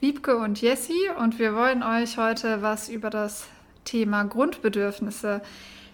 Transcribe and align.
Wiebke 0.00 0.38
und 0.38 0.62
Jessie 0.62 1.10
und 1.18 1.38
wir 1.38 1.54
wollen 1.54 1.82
euch 1.82 2.16
heute 2.16 2.62
was 2.62 2.88
über 2.88 3.10
das 3.10 3.46
Thema 3.84 4.24
Grundbedürfnisse 4.24 5.42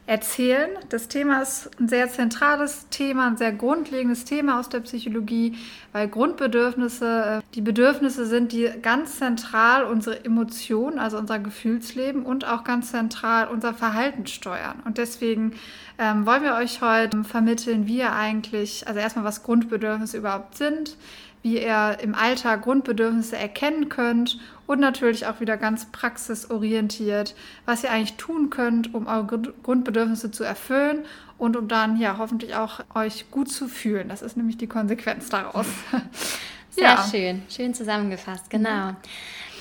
erzählen. 0.07 0.71
Das 0.91 1.09
Thema 1.09 1.43
ist 1.43 1.69
ein 1.81 1.89
sehr 1.89 2.09
zentrales 2.09 2.89
Thema, 2.89 3.27
ein 3.27 3.37
sehr 3.37 3.51
grundlegendes 3.51 4.25
Thema 4.25 4.61
aus 4.61 4.69
der 4.69 4.79
Psychologie, 4.79 5.57
weil 5.93 6.07
Grundbedürfnisse 6.07 7.43
äh, 7.43 7.55
die 7.57 7.61
Bedürfnisse 7.61 8.27
sind, 8.27 8.53
die 8.53 8.71
ganz 8.81 9.19
zentral 9.19 9.85
unsere 9.85 10.25
Emotionen, 10.25 11.01
also 11.01 11.19
unser 11.19 11.41
Gefühlsleben 11.41 12.23
und 12.23 12.47
auch 12.47 12.63
ganz 12.63 12.93
zentral 12.93 13.49
unser 13.49 13.75
Verhalten 13.75 14.29
steuern. 14.29 14.81
Und 14.85 14.99
deswegen 14.99 15.55
ähm, 15.99 16.27
wollen 16.27 16.43
wir 16.43 16.55
euch 16.55 16.81
heute 16.83 17.25
vermitteln, 17.25 17.87
wie 17.87 17.99
ihr 17.99 18.13
eigentlich, 18.13 18.87
also 18.87 19.01
erstmal 19.01 19.25
was 19.25 19.43
Grundbedürfnisse 19.43 20.19
überhaupt 20.19 20.57
sind, 20.57 20.97
wie 21.43 21.63
ihr 21.63 21.99
im 22.03 22.15
Alltag 22.15 22.63
Grundbedürfnisse 22.63 23.37
erkennen 23.37 23.89
könnt 23.89 24.39
und 24.67 24.81
natürlich 24.81 25.27
auch 25.27 25.41
wieder 25.41 25.57
ganz 25.57 25.87
praxisorientiert, 25.93 27.35
was 27.65 27.85
ihr 27.85 27.93
eigentlich 27.93 28.17
tun 28.17 28.51
könnt, 28.51 28.95
um 28.95 29.07
eure 29.07 29.41
Grundbedürfnisse 29.63 30.31
zu 30.31 30.45
erfüllen 30.45 31.05
und 31.39 31.57
um 31.57 31.69
dann 31.69 31.99
ja 31.99 32.19
hoffentlich 32.19 32.57
auch 32.57 32.81
euch 32.95 33.31
gut 33.31 33.51
zu 33.51 33.69
fühlen. 33.69 34.09
Das 34.09 34.23
ist 34.23 34.37
nämlich 34.37 34.57
die 34.57 34.67
Konsequenz 34.67 35.29
daraus. 35.29 35.67
Sehr 36.71 36.85
ja. 36.85 37.07
schön, 37.11 37.43
schön 37.49 37.75
zusammengefasst, 37.75 38.51
genau. 38.51 38.95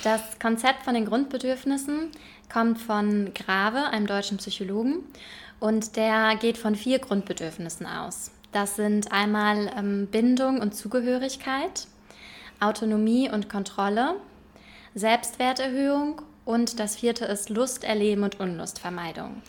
Das 0.02 0.38
Konzept 0.40 0.82
von 0.82 0.94
den 0.94 1.06
Grundbedürfnissen 1.06 2.10
kommt 2.52 2.80
von 2.80 3.32
Grave, 3.32 3.86
einem 3.86 4.06
deutschen 4.06 4.38
Psychologen, 4.38 5.04
und 5.60 5.96
der 5.96 6.36
geht 6.36 6.58
von 6.58 6.74
vier 6.74 6.98
Grundbedürfnissen 6.98 7.86
aus. 7.86 8.30
Das 8.52 8.76
sind 8.76 9.12
einmal 9.12 9.70
ähm, 9.76 10.06
Bindung 10.06 10.60
und 10.60 10.74
Zugehörigkeit, 10.74 11.86
Autonomie 12.60 13.30
und 13.30 13.48
Kontrolle, 13.48 14.16
Selbstwerterhöhung 14.94 16.22
und 16.44 16.80
das 16.80 16.96
vierte 16.96 17.26
ist 17.26 17.50
Lust 17.50 17.84
erleben 17.84 18.22
und 18.22 18.40
Unlustvermeidung. 18.40 19.42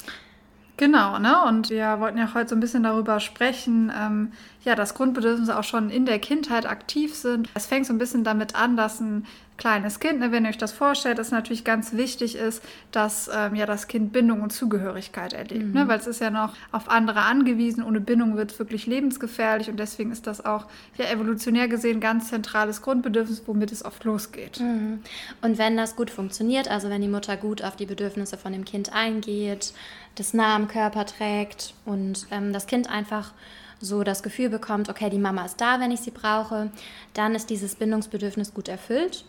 Genau, 0.78 1.18
ne? 1.18 1.44
Und 1.44 1.72
wir 1.72 2.00
wollten 2.00 2.20
ja 2.20 2.34
heute 2.36 2.50
so 2.50 2.56
ein 2.56 2.60
bisschen 2.60 2.84
darüber 2.84 3.20
sprechen, 3.20 3.92
ähm, 4.00 4.32
ja, 4.64 4.76
dass 4.76 4.94
Grundbedürfnisse 4.94 5.58
auch 5.58 5.64
schon 5.64 5.90
in 5.90 6.06
der 6.06 6.20
Kindheit 6.20 6.68
aktiv 6.68 7.16
sind. 7.16 7.50
Es 7.56 7.66
fängt 7.66 7.88
so 7.88 7.94
ein 7.94 7.98
bisschen 7.98 8.24
damit 8.24 8.56
an, 8.56 8.78
dass 8.78 9.00
ein 9.00 9.26
kleines 9.58 10.00
Kind, 10.00 10.20
ne, 10.20 10.32
wenn 10.32 10.46
ihr 10.46 10.50
euch 10.50 10.58
das 10.58 10.72
vorstellt, 10.72 11.18
dass 11.18 11.32
natürlich 11.32 11.64
ganz 11.64 11.94
wichtig 11.94 12.36
ist, 12.36 12.64
dass 12.92 13.30
ähm, 13.34 13.56
ja 13.56 13.66
das 13.66 13.88
Kind 13.88 14.14
Bindung 14.14 14.42
und 14.42 14.52
Zugehörigkeit 14.52 15.34
erlebt, 15.34 15.62
ne? 15.62 15.66
mhm. 15.66 15.74
ne, 15.74 15.88
weil 15.88 16.00
es 16.00 16.08
ist 16.08 16.22
ja 16.22 16.30
noch 16.30 16.54
auf 16.72 16.90
andere 16.90 17.22
angewiesen. 17.22 17.84
Ohne 17.84 18.00
Bindung 18.00 18.38
wird 18.38 18.52
es 18.52 18.60
wirklich 18.60 18.86
lebensgefährlich 18.86 19.70
und 19.70 19.78
deswegen 19.78 20.12
ist 20.12 20.28
das 20.28 20.46
auch 20.46 20.68
ja 20.98 21.06
evolutionär 21.06 21.68
gesehen 21.68 22.00
ganz 22.00 22.30
zentrales 22.30 22.82
Grundbedürfnis, 22.82 23.44
womit 23.48 23.72
es 23.72 23.84
oft 23.84 24.04
losgeht. 24.04 24.60
Mhm. 24.60 25.00
Und 25.42 25.58
wenn 25.58 25.76
das 25.76 25.96
gut 25.96 26.12
funktioniert, 26.12 26.70
also 26.70 26.90
wenn 26.90 27.02
die 27.02 27.08
Mutter 27.08 27.36
gut 27.36 27.64
auf 27.64 27.76
die 27.76 27.88
Bedürfnisse 27.88 28.38
von 28.38 28.54
dem 28.54 28.64
Kind 28.64 28.94
eingeht, 28.94 29.74
das 30.20 30.34
nah 30.34 30.56
am 30.56 30.68
Körper 30.68 31.06
trägt 31.06 31.74
und 31.86 32.28
ähm, 32.32 32.54
das 32.54 32.68
Kind 32.68 32.90
einfach 32.90 33.34
so 33.80 34.04
das 34.04 34.24
Gefühl 34.24 34.50
bekommt, 34.50 34.90
okay, 34.90 35.10
die 35.10 35.20
Mama 35.20 35.46
ist 35.46 35.62
da, 35.62 35.80
wenn 35.80 35.92
ich 35.92 36.00
sie 36.00 36.12
brauche, 36.12 36.72
dann 37.14 37.36
ist 37.36 37.50
dieses 37.50 37.76
Bindungsbedürfnis 37.76 38.54
gut 38.54 38.68
erfüllt. 38.68 39.24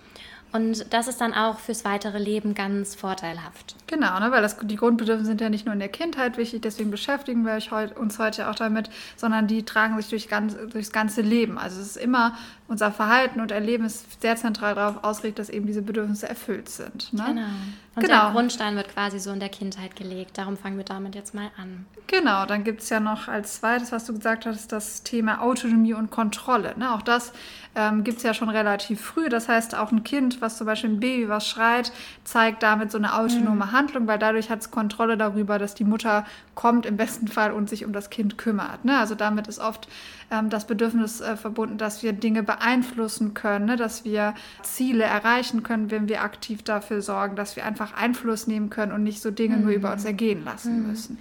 Und 0.53 0.92
das 0.92 1.09
ist 1.09 1.20
dann 1.20 1.34
auch 1.34 1.59
fürs 1.59 1.84
weitere 1.84 2.19
Leben 2.19 2.54
ganz 2.54 2.94
vorteilhaft. 2.94 3.76
Genau, 3.86 4.19
ne, 4.19 4.31
weil 4.31 4.41
das, 4.41 4.56
die 4.62 4.76
Grundbedürfnisse 4.76 5.28
sind 5.28 5.41
ja 5.41 5.50
nicht 5.50 5.66
nur 5.66 5.75
in 5.75 5.78
der 5.78 5.88
Kindheit 5.88 6.38
wichtig, 6.38 6.62
deswegen 6.62 6.91
beschäftigen 6.91 7.44
wir 7.44 7.59
uns 7.97 8.19
heute 8.19 8.48
auch 8.48 8.54
damit, 8.54 8.88
sondern 9.16 9.47
die 9.47 9.64
tragen 9.64 9.97
sich 9.97 10.09
durch 10.09 10.28
ganz, 10.28 10.56
durchs 10.72 10.91
ganze 10.91 11.20
Leben. 11.20 11.59
Also 11.59 11.81
es 11.81 11.88
ist 11.88 11.97
immer 11.97 12.36
unser 12.66 12.92
Verhalten 12.92 13.41
und 13.41 13.50
Erleben 13.50 13.84
ist 13.84 14.20
sehr 14.22 14.36
zentral 14.36 14.75
darauf 14.75 15.04
ausgerichtet, 15.04 15.38
dass 15.38 15.50
eben 15.50 15.66
diese 15.66 15.82
Bedürfnisse 15.82 16.28
erfüllt 16.28 16.69
sind. 16.69 17.12
Ne? 17.12 17.25
Genau. 17.26 17.42
Und 17.97 18.03
genau. 18.03 18.25
der 18.25 18.32
Grundstein 18.32 18.76
wird 18.76 18.88
quasi 18.88 19.19
so 19.19 19.30
in 19.32 19.41
der 19.41 19.48
Kindheit 19.48 19.97
gelegt. 19.97 20.38
Darum 20.38 20.56
fangen 20.56 20.76
wir 20.76 20.84
damit 20.84 21.15
jetzt 21.15 21.34
mal 21.34 21.50
an. 21.56 21.86
Genau, 22.06 22.47
dann 22.47 22.65
gibt 22.65 22.82
es 22.82 22.91
ja 22.91 23.00
noch 23.00 23.26
als 23.28 23.56
zweites, 23.60 23.91
was 23.91 24.04
du 24.04 24.15
gesagt 24.15 24.47
hast, 24.47 24.70
das 24.70 25.03
Thema 25.03 25.42
Autonomie 25.42 25.94
und 25.94 26.10
Kontrolle. 26.10 26.75
Ne? 26.78 26.94
Auch 26.94 27.03
das 27.03 27.32
ähm, 27.75 28.05
gibt 28.05 28.19
es 28.19 28.23
ja 28.23 28.34
schon 28.34 28.49
relativ 28.49 29.01
früh. 29.01 29.29
Das 29.29 29.49
heißt, 29.49 29.77
auch 29.77 29.93
ein 29.93 30.05
Kind, 30.05 30.41
was 30.41 30.59
zum 30.59 30.67
Beispiel 30.67 30.91
ein 30.91 31.01
Baby 31.01 31.29
was 31.29 31.47
schreit, 31.47 31.93
zeigt 32.25 32.62
damit 32.62 32.91
so 32.91 32.99
eine 32.99 33.15
autonome 33.15 33.67
mhm. 33.67 33.73
Handlung, 33.73 34.06
weil 34.06 34.19
dadurch 34.19 34.51
hat 34.51 34.61
es 34.61 34.71
Kontrolle 34.71 35.17
darüber, 35.17 35.59
dass 35.59 35.75
die 35.75 35.84
Mutter 35.84 36.25
kommt 36.55 36.87
im 36.87 36.97
besten 36.97 37.28
Fall 37.28 37.53
und 37.53 37.69
sich 37.69 37.84
um 37.84 37.93
das 37.93 38.11
Kind 38.11 38.39
kümmert. 38.39 38.84
Ne? 38.84 38.99
Also 38.99 39.15
damit 39.15 39.47
ist 39.47 39.59
oft 39.59 39.89
ähm, 40.31 40.51
das 40.51 40.67
Bedürfnis 40.67 41.21
äh, 41.21 41.37
verbunden, 41.37 41.78
dass 41.78 42.03
wir 42.03 42.12
Dinge 42.12 42.43
beeinflussen 42.43 43.34
können, 43.34 43.67
ne? 43.67 43.77
dass 43.77 44.05
wir 44.05 44.34
Ziele 44.62 45.05
erreichen 45.05 45.62
können, 45.62 45.91
wenn 45.91 46.09
wir 46.09 46.23
aktiv 46.23 46.62
dafür 46.62 47.03
sorgen, 47.03 47.37
dass 47.37 47.57
wir 47.57 47.65
einfach 47.65 47.95
Einfluss 47.95 48.47
nehmen 48.47 48.71
können 48.71 48.93
und 48.93 49.03
nicht 49.03 49.23
so 49.23 49.31
Dinge 49.31 49.57
mhm. 49.57 49.65
nur 49.65 49.73
über 49.73 49.93
uns 49.93 50.05
ergehen 50.05 50.45
lassen 50.45 50.83
mhm. 50.83 50.89
müssen. 50.89 51.19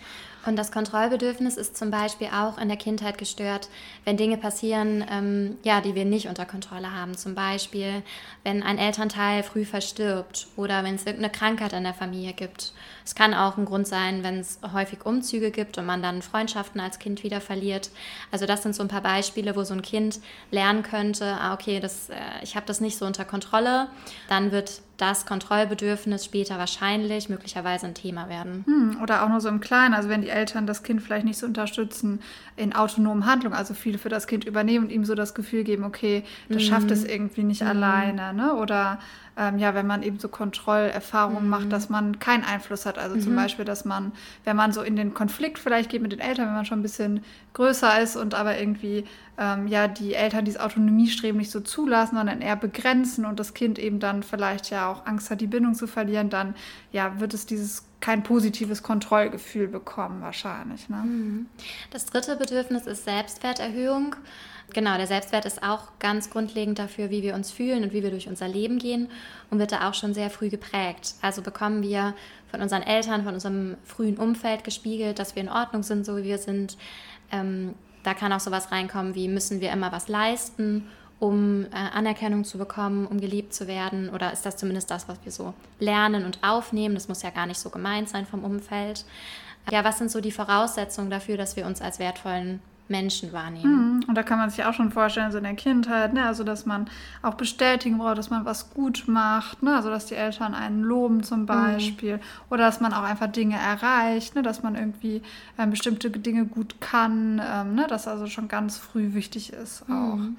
Und 0.47 0.56
das 0.56 0.72
Kontrollbedürfnis 0.72 1.58
ist 1.58 1.75
zum 1.75 1.91
Beispiel 1.91 2.28
auch 2.28 2.58
in 2.58 2.69
der 2.69 2.78
Kindheit 2.78 3.18
gestört, 3.18 3.68
wenn 4.06 4.16
Dinge 4.16 4.38
passieren, 4.38 5.03
ähm, 5.12 5.58
ja, 5.63 5.81
die 5.81 5.94
wir 5.94 6.06
nicht 6.06 6.30
unter 6.30 6.46
Kontrolle 6.46 6.94
haben. 6.94 7.18
Zum 7.18 7.35
Beispiel, 7.35 8.02
wenn 8.46 8.63
ein 8.63 8.78
Elternteil 8.78 9.44
früh 9.44 9.66
verstirbt 9.66 10.47
oder 10.56 10.86
wenn 10.86 10.96
es 10.96 11.06
irgendeine 11.06 11.34
Krankheit 11.34 11.74
in 11.74 11.84
der 11.84 11.94
Familie 11.94 12.31
gibt. 12.31 12.72
Es 13.07 13.16
kann 13.16 13.34
auch 13.34 13.57
ein 13.57 13.63
Grund 13.63 13.88
sein, 13.88 14.22
wenn 14.22 14.40
es 14.40 14.59
häufig 14.73 15.06
Umzüge 15.06 15.50
gibt 15.50 15.78
und 15.78 15.85
man 15.85 16.01
dann 16.01 16.22
Freundschaften 16.22 16.81
als 16.81 17.00
Kind 17.00 17.23
wieder 17.23 17.40
verliert. 17.40 17.90
Also 18.34 18.45
das 18.45 18.63
sind 18.63 18.75
so 18.75 18.84
ein 18.84 18.90
paar 18.90 19.00
Beispiele, 19.00 19.56
wo 19.56 19.63
so 19.63 19.73
ein 19.73 19.81
Kind 19.81 20.19
lernen 20.51 20.84
könnte, 20.84 21.38
ah, 21.40 21.53
okay, 21.53 21.79
das, 21.79 22.09
äh, 22.09 22.16
ich 22.44 22.57
habe 22.57 22.66
das 22.66 22.81
nicht 22.81 22.97
so 22.97 23.06
unter 23.06 23.23
Kontrolle. 23.23 23.88
Dann 24.28 24.51
wird 24.51 24.81
das 24.97 25.25
Kontrollbedürfnis 25.25 26.25
später 26.25 26.57
wahrscheinlich 26.57 27.29
möglicherweise 27.29 27.85
ein 27.85 27.94
Thema 27.94 28.28
werden. 28.28 28.66
Hm, 28.66 29.01
oder 29.01 29.24
auch 29.24 29.29
nur 29.29 29.39
so 29.39 29.47
im 29.47 29.62
Kleinen, 29.62 29.94
also 29.94 30.09
wenn 30.09 30.22
die 30.22 30.29
Eltern 30.29 30.68
das 30.68 30.84
Kind 30.84 31.01
vielleicht 31.01 31.25
nicht 31.25 31.38
so 31.38 31.45
unterstützen 31.45 32.19
in 32.57 32.75
autonomen 32.75 33.25
Handlungen, 33.25 33.56
also 33.56 33.74
viel 33.74 34.00
für 34.00 34.09
das 34.09 34.28
Kind 34.28 34.44
übernehmen 34.44 34.85
und 34.85 34.91
ihm 34.91 35.06
so 35.06 35.16
das 35.16 35.34
Gefühl 35.34 35.63
geben, 35.63 35.84
okay, 35.84 36.24
das 36.50 36.63
mhm. 36.63 36.68
schafft 36.68 36.91
es 36.91 37.06
irgendwie 37.06 37.44
nicht 37.44 37.62
mhm. 37.62 37.68
alleine, 37.68 38.34
ne? 38.34 38.56
Oder 38.56 39.00
ähm, 39.38 39.59
ja, 39.59 39.75
wenn 39.75 39.85
man 39.85 40.01
eben 40.01 40.18
so 40.18 40.29
Kontrollerfahrungen 40.29 41.44
mhm. 41.44 41.50
macht, 41.50 41.72
dass 41.72 41.89
man 41.89 42.18
keinen 42.18 42.44
Einfluss 42.44 42.88
hat. 42.88 42.97
Also 42.97 43.16
mhm. 43.16 43.22
zum 43.22 43.35
Beispiel, 43.35 43.66
dass 43.66 43.85
man, 43.85 44.12
wenn 44.44 44.56
man 44.56 44.72
so 44.72 44.81
in 44.81 44.96
den 44.96 45.13
Konflikt 45.13 45.59
vielleicht 45.59 45.90
geht 45.90 46.02
mit 46.02 46.12
den 46.12 46.19
Eltern, 46.19 46.47
wenn 46.47 46.53
man 46.53 46.66
schon 46.66 46.80
ein 46.80 46.84
bisschen 46.84 47.24
größer 47.53 48.02
ist 48.02 48.16
und 48.16 48.34
aber 48.34 48.59
irgendwie 48.59 49.06
ähm, 49.38 49.68
ja 49.68 49.88
die 49.88 50.13
Eltern 50.13 50.46
dieses 50.46 50.59
Autonomiestreben 50.59 51.38
nicht 51.38 51.52
so 51.52 51.59
zulassen, 51.59 52.16
sondern 52.16 52.41
eher 52.41 52.56
begrenzen 52.56 53.25
und 53.25 53.40
das 53.40 53.53
Kind 53.53 53.80
eben 53.80 54.00
dann 54.00 54.24
vielleicht 54.24 54.69
ja 54.69 54.90
auch 54.90 55.06
Angst 55.06 55.30
hat, 55.30 55.41
die 55.41 55.47
Bindung 55.47 55.75
zu 55.75 55.88
verlieren, 55.88 56.30
dann 56.30 56.56
ja 56.91 57.19
wird 57.19 57.34
es 57.34 57.46
dieses 57.46 57.86
kein 58.00 58.24
positives 58.24 58.84
Kontrollgefühl 58.84 59.68
bekommen 59.68 60.22
wahrscheinlich. 60.22 60.88
Ne? 60.90 60.97
Mhm. 60.97 61.46
Das 61.91 62.06
dritte 62.06 62.36
Bedürfnis 62.36 62.86
ist 62.86 63.06
Selbstwerterhöhung. 63.06 64.16
Genau, 64.73 64.97
der 64.97 65.07
Selbstwert 65.07 65.45
ist 65.45 65.63
auch 65.63 65.97
ganz 66.00 66.29
grundlegend 66.29 66.78
dafür, 66.78 67.09
wie 67.09 67.23
wir 67.23 67.35
uns 67.35 67.51
fühlen 67.51 67.83
und 67.83 67.94
wie 67.94 68.03
wir 68.03 68.12
durch 68.12 68.27
unser 68.27 68.47
Leben 68.47 68.80
gehen 68.80 69.09
und 69.50 69.59
wird 69.59 69.71
da 69.71 69.89
auch 69.89 69.94
schon 69.94 70.13
sehr 70.13 70.30
früh 70.30 70.50
geprägt. 70.50 71.15
Also 71.21 71.42
bekommen 71.42 71.81
wir 71.83 72.13
von 72.51 72.62
unseren 72.62 72.83
Eltern, 72.83 73.24
von 73.24 73.33
unserem 73.33 73.77
frühen 73.86 74.18
Umfeld 74.18 74.63
gespiegelt, 74.63 75.19
dass 75.19 75.36
wir 75.36 75.44
in 75.44 75.50
Ordnung 75.50 75.83
sind, 75.83 76.06
so 76.06 76.18
wie 76.18 76.24
wir 76.24 76.38
sind. 76.38 76.77
Ähm, 77.31 77.75
da 78.03 78.13
kann 78.13 78.33
auch 78.33 78.39
sowas 78.39 78.71
reinkommen 78.71 79.15
wie, 79.15 79.27
müssen 79.27 79.62
wir 79.62 79.71
immer 79.71 79.92
was 79.92 80.09
leisten, 80.09 80.88
um 81.19 81.65
äh, 81.65 81.75
Anerkennung 81.75 82.44
zu 82.44 82.57
bekommen, 82.57 83.07
um 83.07 83.19
geliebt 83.21 83.53
zu 83.53 83.68
werden? 83.68 84.09
Oder 84.09 84.33
ist 84.33 84.45
das 84.45 84.57
zumindest 84.57 84.92
das, 84.92 85.07
was 85.07 85.18
wir 85.24 85.31
so 85.31 85.53
lernen 85.80 86.25
und 86.25 86.39
aufnehmen? 86.44 86.94
Das 86.94 87.07
muss 87.07 87.24
ja 87.24 87.30
gar 87.30 87.47
nicht 87.47 87.59
so 87.59 87.69
gemeint 87.69 88.09
sein 88.09 88.25
vom 88.25 88.44
Umfeld. 88.44 89.06
Ja, 89.71 89.83
was 89.83 89.97
sind 89.97 90.12
so 90.12 90.21
die 90.21 90.31
Voraussetzungen 90.31 91.09
dafür, 91.09 91.38
dass 91.38 91.56
wir 91.56 91.65
uns 91.65 91.81
als 91.81 92.00
wertvollen 92.00 92.62
Menschen 92.89 93.34
wahrnehmen. 93.34 93.95
Mhm. 93.95 94.04
Und 94.07 94.16
da 94.16 94.24
kann 94.24 94.38
man 94.39 94.50
sich 94.50 94.63
auch 94.63 94.74
schon 94.74 94.92
vorstellen, 94.92 95.31
so 95.31 95.38
in 95.38 95.44
der 95.44 95.56
Kindheit, 95.56 96.13
ne? 96.13 96.25
also 96.25 96.44
dass 96.44 96.66
man 96.66 96.89
auch 97.22 97.36
bestätigen 97.36 97.98
braucht, 97.98 98.18
dass 98.18 98.30
man 98.30 98.45
was 98.45 98.69
gut 98.69 99.04
macht, 99.07 99.62
ne? 99.63 99.75
also 99.75 99.89
dass 99.89 100.06
die 100.06 100.16
Eltern 100.16 100.54
einen 100.54 100.84
loben 100.84 101.24
zum 101.24 101.42
mhm. 101.42 101.45
Beispiel 101.48 102.18
mhm. 102.18 102.22
oder 102.50 102.66
dass 102.66 102.80
man 102.80 102.94
auch 102.94 103.04
einfach 103.04 103.28
Dinge 103.28 103.57
erreicht, 103.57 104.36
ne? 104.36 104.42
dass 104.42 104.63
man 104.63 104.75
irgendwie 104.75 105.22
ähm, 105.57 105.72
bestimmte 105.72 106.10
Dinge 106.10 106.45
gut 106.45 106.80
kann, 106.80 107.42
ähm, 107.45 107.75
ne? 107.75 107.86
das 107.89 108.07
also 108.07 108.28
schon 108.28 108.48
ganz 108.48 108.78
früh 108.78 109.13
wichtig 109.13 109.54
ist 109.54 109.83
auch. 109.83 110.16
Mhm. 110.16 110.38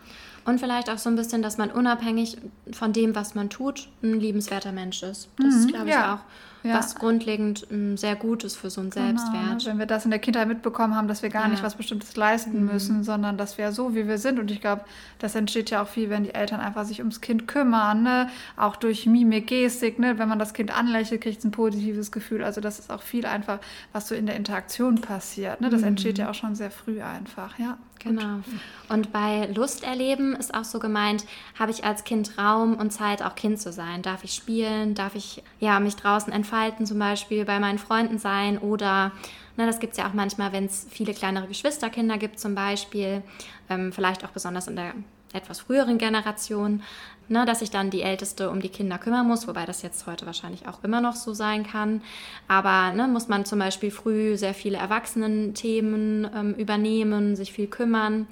Und 0.48 0.60
vielleicht 0.60 0.88
auch 0.88 0.96
so 0.96 1.10
ein 1.10 1.16
bisschen, 1.16 1.42
dass 1.42 1.58
man 1.58 1.70
unabhängig 1.70 2.38
von 2.72 2.94
dem, 2.94 3.14
was 3.14 3.34
man 3.34 3.50
tut, 3.50 3.90
ein 4.02 4.18
liebenswerter 4.18 4.72
Mensch 4.72 5.02
ist. 5.02 5.28
Das 5.36 5.54
mhm, 5.54 5.60
ist, 5.60 5.68
glaube 5.68 5.88
ich, 5.88 5.92
ja. 5.92 6.14
auch 6.14 6.20
ja. 6.62 6.78
was 6.78 6.94
grundlegend 6.94 7.66
ähm, 7.70 7.98
sehr 7.98 8.16
gut 8.16 8.44
ist 8.44 8.56
für 8.56 8.70
so 8.70 8.80
einen 8.80 8.88
genau, 8.88 9.08
Selbstwert. 9.08 9.66
Wenn 9.66 9.78
wir 9.78 9.84
das 9.84 10.06
in 10.06 10.10
der 10.10 10.20
Kindheit 10.20 10.48
mitbekommen 10.48 10.96
haben, 10.96 11.06
dass 11.06 11.22
wir 11.22 11.28
gar 11.28 11.42
ja. 11.42 11.48
nicht 11.48 11.62
was 11.62 11.74
Bestimmtes 11.74 12.16
leisten 12.16 12.60
mhm. 12.60 12.72
müssen, 12.72 13.04
sondern 13.04 13.36
dass 13.36 13.58
wir 13.58 13.72
so, 13.72 13.94
wie 13.94 14.08
wir 14.08 14.16
sind. 14.16 14.38
Und 14.38 14.50
ich 14.50 14.62
glaube, 14.62 14.86
das 15.18 15.34
entsteht 15.34 15.68
ja 15.68 15.82
auch 15.82 15.88
viel, 15.88 16.08
wenn 16.08 16.24
die 16.24 16.32
Eltern 16.34 16.60
einfach 16.60 16.86
sich 16.86 17.00
ums 17.00 17.20
Kind 17.20 17.46
kümmern, 17.46 18.02
ne? 18.02 18.30
auch 18.56 18.76
durch 18.76 19.04
Mimik, 19.04 19.48
Gestik. 19.48 19.98
Ne? 19.98 20.18
Wenn 20.18 20.30
man 20.30 20.38
das 20.38 20.54
Kind 20.54 20.74
anlächelt, 20.74 21.20
kriegt 21.20 21.40
es 21.40 21.44
ein 21.44 21.50
positives 21.50 22.10
Gefühl. 22.10 22.42
Also 22.42 22.62
das 22.62 22.78
ist 22.78 22.90
auch 22.90 23.02
viel 23.02 23.26
einfach, 23.26 23.58
was 23.92 24.08
so 24.08 24.14
in 24.14 24.24
der 24.24 24.36
Interaktion 24.36 25.02
passiert. 25.02 25.60
Ne? 25.60 25.68
Das 25.68 25.82
mhm. 25.82 25.88
entsteht 25.88 26.16
ja 26.16 26.30
auch 26.30 26.34
schon 26.34 26.54
sehr 26.54 26.70
früh 26.70 27.02
einfach, 27.02 27.58
ja. 27.58 27.76
Genau. 27.98 28.40
Und 28.88 29.12
bei 29.12 29.46
Lusterleben 29.54 30.34
ist 30.36 30.54
auch 30.54 30.64
so 30.64 30.78
gemeint, 30.78 31.24
habe 31.58 31.70
ich 31.70 31.84
als 31.84 32.04
Kind 32.04 32.38
Raum 32.38 32.74
und 32.74 32.90
Zeit, 32.90 33.22
auch 33.22 33.34
Kind 33.34 33.60
zu 33.60 33.72
sein? 33.72 34.02
Darf 34.02 34.24
ich 34.24 34.34
spielen? 34.34 34.94
Darf 34.94 35.14
ich 35.14 35.42
ja, 35.60 35.80
mich 35.80 35.96
draußen 35.96 36.32
entfalten, 36.32 36.86
zum 36.86 36.98
Beispiel 36.98 37.44
bei 37.44 37.58
meinen 37.58 37.78
Freunden 37.78 38.18
sein? 38.18 38.58
Oder, 38.58 39.12
na, 39.56 39.66
das 39.66 39.80
gibt 39.80 39.92
es 39.92 39.98
ja 39.98 40.08
auch 40.08 40.14
manchmal, 40.14 40.52
wenn 40.52 40.66
es 40.66 40.86
viele 40.90 41.14
kleinere 41.14 41.46
Geschwisterkinder 41.48 42.18
gibt, 42.18 42.38
zum 42.38 42.54
Beispiel, 42.54 43.22
ähm, 43.68 43.92
vielleicht 43.92 44.24
auch 44.24 44.30
besonders 44.30 44.68
in 44.68 44.76
der 44.76 44.94
etwas 45.32 45.60
früheren 45.60 45.98
Generation, 45.98 46.82
ne, 47.28 47.44
dass 47.44 47.60
sich 47.60 47.70
dann 47.70 47.90
die 47.90 48.02
Älteste 48.02 48.50
um 48.50 48.60
die 48.60 48.68
Kinder 48.68 48.98
kümmern 48.98 49.26
muss, 49.26 49.46
wobei 49.46 49.66
das 49.66 49.82
jetzt 49.82 50.06
heute 50.06 50.26
wahrscheinlich 50.26 50.66
auch 50.66 50.82
immer 50.82 51.00
noch 51.00 51.14
so 51.14 51.34
sein 51.34 51.66
kann. 51.66 52.02
Aber 52.46 52.92
ne, 52.92 53.08
muss 53.08 53.28
man 53.28 53.44
zum 53.44 53.58
Beispiel 53.58 53.90
früh 53.90 54.36
sehr 54.36 54.54
viele 54.54 54.78
Erwachsenen-Themen 54.78 56.30
ähm, 56.34 56.54
übernehmen, 56.54 57.36
sich 57.36 57.52
viel 57.52 57.66
kümmern. 57.66 58.26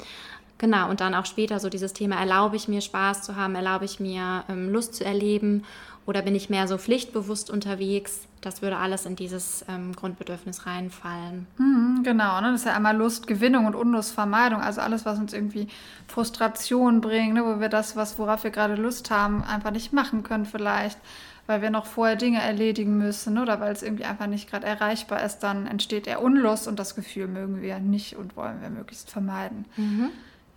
Genau, 0.59 0.89
und 0.89 1.01
dann 1.01 1.15
auch 1.15 1.27
später 1.27 1.61
so 1.61 1.69
dieses 1.69 1.93
Thema, 1.93 2.17
erlaube 2.17 2.57
ich 2.57 2.67
mir 2.67 2.81
Spaß 2.81 3.23
zu 3.23 3.37
haben, 3.37 3.55
erlaube 3.55 3.85
ich 3.85 4.01
mir 4.01 4.45
ähm, 4.49 4.71
Lust 4.73 4.95
zu 4.95 5.05
erleben 5.05 5.65
oder 6.07 6.23
bin 6.23 6.35
ich 6.35 6.49
mehr 6.49 6.69
so 6.69 6.79
pflichtbewusst 6.79 7.51
unterwegs? 7.51 8.21
Das 8.41 8.63
würde 8.63 8.77
alles 8.77 9.07
in 9.07 9.17
dieses 9.17 9.65
ähm, 9.69 9.95
Grundbedürfnis 9.95 10.65
reinfallen. 10.65 11.47
Mhm, 11.59 12.03
genau, 12.05 12.41
ne? 12.41 12.53
das 12.53 12.61
ist 12.61 12.67
ja 12.67 12.75
einmal 12.75 12.97
Lustgewinnung 12.97 13.67
und 13.67 13.75
Unlustvermeidung. 13.75 14.61
Also 14.61 14.81
alles, 14.81 15.05
was 15.05 15.19
uns 15.19 15.33
irgendwie 15.33 15.69
Frustration 16.07 17.01
bringt, 17.01 17.35
ne? 17.35 17.45
wo 17.45 17.61
wir 17.61 17.69
das, 17.69 17.97
was, 17.97 18.19
worauf 18.19 18.45
wir 18.45 18.53
gerade 18.53 18.77
Lust 18.77 19.11
haben, 19.11 19.43
einfach 19.43 19.73
nicht 19.73 19.93
machen 19.93 20.23
können 20.23 20.47
vielleicht 20.47 20.99
weil 21.47 21.63
wir 21.63 21.71
noch 21.71 21.87
vorher 21.87 22.17
Dinge 22.17 22.43
erledigen 22.43 22.99
müssen 22.99 23.39
oder 23.39 23.61
weil 23.61 23.73
es 23.73 23.83
irgendwie 23.83 24.05
einfach 24.05 24.27
nicht 24.27 24.51
gerade 24.51 24.67
erreichbar 24.67 25.23
ist, 25.25 25.41
dann 25.41 25.67
entsteht 25.67 26.07
eher 26.07 26.23
Unlust 26.23 26.67
und 26.69 26.79
das 26.79 26.95
Gefühl 26.95 27.29
mögen 27.29 27.63
wir 27.63 27.79
nicht 27.79 28.17
und 28.17 28.37
wollen 28.37 28.61
wir 28.61 28.71
möglichst 28.71 29.11
vermeiden. 29.11 29.65
Mhm. 29.77 30.11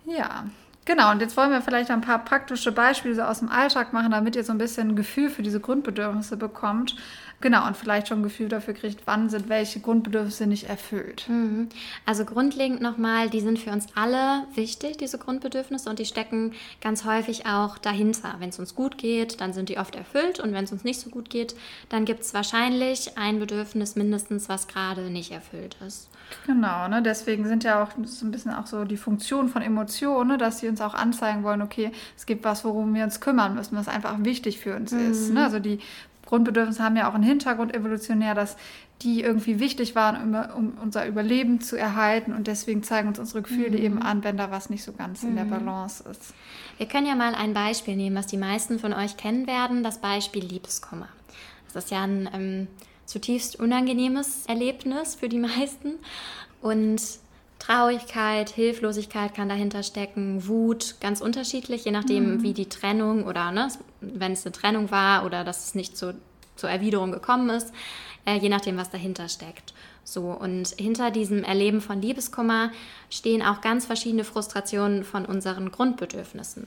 Ja, 0.04 0.46
Genau, 0.90 1.12
und 1.12 1.20
jetzt 1.20 1.36
wollen 1.36 1.52
wir 1.52 1.62
vielleicht 1.62 1.88
ein 1.92 2.00
paar 2.00 2.18
praktische 2.18 2.72
Beispiele 2.72 3.14
so 3.14 3.22
aus 3.22 3.38
dem 3.38 3.48
Alltag 3.48 3.92
machen, 3.92 4.10
damit 4.10 4.34
ihr 4.34 4.42
so 4.42 4.50
ein 4.50 4.58
bisschen 4.58 4.88
ein 4.88 4.96
Gefühl 4.96 5.30
für 5.30 5.40
diese 5.40 5.60
Grundbedürfnisse 5.60 6.36
bekommt. 6.36 6.96
Genau, 7.40 7.64
und 7.64 7.76
vielleicht 7.76 8.08
schon 8.08 8.18
ein 8.18 8.22
Gefühl 8.24 8.48
dafür 8.48 8.74
kriegt, 8.74 9.06
wann 9.06 9.30
sind 9.30 9.48
welche 9.48 9.78
Grundbedürfnisse 9.78 10.48
nicht 10.48 10.68
erfüllt. 10.68 11.28
Mhm. 11.28 11.68
Also 12.06 12.24
grundlegend 12.24 12.82
nochmal, 12.82 13.30
die 13.30 13.40
sind 13.40 13.60
für 13.60 13.70
uns 13.70 13.86
alle 13.94 14.48
wichtig, 14.56 14.96
diese 14.96 15.16
Grundbedürfnisse, 15.16 15.88
und 15.88 16.00
die 16.00 16.06
stecken 16.06 16.54
ganz 16.80 17.04
häufig 17.04 17.46
auch 17.46 17.78
dahinter. 17.78 18.34
Wenn 18.40 18.48
es 18.48 18.58
uns 18.58 18.74
gut 18.74 18.98
geht, 18.98 19.40
dann 19.40 19.52
sind 19.52 19.68
die 19.68 19.78
oft 19.78 19.94
erfüllt, 19.94 20.40
und 20.40 20.52
wenn 20.52 20.64
es 20.64 20.72
uns 20.72 20.82
nicht 20.82 20.98
so 20.98 21.08
gut 21.08 21.30
geht, 21.30 21.54
dann 21.88 22.04
gibt 22.04 22.22
es 22.22 22.34
wahrscheinlich 22.34 23.16
ein 23.16 23.38
Bedürfnis 23.38 23.94
mindestens, 23.94 24.48
was 24.48 24.66
gerade 24.66 25.02
nicht 25.02 25.30
erfüllt 25.30 25.76
ist. 25.86 26.09
Genau, 26.46 26.88
ne? 26.88 27.02
deswegen 27.02 27.46
sind 27.46 27.64
ja 27.64 27.82
auch 27.82 27.90
so 28.04 28.26
ein 28.26 28.30
bisschen 28.30 28.52
auch 28.52 28.66
so 28.66 28.84
die 28.84 28.96
Funktion 28.96 29.48
von 29.48 29.62
Emotionen, 29.62 30.30
ne? 30.30 30.38
dass 30.38 30.58
sie 30.60 30.68
uns 30.68 30.80
auch 30.80 30.94
anzeigen 30.94 31.42
wollen, 31.42 31.62
okay, 31.62 31.92
es 32.16 32.26
gibt 32.26 32.44
was, 32.44 32.64
worum 32.64 32.94
wir 32.94 33.04
uns 33.04 33.20
kümmern 33.20 33.54
müssen, 33.54 33.76
was 33.76 33.88
einfach 33.88 34.16
wichtig 34.20 34.58
für 34.58 34.76
uns 34.76 34.92
mhm. 34.92 35.10
ist. 35.10 35.32
Ne? 35.32 35.44
Also 35.44 35.58
die 35.58 35.80
Grundbedürfnisse 36.26 36.82
haben 36.82 36.96
ja 36.96 37.10
auch 37.10 37.14
einen 37.14 37.24
Hintergrund 37.24 37.74
evolutionär, 37.74 38.34
dass 38.34 38.56
die 39.02 39.22
irgendwie 39.22 39.58
wichtig 39.58 39.94
waren, 39.94 40.34
um, 40.34 40.56
um 40.56 40.78
unser 40.82 41.06
Überleben 41.06 41.60
zu 41.60 41.76
erhalten. 41.76 42.32
Und 42.32 42.46
deswegen 42.46 42.82
zeigen 42.82 43.08
uns 43.08 43.18
unsere 43.18 43.42
Gefühle 43.42 43.78
mhm. 43.78 43.84
eben 43.84 44.02
an, 44.02 44.22
wenn 44.22 44.36
da 44.36 44.50
was 44.50 44.70
nicht 44.70 44.84
so 44.84 44.92
ganz 44.92 45.22
mhm. 45.22 45.30
in 45.30 45.36
der 45.36 45.44
mhm. 45.46 45.50
Balance 45.50 46.04
ist. 46.08 46.34
Wir 46.76 46.86
können 46.86 47.06
ja 47.06 47.14
mal 47.14 47.34
ein 47.34 47.52
Beispiel 47.52 47.96
nehmen, 47.96 48.16
was 48.16 48.26
die 48.26 48.36
meisten 48.36 48.78
von 48.78 48.92
euch 48.92 49.16
kennen 49.16 49.46
werden, 49.46 49.82
das 49.82 49.98
Beispiel 49.98 50.44
Liebeskummer. 50.44 51.08
Das 51.72 51.84
ist 51.84 51.90
ja 51.90 52.02
ein 52.02 52.28
ähm, 52.32 52.68
zutiefst 53.10 53.58
unangenehmes 53.58 54.46
Erlebnis 54.46 55.16
für 55.16 55.28
die 55.28 55.38
meisten. 55.50 55.94
Und 56.62 57.02
Traurigkeit, 57.58 58.48
Hilflosigkeit 58.48 59.34
kann 59.34 59.48
dahinter 59.48 59.82
stecken, 59.82 60.46
Wut, 60.46 60.94
ganz 61.00 61.20
unterschiedlich, 61.20 61.84
je 61.84 61.90
nachdem, 61.90 62.36
mhm. 62.36 62.42
wie 62.42 62.54
die 62.54 62.68
Trennung 62.68 63.24
oder 63.24 63.50
ne, 63.52 63.68
wenn 64.00 64.32
es 64.32 64.46
eine 64.46 64.52
Trennung 64.52 64.90
war 64.90 65.26
oder 65.26 65.44
dass 65.44 65.66
es 65.66 65.74
nicht 65.74 65.96
zu, 65.96 66.14
zur 66.56 66.70
Erwiderung 66.70 67.12
gekommen 67.12 67.50
ist, 67.50 67.72
äh, 68.24 68.38
je 68.38 68.48
nachdem, 68.48 68.78
was 68.78 68.90
dahinter 68.90 69.28
steckt. 69.28 69.74
So, 70.04 70.30
und 70.30 70.68
hinter 70.78 71.10
diesem 71.10 71.44
Erleben 71.44 71.82
von 71.82 72.00
Liebeskummer 72.00 72.70
stehen 73.10 73.42
auch 73.42 73.60
ganz 73.60 73.84
verschiedene 73.84 74.24
Frustrationen 74.24 75.04
von 75.04 75.26
unseren 75.26 75.70
Grundbedürfnissen. 75.70 76.66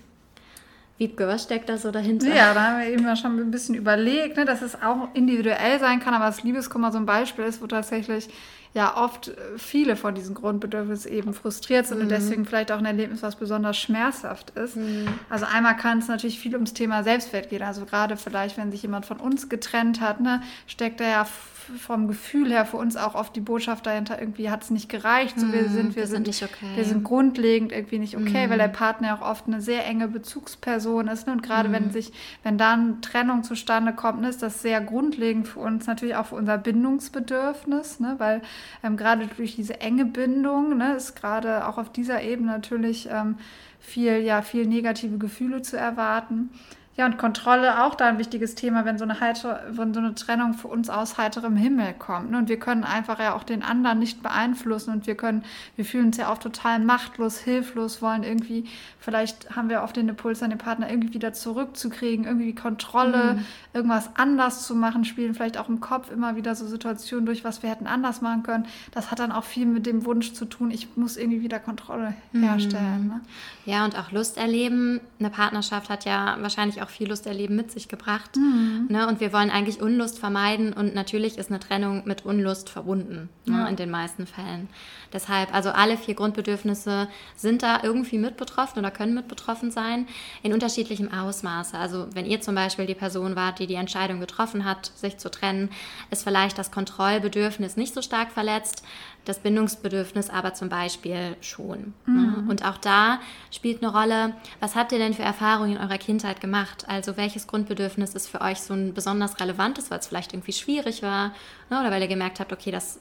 Wiebke, 0.97 1.27
was 1.27 1.43
steckt 1.43 1.69
da 1.69 1.77
so 1.77 1.91
dahinter? 1.91 2.27
Ja, 2.27 2.53
da 2.53 2.63
haben 2.63 2.79
wir 2.79 2.87
eben 2.87 3.05
ja 3.05 3.15
schon 3.15 3.39
ein 3.39 3.51
bisschen 3.51 3.75
überlegt, 3.75 4.37
ne, 4.37 4.45
dass 4.45 4.61
es 4.61 4.81
auch 4.81 5.09
individuell 5.13 5.79
sein 5.79 5.99
kann, 5.99 6.13
aber 6.13 6.25
das 6.25 6.43
Liebeskummer 6.43 6.91
so 6.91 6.99
ein 6.99 7.05
Beispiel 7.05 7.45
ist, 7.45 7.61
wo 7.61 7.67
tatsächlich 7.67 8.29
ja 8.73 8.97
oft 8.97 9.31
viele 9.57 9.95
von 9.95 10.15
diesen 10.15 10.33
Grundbedürfnissen 10.33 11.11
eben 11.11 11.33
frustriert 11.33 11.85
sind 11.85 11.97
mhm. 11.97 12.03
und 12.03 12.09
deswegen 12.09 12.45
vielleicht 12.45 12.71
auch 12.71 12.79
ein 12.79 12.85
Erlebnis, 12.85 13.21
was 13.21 13.35
besonders 13.35 13.77
schmerzhaft 13.77 14.51
ist. 14.51 14.75
Mhm. 14.75 15.07
Also 15.29 15.45
einmal 15.45 15.77
kann 15.77 15.99
es 15.99 16.07
natürlich 16.07 16.39
viel 16.39 16.55
ums 16.55 16.73
Thema 16.73 17.03
Selbstwert 17.03 17.49
gehen. 17.49 17.61
Also 17.61 17.85
gerade 17.85 18.17
vielleicht, 18.17 18.57
wenn 18.57 18.71
sich 18.71 18.81
jemand 18.81 19.05
von 19.05 19.17
uns 19.17 19.49
getrennt 19.49 20.01
hat, 20.01 20.21
ne, 20.21 20.41
steckt 20.65 21.01
er 21.01 21.09
ja 21.09 21.27
vom 21.77 22.07
Gefühl 22.07 22.51
her 22.51 22.65
für 22.65 22.77
uns 22.77 22.95
auch 22.95 23.15
oft 23.15 23.35
die 23.35 23.41
Botschaft 23.41 23.85
dahinter, 23.85 24.19
irgendwie 24.19 24.49
hat 24.49 24.63
es 24.63 24.69
nicht 24.69 24.89
gereicht, 24.89 25.39
so 25.39 25.51
wir 25.51 25.63
mhm, 25.63 25.73
sind, 25.73 25.95
wir, 25.95 26.03
wir 26.03 26.07
sind, 26.07 26.33
sind 26.33 26.49
okay. 26.49 26.75
wir 26.75 26.85
sind 26.85 27.03
grundlegend 27.03 27.71
irgendwie 27.71 27.99
nicht 27.99 28.15
okay, 28.15 28.47
mm. 28.47 28.49
weil 28.49 28.57
der 28.57 28.67
mhm. 28.67 28.73
Partner 28.73 29.15
auch 29.15 29.27
oft 29.27 29.47
eine 29.47 29.61
sehr 29.61 29.85
enge 29.85 30.07
Bezugsperson 30.07 31.07
ist. 31.07 31.27
Ne? 31.27 31.33
Und 31.33 31.43
gerade 31.43 31.69
mm. 31.69 31.71
wenn 31.71 31.85
mhm. 31.85 31.91
sich, 31.91 32.11
wenn 32.43 32.57
dann 32.57 33.01
Trennung 33.01 33.43
zustande 33.43 33.93
kommt, 33.93 34.21
ne, 34.21 34.29
ist 34.29 34.41
das 34.41 34.61
sehr 34.61 34.81
grundlegend 34.81 35.47
für 35.47 35.59
uns, 35.59 35.87
natürlich 35.87 36.15
auch 36.15 36.27
für 36.27 36.35
unser 36.35 36.57
Bindungsbedürfnis, 36.57 37.99
ne? 37.99 38.15
weil 38.17 38.41
ähm, 38.83 38.97
gerade 38.97 39.27
durch 39.27 39.55
diese 39.55 39.81
enge 39.81 40.05
Bindung 40.05 40.77
ne, 40.77 40.95
ist 40.95 41.15
gerade 41.15 41.67
auch 41.67 41.77
auf 41.77 41.91
dieser 41.91 42.21
Ebene 42.21 42.51
natürlich 42.51 43.09
ähm, 43.11 43.37
viel, 43.79 44.19
ja, 44.19 44.41
viel 44.41 44.65
negative 44.65 45.17
Gefühle 45.17 45.61
zu 45.61 45.77
erwarten. 45.77 46.49
Ja, 46.95 47.07
und 47.07 47.17
Kontrolle 47.17 47.83
auch 47.83 47.95
da 47.95 48.05
ein 48.05 48.19
wichtiges 48.19 48.53
Thema, 48.53 48.85
wenn 48.85 48.99
so 48.99 49.03
eine, 49.03 49.19
heiter, 49.19 49.61
wenn 49.71 49.95
so 49.95 49.99
eine 49.99 50.13
Trennung 50.13 50.53
für 50.53 50.67
uns 50.67 50.91
aus 50.91 51.17
heiterem 51.17 51.55
Himmel 51.55 51.95
kommt. 51.97 52.29
Ne? 52.29 52.37
Und 52.37 52.49
wir 52.49 52.59
können 52.59 52.83
einfach 52.83 53.17
ja 53.19 53.33
auch 53.33 53.43
den 53.43 53.63
anderen 53.63 53.97
nicht 53.97 54.21
beeinflussen 54.21 54.91
und 54.93 55.07
wir 55.07 55.15
können, 55.15 55.43
wir 55.75 55.85
fühlen 55.85 56.07
uns 56.07 56.17
ja 56.17 56.31
auch 56.31 56.37
total 56.37 56.77
machtlos, 56.79 57.39
hilflos, 57.39 58.03
wollen 58.03 58.21
irgendwie, 58.21 58.65
vielleicht 58.99 59.55
haben 59.55 59.69
wir 59.69 59.81
oft 59.81 59.95
den 59.95 60.07
Impuls 60.07 60.43
an 60.43 60.51
den 60.51 60.59
Partner 60.59 60.87
irgendwie 60.87 61.15
wieder 61.15 61.33
zurückzukriegen, 61.33 62.25
irgendwie 62.25 62.53
Kontrolle, 62.53 63.35
mhm. 63.35 63.45
irgendwas 63.73 64.11
anders 64.13 64.67
zu 64.67 64.75
machen, 64.75 65.03
spielen 65.03 65.33
vielleicht 65.33 65.57
auch 65.57 65.69
im 65.69 65.79
Kopf 65.79 66.11
immer 66.11 66.35
wieder 66.35 66.53
so 66.53 66.67
Situationen 66.67 67.25
durch, 67.25 67.43
was 67.43 67.63
wir 67.63 67.71
hätten 67.71 67.87
anders 67.87 68.21
machen 68.21 68.43
können. 68.43 68.67
Das 68.91 69.09
hat 69.09 69.17
dann 69.17 69.31
auch 69.31 69.45
viel 69.45 69.65
mit 69.65 69.87
dem 69.87 70.05
Wunsch 70.05 70.33
zu 70.33 70.45
tun, 70.45 70.69
ich 70.69 70.95
muss 70.95 71.17
irgendwie 71.17 71.41
wieder 71.41 71.57
Kontrolle 71.59 72.13
mhm. 72.33 72.43
herstellen. 72.43 73.01
Mhm. 73.01 73.07
Ne? 73.07 73.21
Ja, 73.65 73.83
und 73.83 73.97
auch 73.97 74.11
Lust 74.11 74.37
erleben. 74.37 74.99
Eine 75.19 75.31
Partnerschaft 75.31 75.89
hat 75.89 76.05
ja 76.05 76.37
wahrscheinlich 76.39 76.82
auch 76.82 76.82
viel 76.89 77.09
Lust 77.09 77.25
erleben 77.25 77.55
mit 77.55 77.71
sich 77.71 77.87
gebracht. 77.87 78.35
Mhm. 78.35 78.87
Ne? 78.89 79.07
Und 79.07 79.19
wir 79.19 79.33
wollen 79.33 79.49
eigentlich 79.49 79.81
Unlust 79.81 80.19
vermeiden 80.19 80.73
und 80.73 80.95
natürlich 80.95 81.37
ist 81.37 81.49
eine 81.49 81.59
Trennung 81.59 82.03
mit 82.05 82.25
Unlust 82.25 82.69
verbunden, 82.69 83.29
ne? 83.45 83.59
ja. 83.59 83.67
in 83.67 83.75
den 83.75 83.89
meisten 83.89 84.25
Fällen. 84.25 84.69
Deshalb, 85.13 85.53
also 85.53 85.69
alle 85.69 85.97
vier 85.97 86.15
Grundbedürfnisse 86.15 87.07
sind 87.35 87.61
da 87.61 87.81
irgendwie 87.83 88.17
mit 88.17 88.35
betroffen 88.37 88.79
oder 88.79 88.89
können 88.89 89.13
mit 89.13 89.27
betroffen 89.27 89.69
sein, 89.69 90.07
in 90.41 90.53
unterschiedlichem 90.53 91.11
Ausmaße. 91.11 91.77
Also 91.77 92.07
wenn 92.13 92.25
ihr 92.25 92.41
zum 92.41 92.55
Beispiel 92.55 92.87
die 92.87 92.95
Person 92.95 93.35
wart, 93.35 93.59
die 93.59 93.67
die 93.67 93.75
Entscheidung 93.75 94.19
getroffen 94.19 94.65
hat, 94.65 94.91
sich 94.95 95.17
zu 95.17 95.29
trennen, 95.29 95.69
ist 96.09 96.23
vielleicht 96.23 96.57
das 96.57 96.71
Kontrollbedürfnis 96.71 97.77
nicht 97.77 97.93
so 97.93 98.01
stark 98.01 98.31
verletzt, 98.31 98.83
das 99.25 99.39
Bindungsbedürfnis 99.39 100.29
aber 100.29 100.53
zum 100.53 100.69
Beispiel 100.69 101.35
schon. 101.41 101.93
Ne? 102.05 102.35
Mhm. 102.37 102.49
Und 102.49 102.65
auch 102.65 102.77
da 102.77 103.19
spielt 103.51 103.83
eine 103.83 103.91
Rolle, 103.91 104.33
was 104.59 104.75
habt 104.75 104.91
ihr 104.91 104.97
denn 104.97 105.13
für 105.13 105.23
Erfahrungen 105.23 105.73
in 105.73 105.77
eurer 105.77 105.97
Kindheit 105.97 106.41
gemacht? 106.41 106.85
Also 106.87 107.17
welches 107.17 107.47
Grundbedürfnis 107.47 108.13
ist 108.15 108.27
für 108.27 108.41
euch 108.41 108.61
so 108.61 108.73
ein 108.73 108.93
besonders 108.93 109.39
relevantes, 109.39 109.91
weil 109.91 109.99
es 109.99 110.07
vielleicht 110.07 110.33
irgendwie 110.33 110.53
schwierig 110.53 111.01
war 111.03 111.33
ne? 111.69 111.79
oder 111.79 111.91
weil 111.91 112.01
ihr 112.01 112.07
gemerkt 112.07 112.39
habt, 112.39 112.51
okay, 112.51 112.71
das, 112.71 112.99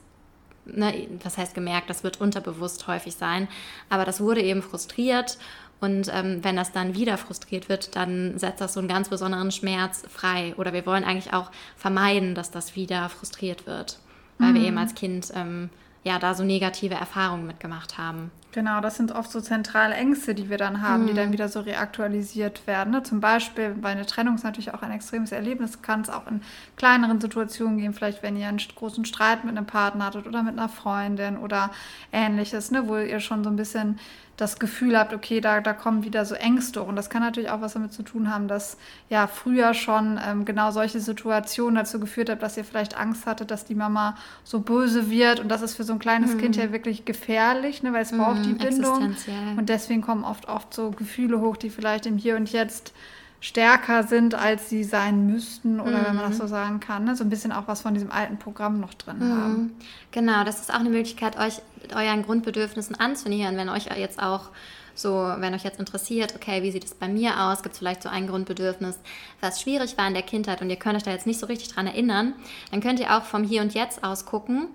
ne, 0.64 1.08
was 1.22 1.38
heißt 1.38 1.54
gemerkt, 1.54 1.90
das 1.90 2.04
wird 2.04 2.20
unterbewusst 2.20 2.86
häufig 2.86 3.14
sein, 3.16 3.48
aber 3.90 4.04
das 4.04 4.20
wurde 4.20 4.42
eben 4.42 4.62
frustriert 4.62 5.38
und 5.82 6.08
ähm, 6.14 6.44
wenn 6.44 6.54
das 6.54 6.70
dann 6.70 6.94
wieder 6.94 7.18
frustriert 7.18 7.68
wird, 7.68 7.96
dann 7.96 8.38
setzt 8.38 8.60
das 8.60 8.74
so 8.74 8.78
einen 8.78 8.88
ganz 8.88 9.08
besonderen 9.08 9.50
Schmerz 9.50 10.04
frei. 10.08 10.54
Oder 10.56 10.72
wir 10.72 10.86
wollen 10.86 11.02
eigentlich 11.02 11.32
auch 11.32 11.50
vermeiden, 11.76 12.36
dass 12.36 12.52
das 12.52 12.76
wieder 12.76 13.08
frustriert 13.08 13.66
wird, 13.66 13.98
weil 14.38 14.50
mhm. 14.50 14.54
wir 14.54 14.62
eben 14.62 14.78
als 14.78 14.94
Kind 14.94 15.32
ähm, 15.34 15.70
ja 16.04 16.18
da 16.18 16.34
so 16.34 16.44
negative 16.44 16.94
Erfahrungen 16.94 17.46
mitgemacht 17.46 17.98
haben. 17.98 18.30
Genau, 18.52 18.82
das 18.82 18.98
sind 18.98 19.12
oft 19.12 19.30
so 19.30 19.40
zentrale 19.40 19.94
Ängste, 19.94 20.34
die 20.34 20.50
wir 20.50 20.58
dann 20.58 20.82
haben, 20.82 21.04
mhm. 21.04 21.06
die 21.06 21.14
dann 21.14 21.28
mhm. 21.28 21.32
wieder 21.32 21.48
so 21.48 21.60
reaktualisiert 21.60 22.66
werden. 22.66 22.92
Ne? 22.92 23.02
Zum 23.02 23.20
Beispiel, 23.20 23.70
bei 23.70 23.88
einer 23.88 24.04
Trennung 24.04 24.34
ist 24.34 24.44
natürlich 24.44 24.74
auch 24.74 24.82
ein 24.82 24.90
extremes 24.90 25.32
Erlebnis, 25.32 25.80
kann 25.80 26.02
es 26.02 26.10
auch 26.10 26.26
in 26.26 26.42
kleineren 26.76 27.18
Situationen 27.18 27.78
gehen, 27.78 27.94
vielleicht 27.94 28.22
wenn 28.22 28.36
ihr 28.36 28.48
einen 28.48 28.60
großen 28.74 29.06
Streit 29.06 29.44
mit 29.44 29.56
einem 29.56 29.66
Partner 29.66 30.06
hattet 30.06 30.26
oder 30.26 30.42
mit 30.42 30.58
einer 30.58 30.68
Freundin 30.68 31.38
oder 31.38 31.70
ähnliches, 32.12 32.70
ne? 32.70 32.88
wo 32.88 32.98
ihr 32.98 33.20
schon 33.20 33.42
so 33.42 33.48
ein 33.48 33.56
bisschen 33.56 33.98
das 34.36 34.58
Gefühl 34.58 34.98
habt, 34.98 35.12
okay, 35.12 35.40
da, 35.40 35.60
da 35.60 35.72
kommen 35.72 36.04
wieder 36.04 36.24
so 36.24 36.34
Ängste. 36.34 36.82
Und 36.82 36.96
das 36.96 37.10
kann 37.10 37.22
natürlich 37.22 37.50
auch 37.50 37.60
was 37.60 37.74
damit 37.74 37.92
zu 37.92 38.02
tun 38.02 38.32
haben, 38.32 38.48
dass 38.48 38.78
ja 39.10 39.26
früher 39.26 39.74
schon 39.74 40.18
ähm, 40.26 40.44
genau 40.44 40.70
solche 40.70 41.00
Situationen 41.00 41.74
dazu 41.74 42.00
geführt 42.00 42.30
hat, 42.30 42.42
dass 42.42 42.56
ihr 42.56 42.64
vielleicht 42.64 42.96
Angst 42.96 43.26
hattet, 43.26 43.50
dass 43.50 43.64
die 43.64 43.74
Mama 43.74 44.16
so 44.42 44.60
böse 44.60 45.10
wird. 45.10 45.38
Und 45.40 45.48
das 45.48 45.62
ist 45.62 45.74
für 45.74 45.84
so 45.84 45.92
ein 45.92 45.98
kleines 45.98 46.34
mhm. 46.34 46.38
Kind 46.38 46.56
ja 46.56 46.72
wirklich 46.72 47.04
gefährlich, 47.04 47.82
ne, 47.82 47.92
weil 47.92 48.02
es 48.02 48.12
mhm, 48.12 48.18
braucht 48.18 48.44
die 48.44 48.54
Bindung. 48.54 49.14
Und 49.56 49.68
deswegen 49.68 50.00
kommen 50.00 50.24
oft, 50.24 50.48
oft 50.48 50.72
so 50.72 50.90
Gefühle 50.90 51.40
hoch, 51.40 51.56
die 51.56 51.70
vielleicht 51.70 52.06
im 52.06 52.16
Hier 52.16 52.36
und 52.36 52.50
Jetzt 52.50 52.94
stärker 53.42 54.04
sind, 54.04 54.36
als 54.36 54.70
sie 54.70 54.84
sein 54.84 55.26
müssten 55.26 55.80
oder 55.80 55.98
mhm. 55.98 56.04
wenn 56.06 56.16
man 56.16 56.30
das 56.30 56.38
so 56.38 56.46
sagen 56.46 56.78
kann. 56.78 57.04
Ne? 57.04 57.16
So 57.16 57.24
ein 57.24 57.28
bisschen 57.28 57.50
auch 57.50 57.66
was 57.66 57.82
von 57.82 57.92
diesem 57.92 58.12
alten 58.12 58.38
Programm 58.38 58.78
noch 58.78 58.94
drin 58.94 59.18
mhm. 59.18 59.32
haben. 59.32 59.76
Genau, 60.12 60.44
das 60.44 60.60
ist 60.60 60.72
auch 60.72 60.78
eine 60.78 60.90
Möglichkeit, 60.90 61.36
euch 61.36 61.60
euren 61.92 62.22
Grundbedürfnissen 62.22 62.94
anzunähern, 62.94 63.56
wenn 63.56 63.68
euch 63.68 63.86
jetzt 63.96 64.22
auch 64.22 64.50
so, 64.94 65.10
wenn 65.38 65.54
euch 65.54 65.64
jetzt 65.64 65.80
interessiert, 65.80 66.36
okay, 66.36 66.62
wie 66.62 66.70
sieht 66.70 66.84
es 66.84 66.94
bei 66.94 67.08
mir 67.08 67.40
aus? 67.40 67.64
Gibt 67.64 67.72
es 67.72 67.80
vielleicht 67.80 68.04
so 68.04 68.08
ein 68.08 68.28
Grundbedürfnis, 68.28 69.00
was 69.40 69.60
schwierig 69.60 69.98
war 69.98 70.06
in 70.06 70.14
der 70.14 70.22
Kindheit 70.22 70.62
und 70.62 70.70
ihr 70.70 70.76
könnt 70.76 70.96
euch 70.96 71.02
da 71.02 71.10
jetzt 71.10 71.26
nicht 71.26 71.40
so 71.40 71.46
richtig 71.46 71.74
dran 71.74 71.88
erinnern, 71.88 72.34
dann 72.70 72.80
könnt 72.80 73.00
ihr 73.00 73.16
auch 73.16 73.24
vom 73.24 73.42
Hier 73.42 73.62
und 73.62 73.74
Jetzt 73.74 74.04
aus 74.04 74.24
gucken, 74.24 74.68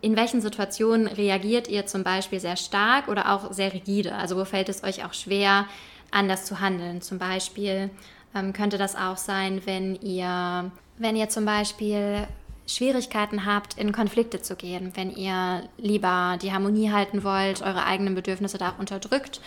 in 0.00 0.16
welchen 0.16 0.40
Situationen 0.40 1.08
reagiert 1.08 1.68
ihr 1.68 1.86
zum 1.86 2.04
Beispiel 2.04 2.38
sehr 2.38 2.56
stark 2.56 3.08
oder 3.08 3.32
auch 3.32 3.52
sehr 3.52 3.72
rigide? 3.72 4.14
Also 4.14 4.36
wo 4.36 4.44
fällt 4.44 4.68
es 4.68 4.84
euch 4.84 5.04
auch 5.04 5.14
schwer, 5.14 5.66
anders 6.10 6.44
zu 6.44 6.60
handeln. 6.60 7.02
Zum 7.02 7.18
Beispiel 7.18 7.90
ähm, 8.34 8.52
könnte 8.52 8.78
das 8.78 8.96
auch 8.96 9.16
sein, 9.16 9.62
wenn 9.64 9.96
ihr, 9.96 10.70
wenn 10.98 11.16
ihr 11.16 11.28
zum 11.28 11.44
Beispiel 11.44 12.26
Schwierigkeiten 12.66 13.46
habt, 13.46 13.78
in 13.78 13.92
Konflikte 13.92 14.42
zu 14.42 14.56
gehen, 14.56 14.92
wenn 14.94 15.10
ihr 15.10 15.62
lieber 15.78 16.36
die 16.42 16.52
Harmonie 16.52 16.90
halten 16.90 17.22
wollt, 17.22 17.62
eure 17.62 17.84
eigenen 17.84 18.16
Bedürfnisse 18.16 18.58
da 18.58 18.70
unterdrückt, 18.70 19.40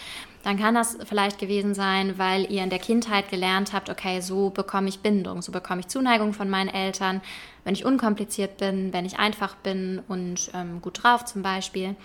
dann 0.44 0.58
kann 0.58 0.74
das 0.74 0.98
vielleicht 1.04 1.38
gewesen 1.38 1.74
sein, 1.74 2.18
weil 2.18 2.50
ihr 2.50 2.64
in 2.64 2.70
der 2.70 2.80
Kindheit 2.80 3.30
gelernt 3.30 3.74
habt, 3.74 3.90
okay, 3.90 4.22
so 4.22 4.52
bekomme 4.52 4.88
ich 4.88 5.02
Bindung, 5.02 5.42
so 5.42 5.52
bekomme 5.52 5.82
ich 5.82 5.90
Zuneigung 5.90 6.32
von 6.32 6.50
meinen 6.50 6.70
Eltern, 6.70 7.20
wenn 7.66 7.74
ich 7.74 7.84
unkompliziert 7.84 8.58
bin, 8.58 8.94
wenn 8.94 9.06
ich 9.06 9.20
einfach 9.20 9.56
bin 9.56 10.02
und 10.08 10.50
ähm, 10.54 10.82
gut 10.82 11.04
drauf 11.04 11.26
zum 11.26 11.42
Beispiel, 11.42 11.96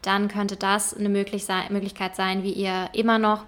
dann 0.00 0.28
könnte 0.28 0.56
das 0.56 0.94
eine 0.94 1.10
Möglichkeit 1.10 2.16
sein, 2.16 2.42
wie 2.42 2.52
ihr 2.52 2.88
immer 2.94 3.18
noch 3.18 3.44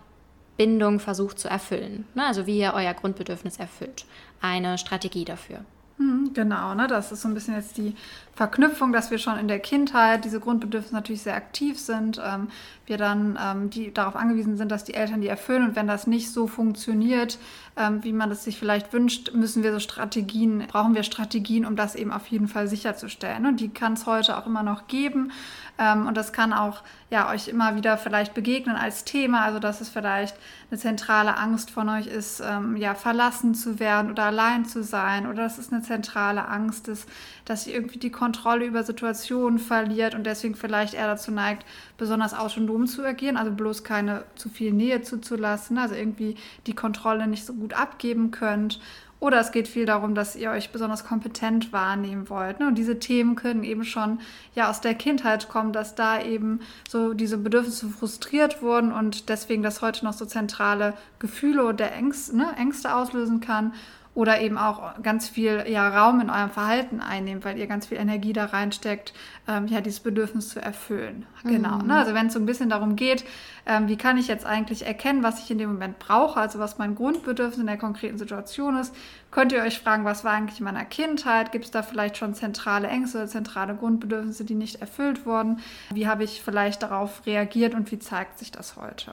Bindung 0.57 1.01
versucht 1.01 1.39
zu 1.39 1.49
erfüllen. 1.49 2.07
Ne? 2.15 2.25
Also 2.25 2.47
wie 2.47 2.59
ihr 2.59 2.73
euer 2.75 2.95
Grundbedürfnis 2.95 3.59
erfüllt. 3.59 4.05
Eine 4.41 4.79
Strategie 4.79 5.25
dafür. 5.25 5.65
Hm, 5.99 6.33
genau, 6.35 6.75
ne? 6.75 6.87
das 6.87 7.13
ist 7.13 7.23
so 7.23 7.29
ein 7.29 7.35
bisschen 7.35 7.55
jetzt 7.55 7.77
die 7.79 7.95
Verknüpfung, 8.37 8.93
dass 8.93 9.11
wir 9.11 9.17
schon 9.17 9.39
in 9.39 9.49
der 9.49 9.61
Kindheit 9.61 10.27
diese 10.27 10.41
Grundbedürfnisse 10.41 10.95
natürlich 10.95 11.23
sehr 11.23 11.37
aktiv 11.37 11.81
sind, 11.81 12.21
ähm, 12.23 12.49
wir 12.85 12.99
dann 12.99 13.39
ähm, 13.43 13.71
die 13.71 13.93
darauf 13.95 14.15
angewiesen 14.15 14.59
sind, 14.59 14.71
dass 14.71 14.85
die 14.85 14.93
Eltern 14.93 15.23
die 15.23 15.29
erfüllen 15.29 15.65
und 15.65 15.75
wenn 15.75 15.87
das 15.87 16.07
nicht 16.07 16.31
so 16.31 16.47
funktioniert, 16.47 17.39
ähm, 17.79 18.03
wie 18.05 18.13
man 18.13 18.31
es 18.31 18.45
sich 18.45 18.59
vielleicht 18.59 18.93
wünscht, 18.93 19.33
müssen 19.35 19.63
wir 19.63 19.73
so 19.73 19.81
Strategien, 19.81 20.65
brauchen 20.69 20.95
wir 20.95 21.03
Strategien, 21.03 21.67
um 21.67 21.77
das 21.77 21.95
eben 21.95 22.13
auf 22.13 22.27
jeden 22.29 22.49
Fall 22.49 22.69
sicherzustellen. 22.69 23.47
Und 23.47 23.61
die 23.61 23.69
kann 23.69 23.95
es 23.95 24.07
heute 24.07 24.39
auch 24.39 24.47
immer 24.47 24.63
noch 24.63 24.87
geben. 24.87 25.31
Ähm, 25.79 26.07
und 26.07 26.17
das 26.17 26.33
kann 26.33 26.55
auch 26.55 26.83
ja, 27.11 27.31
euch 27.31 27.49
immer 27.49 27.77
wieder 27.77 27.99
vielleicht 27.99 28.33
begegnen 28.33 28.77
als 28.77 29.05
Thema. 29.05 29.43
Also, 29.43 29.59
dass 29.59 29.83
es 29.83 29.91
vielleicht 29.91 30.37
eine 30.71 30.81
zentrale 30.81 31.37
Angst 31.37 31.71
von 31.71 31.89
euch 31.91 32.07
ist, 32.07 32.41
ähm, 32.41 32.77
ja, 32.77 32.95
verlassen 32.95 33.55
zu 33.55 33.79
werden 33.79 34.11
oder 34.11 34.25
allein 34.25 34.65
zu 34.65 34.83
sein. 34.83 35.27
Oder 35.27 35.43
dass 35.43 35.59
es 35.59 35.71
eine 35.71 35.83
zentrale 35.83 36.49
Angst 36.49 36.89
ist, 36.89 37.07
dass 37.45 37.67
ihr 37.67 37.75
irgendwie 37.75 37.99
die 37.99 38.11
Kontrolle 38.27 38.67
über 38.67 38.83
Situationen 38.83 39.61
verliert 39.61 40.17
und 40.17 40.25
deswegen 40.25 40.57
vielleicht 40.57 40.95
eher 40.95 41.07
dazu 41.07 41.31
neigt, 41.31 41.65
besonders 41.97 42.35
autonom 42.35 42.89
zu 42.89 43.05
agieren. 43.05 43.37
Also 43.37 43.53
bloß 43.53 43.85
keine 43.85 44.25
zu 44.35 44.49
viel 44.49 44.73
Nähe 44.73 45.01
zuzulassen. 45.03 45.79
Also 45.79 45.95
irgendwie 45.95 46.35
die 46.67 46.75
Kontrolle 46.75 47.29
nicht 47.29 47.47
so 47.47 47.55
gut 47.55 47.75
abgeben 47.75 48.33
könnt. 48.33 48.81
Oder 49.21 49.39
es 49.39 49.53
geht 49.53 49.69
viel 49.69 49.87
darum, 49.87 50.17
dass 50.17 50.35
ihr 50.35 50.51
euch 50.51 50.73
besonders 50.73 51.05
kompetent 51.05 51.73
wahrnehmen 51.73 52.29
wollt. 52.29 52.59
Ne? 52.59 52.67
Und 52.67 52.75
diese 52.75 52.99
Themen 52.99 53.37
können 53.37 53.63
eben 53.63 53.85
schon 53.85 54.19
ja 54.57 54.69
aus 54.69 54.81
der 54.81 54.95
Kindheit 54.95 55.49
kommen, 55.49 55.73
dass 55.73 55.95
da 55.95 56.21
eben 56.21 56.59
so 56.89 57.15
diese 57.15 57.39
Bedürfnisse 57.39 57.89
frustriert 57.89 58.61
wurden 58.61 58.91
und 58.91 59.29
deswegen 59.29 59.63
das 59.63 59.83
heute 59.83 60.05
noch 60.05 60.15
so 60.15 60.27
zentrale 60.27 60.95
Gefühle 61.21 61.65
oder 61.65 61.93
Ängste, 61.93 62.37
ne, 62.37 62.55
Ängste 62.59 62.93
auslösen 62.93 63.41
kann 63.41 63.73
oder 64.17 64.41
eben 64.41 64.57
auch 64.57 64.95
ganz 65.03 65.29
viel 65.29 65.67
ja, 65.69 65.89
Raum 65.91 66.21
in 66.21 66.31
eurem 66.31 66.49
Verhalten 66.49 67.01
einnehmt, 67.01 67.45
weil 67.45 67.59
ihr 67.59 67.67
ganz 67.67 67.87
viel 67.87 67.99
Energie 67.99 68.33
da 68.33 68.47
reinsteckt, 68.47 69.13
ähm, 69.47 69.67
ja, 69.67 69.83
dieses 69.83 70.01
Bedürfnis 70.01 70.49
zu 70.49 70.61
erfüllen. 70.61 71.27
Mhm. 71.45 71.51
Genau. 71.51 71.77
Ne? 71.79 71.95
Also 71.95 72.15
wenn 72.15 72.29
es 72.29 72.33
so 72.33 72.39
ein 72.39 72.47
bisschen 72.47 72.71
darum 72.71 72.97
geht, 72.97 73.27
ähm, 73.67 73.89
wie 73.89 73.99
kann 73.99 74.17
ich 74.17 74.27
jetzt 74.27 74.47
eigentlich 74.47 74.87
erkennen, 74.87 75.23
was 75.23 75.41
ich 75.41 75.51
in 75.51 75.59
dem 75.59 75.71
Moment 75.71 75.99
brauche, 75.99 76.41
also 76.41 76.59
was 76.59 76.79
mein 76.79 76.95
Grundbedürfnis 76.95 77.59
in 77.59 77.67
der 77.67 77.77
konkreten 77.77 78.17
Situation 78.17 78.79
ist, 78.79 78.95
könnt 79.31 79.53
ihr 79.53 79.63
euch 79.63 79.81
fragen, 79.81 80.07
was 80.07 80.25
war 80.25 80.33
eigentlich 80.33 80.61
in 80.61 80.65
meiner 80.65 80.87
Kindheit? 80.87 81.53
Gibt 81.53 81.67
es 81.67 81.71
da 81.71 81.83
vielleicht 81.83 82.17
schon 82.17 82.35
zentrale 82.35 82.89
Ängste 82.89 83.19
oder 83.19 83.27
zentrale 83.27 83.75
Grundbedürfnisse, 83.75 84.47
die 84.47 84.55
nicht 84.55 84.81
erfüllt 84.81 85.27
wurden? 85.27 85.61
Wie 85.93 86.09
habe 86.09 86.25
ich 86.25 86.41
vielleicht 86.43 86.83
darauf 86.83 87.27
reagiert 87.27 87.75
und 87.75 87.93
wie 87.93 87.99
zeigt 87.99 88.39
sich 88.39 88.51
das 88.51 88.77
heute? 88.77 89.13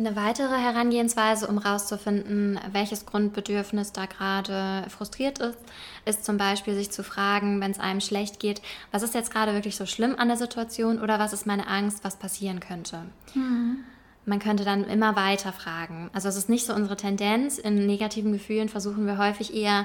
Eine 0.00 0.16
weitere 0.16 0.56
Herangehensweise, 0.56 1.46
um 1.46 1.62
herauszufinden, 1.62 2.58
welches 2.72 3.04
Grundbedürfnis 3.04 3.92
da 3.92 4.06
gerade 4.06 4.88
frustriert 4.88 5.40
ist, 5.40 5.58
ist 6.06 6.24
zum 6.24 6.38
Beispiel 6.38 6.74
sich 6.74 6.90
zu 6.90 7.04
fragen, 7.04 7.60
wenn 7.60 7.70
es 7.70 7.78
einem 7.78 8.00
schlecht 8.00 8.40
geht, 8.40 8.62
was 8.92 9.02
ist 9.02 9.14
jetzt 9.14 9.30
gerade 9.30 9.52
wirklich 9.52 9.76
so 9.76 9.84
schlimm 9.84 10.14
an 10.16 10.28
der 10.28 10.38
Situation 10.38 11.02
oder 11.02 11.18
was 11.18 11.34
ist 11.34 11.46
meine 11.46 11.66
Angst, 11.66 12.02
was 12.02 12.16
passieren 12.16 12.60
könnte. 12.60 13.02
Mhm. 13.34 13.84
Man 14.24 14.38
könnte 14.38 14.64
dann 14.64 14.84
immer 14.84 15.16
weiter 15.16 15.52
fragen. 15.52 16.08
Also 16.14 16.30
es 16.30 16.36
ist 16.38 16.48
nicht 16.48 16.64
so 16.64 16.72
unsere 16.72 16.96
Tendenz. 16.96 17.58
In 17.58 17.84
negativen 17.84 18.32
Gefühlen 18.32 18.70
versuchen 18.70 19.06
wir 19.06 19.18
häufig 19.18 19.54
eher 19.54 19.84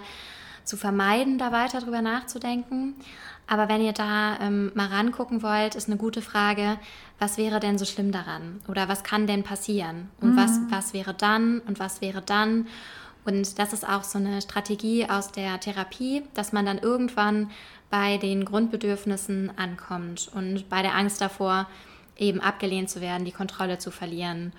zu 0.65 0.77
vermeiden, 0.77 1.37
da 1.37 1.51
weiter 1.51 1.79
drüber 1.79 2.01
nachzudenken. 2.01 2.95
Aber 3.47 3.69
wenn 3.69 3.81
ihr 3.81 3.93
da 3.93 4.39
ähm, 4.41 4.71
mal 4.73 4.87
rangucken 4.87 5.43
wollt, 5.43 5.75
ist 5.75 5.87
eine 5.87 5.97
gute 5.97 6.21
Frage, 6.21 6.77
was 7.19 7.37
wäre 7.37 7.59
denn 7.59 7.77
so 7.77 7.85
schlimm 7.85 8.11
daran? 8.11 8.59
Oder 8.67 8.89
was 8.89 9.03
kann 9.03 9.27
denn 9.27 9.43
passieren? 9.43 10.09
Und 10.19 10.33
mhm. 10.33 10.37
was, 10.37 10.59
was 10.69 10.93
wäre 10.93 11.13
dann? 11.13 11.59
Und 11.59 11.79
was 11.79 12.01
wäre 12.01 12.21
dann? 12.21 12.67
Und 13.23 13.57
das 13.59 13.73
ist 13.73 13.87
auch 13.87 14.03
so 14.03 14.17
eine 14.17 14.41
Strategie 14.41 15.07
aus 15.07 15.31
der 15.31 15.59
Therapie, 15.59 16.23
dass 16.33 16.53
man 16.53 16.65
dann 16.65 16.79
irgendwann 16.79 17.49
bei 17.89 18.17
den 18.17 18.45
Grundbedürfnissen 18.45 19.57
ankommt 19.57 20.29
und 20.33 20.69
bei 20.69 20.81
der 20.81 20.95
Angst 20.95 21.21
davor, 21.21 21.67
eben 22.17 22.39
abgelehnt 22.39 22.89
zu 22.89 23.01
werden, 23.01 23.25
die 23.25 23.31
Kontrolle 23.31 23.77
zu 23.77 23.91
verlieren 23.91 24.53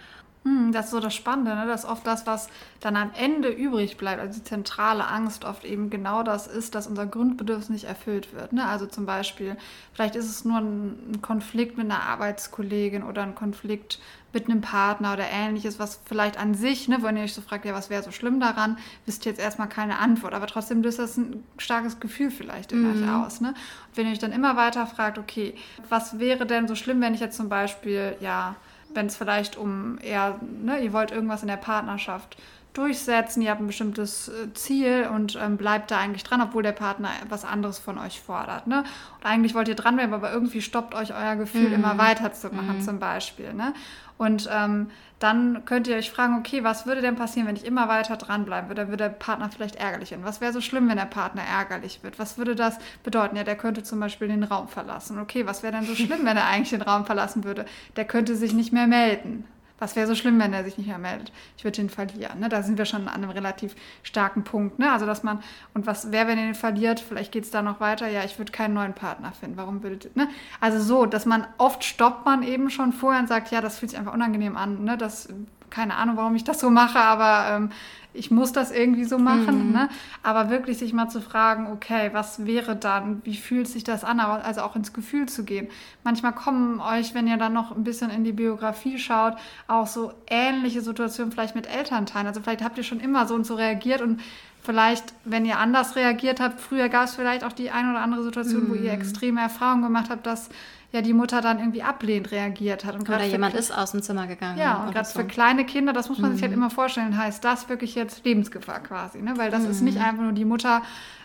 hm, 0.46 0.70
das 0.70 0.84
ist 0.86 0.90
so 0.92 1.00
das 1.00 1.12
Spannende, 1.12 1.56
ne? 1.56 1.66
dass 1.66 1.84
oft 1.84 2.06
das, 2.06 2.24
was 2.24 2.48
dann 2.78 2.94
am 2.94 3.10
Ende 3.18 3.48
übrig 3.48 3.96
bleibt, 3.96 4.20
also 4.20 4.38
die 4.38 4.44
zentrale 4.44 5.04
Angst 5.04 5.44
oft 5.44 5.64
eben 5.64 5.90
genau 5.90 6.22
das 6.22 6.46
ist, 6.46 6.76
dass 6.76 6.86
unser 6.86 7.04
Grundbedürfnis 7.04 7.68
nicht 7.68 7.84
erfüllt 7.86 8.32
wird. 8.32 8.52
Ne? 8.52 8.64
Also 8.64 8.86
zum 8.86 9.06
Beispiel, 9.06 9.56
vielleicht 9.92 10.14
ist 10.14 10.30
es 10.30 10.44
nur 10.44 10.58
ein 10.58 11.18
Konflikt 11.20 11.76
mit 11.76 11.90
einer 11.90 12.00
Arbeitskollegin 12.00 13.02
oder 13.02 13.24
ein 13.24 13.34
Konflikt 13.34 13.98
mit 14.32 14.48
einem 14.48 14.60
Partner 14.60 15.14
oder 15.14 15.28
ähnliches, 15.28 15.80
was 15.80 15.98
vielleicht 16.04 16.38
an 16.38 16.54
sich, 16.54 16.86
ne, 16.86 16.98
wenn 17.00 17.16
ihr 17.16 17.24
euch 17.24 17.34
so 17.34 17.40
fragt, 17.40 17.64
ja, 17.64 17.74
was 17.74 17.90
wäre 17.90 18.04
so 18.04 18.12
schlimm 18.12 18.38
daran, 18.38 18.78
wisst 19.04 19.26
ihr 19.26 19.32
jetzt 19.32 19.40
erstmal 19.40 19.68
keine 19.68 19.98
Antwort, 19.98 20.32
aber 20.32 20.46
trotzdem 20.46 20.80
löst 20.80 21.00
das 21.00 21.16
ein 21.16 21.42
starkes 21.58 21.98
Gefühl 21.98 22.30
vielleicht 22.30 22.70
in 22.70 22.82
mhm. 22.82 23.02
euch 23.02 23.10
aus. 23.10 23.40
Ne? 23.40 23.48
Und 23.48 23.96
wenn 23.96 24.06
ihr 24.06 24.12
euch 24.12 24.20
dann 24.20 24.32
immer 24.32 24.54
weiter 24.54 24.86
fragt, 24.86 25.18
okay, 25.18 25.56
was 25.88 26.20
wäre 26.20 26.46
denn 26.46 26.68
so 26.68 26.76
schlimm, 26.76 27.00
wenn 27.00 27.14
ich 27.14 27.20
jetzt 27.20 27.36
zum 27.36 27.48
Beispiel, 27.48 28.14
ja, 28.20 28.54
wenn 28.96 29.06
es 29.06 29.16
vielleicht 29.16 29.56
um 29.56 29.98
eher, 29.98 30.40
ne, 30.40 30.80
ihr 30.80 30.92
wollt 30.92 31.10
irgendwas 31.10 31.42
in 31.42 31.48
der 31.48 31.56
Partnerschaft 31.56 32.36
durchsetzen, 32.76 33.42
ihr 33.42 33.50
habt 33.50 33.60
ein 33.60 33.66
bestimmtes 33.66 34.28
äh, 34.28 34.52
Ziel 34.54 35.08
und 35.12 35.38
ähm, 35.40 35.56
bleibt 35.56 35.90
da 35.90 35.98
eigentlich 35.98 36.24
dran, 36.24 36.40
obwohl 36.40 36.62
der 36.62 36.72
Partner 36.72 37.10
etwas 37.22 37.44
anderes 37.44 37.78
von 37.78 37.98
euch 37.98 38.20
fordert. 38.20 38.66
Ne? 38.66 38.84
Und 39.18 39.26
eigentlich 39.26 39.54
wollt 39.54 39.68
ihr 39.68 39.74
dranbleiben, 39.74 40.14
aber 40.14 40.32
irgendwie 40.32 40.60
stoppt 40.60 40.94
euch 40.94 41.14
euer 41.14 41.36
Gefühl, 41.36 41.68
mhm. 41.68 41.74
immer 41.74 41.98
weiterzumachen, 41.98 42.78
mhm. 42.78 42.82
zum 42.82 42.98
Beispiel. 42.98 43.54
Ne? 43.54 43.72
Und 44.18 44.48
ähm, 44.52 44.90
dann 45.18 45.64
könnt 45.64 45.88
ihr 45.88 45.96
euch 45.96 46.10
fragen, 46.10 46.38
okay, 46.38 46.64
was 46.64 46.86
würde 46.86 47.00
denn 47.00 47.16
passieren, 47.16 47.48
wenn 47.48 47.56
ich 47.56 47.64
immer 47.64 47.88
weiter 47.88 48.16
dranbleiben 48.16 48.68
würde? 48.68 48.82
Dann 48.82 48.90
würde 48.90 49.04
der 49.04 49.10
Partner 49.10 49.50
vielleicht 49.50 49.76
ärgerlich 49.76 50.10
werden. 50.10 50.24
Was 50.24 50.40
wäre 50.40 50.52
so 50.52 50.60
schlimm, 50.60 50.88
wenn 50.88 50.96
der 50.96 51.04
Partner 51.04 51.42
ärgerlich 51.42 52.02
wird? 52.02 52.18
Was 52.18 52.36
würde 52.36 52.54
das 52.54 52.78
bedeuten? 53.02 53.36
Ja, 53.36 53.44
der 53.44 53.56
könnte 53.56 53.82
zum 53.82 54.00
Beispiel 54.00 54.28
den 54.28 54.44
Raum 54.44 54.68
verlassen. 54.68 55.18
Okay, 55.18 55.46
was 55.46 55.62
wäre 55.62 55.72
denn 55.72 55.84
so 55.84 55.94
schlimm, 55.94 56.20
wenn 56.24 56.36
er 56.36 56.46
eigentlich 56.46 56.70
den 56.70 56.82
Raum 56.82 57.06
verlassen 57.06 57.44
würde? 57.44 57.64
Der 57.96 58.04
könnte 58.04 58.36
sich 58.36 58.52
nicht 58.52 58.72
mehr 58.72 58.86
melden 58.86 59.44
Was 59.78 59.94
wäre 59.94 60.06
so 60.06 60.14
schlimm, 60.14 60.38
wenn 60.40 60.52
er 60.52 60.64
sich 60.64 60.78
nicht 60.78 60.86
mehr 60.86 60.98
meldet? 60.98 61.32
Ich 61.56 61.64
würde 61.64 61.80
ihn 61.82 61.90
verlieren. 61.90 62.40
Ne? 62.40 62.48
Da 62.48 62.62
sind 62.62 62.78
wir 62.78 62.86
schon 62.86 63.08
an 63.08 63.22
einem 63.22 63.30
relativ 63.30 63.74
starken 64.02 64.42
Punkt. 64.42 64.78
Ne? 64.78 64.90
Also, 64.90 65.04
dass 65.04 65.22
man, 65.22 65.42
und 65.74 65.86
was 65.86 66.12
wäre, 66.12 66.28
wenn 66.28 66.38
er 66.38 66.48
ihn 66.48 66.54
verliert? 66.54 67.00
Vielleicht 67.00 67.32
geht 67.32 67.44
es 67.44 67.50
da 67.50 67.60
noch 67.60 67.78
weiter. 67.78 68.08
Ja, 68.08 68.24
ich 68.24 68.38
würde 68.38 68.52
keinen 68.52 68.74
neuen 68.74 68.94
Partner 68.94 69.32
finden. 69.32 69.56
Warum 69.56 69.82
würdet 69.82 70.16
ne? 70.16 70.28
Also 70.60 70.80
so, 70.80 71.06
dass 71.06 71.26
man 71.26 71.46
oft 71.58 71.84
stoppt 71.84 72.24
man 72.24 72.42
eben 72.42 72.70
schon 72.70 72.92
vorher 72.92 73.20
und 73.20 73.28
sagt, 73.28 73.50
ja, 73.50 73.60
das 73.60 73.78
fühlt 73.78 73.90
sich 73.90 73.98
einfach 73.98 74.14
unangenehm 74.14 74.56
an. 74.56 74.84
Ne? 74.84 74.96
Das, 74.96 75.28
keine 75.70 75.94
Ahnung, 75.96 76.16
warum 76.16 76.34
ich 76.34 76.44
das 76.44 76.60
so 76.60 76.70
mache, 76.70 76.98
aber 76.98 77.56
ähm, 77.56 77.70
ich 78.16 78.30
muss 78.30 78.52
das 78.52 78.70
irgendwie 78.70 79.04
so 79.04 79.18
machen. 79.18 79.68
Mhm. 79.68 79.72
Ne? 79.72 79.88
Aber 80.22 80.50
wirklich 80.50 80.78
sich 80.78 80.92
mal 80.92 81.08
zu 81.08 81.20
fragen, 81.20 81.68
okay, 81.72 82.10
was 82.12 82.46
wäre 82.46 82.76
dann? 82.76 83.20
Wie 83.24 83.36
fühlt 83.36 83.68
sich 83.68 83.84
das 83.84 84.04
an? 84.04 84.20
Also 84.20 84.62
auch 84.62 84.76
ins 84.76 84.92
Gefühl 84.92 85.26
zu 85.26 85.44
gehen. 85.44 85.68
Manchmal 86.02 86.32
kommen 86.32 86.80
euch, 86.80 87.14
wenn 87.14 87.26
ihr 87.26 87.36
dann 87.36 87.52
noch 87.52 87.76
ein 87.76 87.84
bisschen 87.84 88.10
in 88.10 88.24
die 88.24 88.32
Biografie 88.32 88.98
schaut, 88.98 89.34
auch 89.68 89.86
so 89.86 90.12
ähnliche 90.28 90.80
Situationen 90.80 91.32
vielleicht 91.32 91.54
mit 91.54 91.66
Elternteilen. 91.66 92.26
Also 92.26 92.40
vielleicht 92.40 92.64
habt 92.64 92.78
ihr 92.78 92.84
schon 92.84 93.00
immer 93.00 93.26
so 93.26 93.34
und 93.34 93.46
so 93.46 93.54
reagiert 93.54 94.00
und 94.00 94.20
vielleicht, 94.62 95.14
wenn 95.24 95.44
ihr 95.44 95.58
anders 95.58 95.94
reagiert 95.94 96.40
habt, 96.40 96.60
früher 96.60 96.88
gab 96.88 97.04
es 97.04 97.14
vielleicht 97.14 97.44
auch 97.44 97.52
die 97.52 97.70
eine 97.70 97.90
oder 97.90 98.00
andere 98.00 98.24
Situation, 98.24 98.64
mhm. 98.64 98.70
wo 98.70 98.74
ihr 98.74 98.92
mhm. 98.92 99.00
extreme 99.00 99.40
Erfahrungen 99.40 99.82
gemacht 99.82 100.10
habt, 100.10 100.26
dass 100.26 100.48
ja 100.92 101.02
die 101.02 101.12
Mutter 101.12 101.40
dann 101.40 101.58
irgendwie 101.58 101.82
ablehnend 101.82 102.30
reagiert 102.30 102.84
hat. 102.84 102.94
Und 102.94 103.08
Oder 103.08 103.24
jemand 103.24 103.54
ist 103.54 103.76
aus 103.76 103.92
dem 103.92 104.02
Zimmer 104.02 104.26
gegangen. 104.26 104.58
Ja, 104.58 104.84
und 104.84 104.92
gerade 104.92 105.08
so. 105.08 105.20
für 105.20 105.26
kleine 105.26 105.64
Kinder, 105.64 105.92
das 105.92 106.08
muss 106.08 106.18
man 106.18 106.30
mhm. 106.30 106.34
sich 106.34 106.42
halt 106.42 106.52
mhm. 106.52 106.58
immer 106.58 106.70
vorstellen, 106.70 107.16
heißt 107.16 107.44
das 107.44 107.68
wirklich 107.68 107.94
jetzt 107.94 108.24
Lebensgefahr 108.24 108.80
quasi. 108.80 109.20
Ne? 109.20 109.34
Weil 109.36 109.50
das 109.50 109.64
mhm. 109.64 109.70
ist 109.70 109.80
nicht 109.82 109.98
mhm. 109.98 110.04
einfach 110.04 110.22
nur 110.22 110.32
die 110.32 110.44
Mutter 110.44 110.82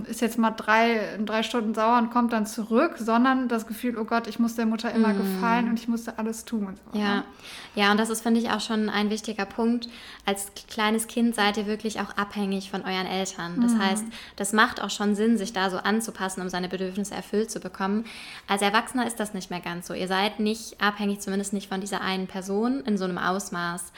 ist 0.08 0.22
jetzt 0.22 0.38
mal 0.38 0.52
drei, 0.52 1.18
drei 1.24 1.44
Stunden 1.44 1.74
sauer 1.74 1.98
und 2.00 2.12
kommt 2.12 2.34
dann 2.34 2.46
zurück, 2.46 2.96
sondern 2.98 3.48
das 3.48 3.68
Gefühl, 3.68 3.98
oh 3.98 4.06
Gott, 4.06 4.28
ich 4.28 4.40
muss 4.40 4.56
der 4.56 4.66
Mutter 4.66 4.92
immer 4.92 5.10
mhm. 5.10 5.18
gefallen 5.18 5.70
und 5.70 5.80
ich 5.80 5.88
musste 5.88 6.18
alles 6.18 6.46
tun. 6.46 6.68
Und 6.68 6.78
so, 6.92 7.00
ja. 7.00 7.18
Ne? 7.18 7.24
ja, 7.76 7.92
und 7.92 8.00
das 8.00 8.10
ist, 8.10 8.22
finde 8.22 8.40
ich, 8.40 8.50
auch 8.50 8.62
schon 8.62 8.90
ein 8.90 9.10
wichtiger 9.10 9.46
Punkt. 9.46 9.88
Als 10.26 10.52
kleines 10.68 11.08
Kind 11.08 11.36
seid 11.36 11.58
ihr 11.58 11.68
wirklich 11.68 12.00
auch 12.00 12.18
abhängig 12.18 12.72
von 12.72 12.82
euren 12.82 13.08
Eltern. 13.08 13.60
Das 13.62 13.74
mhm. 13.74 13.80
heißt, 13.80 14.06
das 14.36 14.54
macht 14.54 14.82
auch 14.82 14.90
schon 14.90 15.16
Sinn, 15.16 15.38
sich 15.38 15.54
da 15.54 15.70
so 15.70 15.78
anzupassen, 15.78 16.42
um 16.42 16.50
seine 16.50 16.68
Bedürfnisse 16.68 17.14
erfüllt 17.14 17.52
zu 17.52 17.60
bekommen. 17.60 18.06
Als 18.48 18.62
Erwachsener 18.62 19.06
ist 19.06 19.20
das 19.20 19.34
nicht 19.34 19.51
mehr 19.52 19.60
ganz 19.60 19.86
so. 19.88 19.94
Ihr 19.94 20.08
seid 20.08 20.40
nicht 20.40 20.82
abhängig, 20.82 21.20
zumindest 21.20 21.54
nicht 21.54 21.70
von 21.70 21.80
dieser 21.80 22.02
einen 22.02 22.26
Person 22.26 22.82
in 22.86 22.98
so 22.98 23.04
einem 23.04 23.20
Ausmaß. 23.20 23.92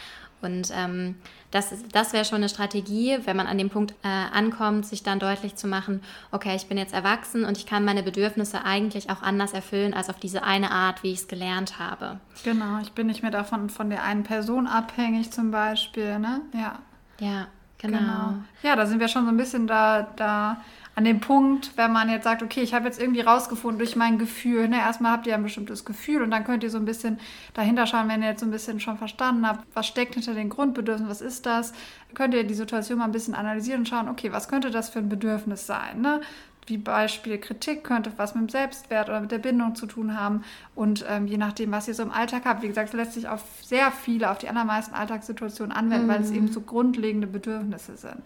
Und 0.43 0.71
ähm, 0.75 1.15
das, 1.51 1.73
das 1.91 2.13
wäre 2.13 2.25
schon 2.25 2.37
eine 2.37 2.49
Strategie, 2.49 3.17
wenn 3.23 3.37
man 3.37 3.47
an 3.47 3.57
dem 3.57 3.69
Punkt 3.69 3.93
äh, 4.03 4.07
ankommt, 4.07 4.85
sich 4.85 5.01
dann 5.01 5.19
deutlich 5.19 5.55
zu 5.55 5.67
machen, 5.67 6.01
okay, 6.31 6.55
ich 6.55 6.67
bin 6.67 6.77
jetzt 6.77 6.93
erwachsen 6.93 7.45
und 7.45 7.57
ich 7.57 7.65
kann 7.65 7.85
meine 7.85 8.03
Bedürfnisse 8.03 8.65
eigentlich 8.65 9.09
auch 9.09 9.21
anders 9.21 9.53
erfüllen 9.53 9.93
als 9.93 10.09
auf 10.09 10.19
diese 10.19 10.43
eine 10.43 10.71
Art, 10.71 11.01
wie 11.03 11.13
ich 11.13 11.19
es 11.19 11.27
gelernt 11.27 11.79
habe. 11.79 12.19
Genau, 12.43 12.79
ich 12.81 12.91
bin 12.91 13.07
nicht 13.07 13.21
mehr 13.21 13.31
davon 13.31 13.69
von 13.69 13.89
der 13.89 14.03
einen 14.03 14.23
Person 14.23 14.67
abhängig 14.67 15.31
zum 15.31 15.51
Beispiel, 15.51 16.19
ne? 16.19 16.41
Ja. 16.53 16.79
Ja, 17.19 17.47
genau. 17.77 17.99
genau. 17.99 18.33
Ja, 18.63 18.75
da 18.75 18.85
sind 18.85 18.99
wir 18.99 19.07
schon 19.07 19.25
so 19.25 19.31
ein 19.31 19.37
bisschen 19.37 19.67
da, 19.67 20.07
da 20.15 20.57
an 20.95 21.05
dem 21.05 21.19
Punkt, 21.19 21.71
wenn 21.75 21.91
man 21.91 22.09
jetzt 22.09 22.23
sagt, 22.23 22.43
okay, 22.43 22.61
ich 22.61 22.73
habe 22.73 22.85
jetzt 22.85 23.01
irgendwie 23.01 23.21
rausgefunden 23.21 23.79
durch 23.79 23.95
mein 23.95 24.19
Gefühl, 24.19 24.67
ne, 24.67 24.77
erstmal 24.77 25.11
habt 25.11 25.25
ihr 25.25 25.33
ein 25.33 25.43
bestimmtes 25.43 25.85
Gefühl 25.85 26.21
und 26.21 26.29
dann 26.29 26.43
könnt 26.43 26.63
ihr 26.63 26.69
so 26.69 26.77
ein 26.77 26.85
bisschen 26.85 27.19
dahinter 27.53 27.87
schauen, 27.87 28.07
wenn 28.09 28.21
ihr 28.21 28.29
jetzt 28.29 28.41
so 28.41 28.45
ein 28.45 28.51
bisschen 28.51 28.79
schon 28.79 28.97
verstanden 28.97 29.47
habt, 29.47 29.65
was 29.73 29.87
steckt 29.87 30.13
hinter 30.13 30.35
den 30.35 30.49
Grundbedürfnissen, 30.49 31.09
was 31.09 31.21
ist 31.21 31.45
das, 31.45 31.73
könnt 32.13 32.35
ihr 32.35 32.43
die 32.43 32.53
Situation 32.53 32.99
mal 32.99 33.05
ein 33.05 33.11
bisschen 33.11 33.33
analysieren 33.33 33.81
und 33.81 33.89
schauen, 33.89 34.07
okay, 34.07 34.31
was 34.31 34.47
könnte 34.47 34.69
das 34.69 34.89
für 34.89 34.99
ein 34.99 35.09
Bedürfnis 35.09 35.65
sein, 35.65 36.01
ne? 36.01 36.21
wie 36.67 36.77
Beispiel 36.77 37.37
Kritik 37.37 37.83
könnte 37.83 38.11
was 38.17 38.35
mit 38.35 38.43
dem 38.43 38.49
Selbstwert 38.49 39.09
oder 39.09 39.21
mit 39.21 39.31
der 39.31 39.39
Bindung 39.39 39.75
zu 39.75 39.85
tun 39.85 40.17
haben. 40.17 40.43
Und 40.75 41.05
ähm, 41.09 41.27
je 41.27 41.37
nachdem, 41.37 41.71
was 41.71 41.87
ihr 41.87 41.93
so 41.93 42.03
im 42.03 42.11
Alltag 42.11 42.43
habt, 42.45 42.61
wie 42.61 42.67
gesagt, 42.67 42.93
lässt 42.93 43.13
sich 43.13 43.27
auf 43.27 43.43
sehr 43.61 43.91
viele, 43.91 44.31
auf 44.31 44.37
die 44.37 44.47
allermeisten 44.47 44.95
Alltagssituationen 44.95 45.75
anwenden, 45.75 46.07
mm. 46.07 46.09
weil 46.09 46.21
es 46.21 46.29
mhm. 46.29 46.37
eben 46.37 46.47
so 46.47 46.61
grundlegende 46.61 47.27
Bedürfnisse 47.27 47.97
sind. 47.97 48.21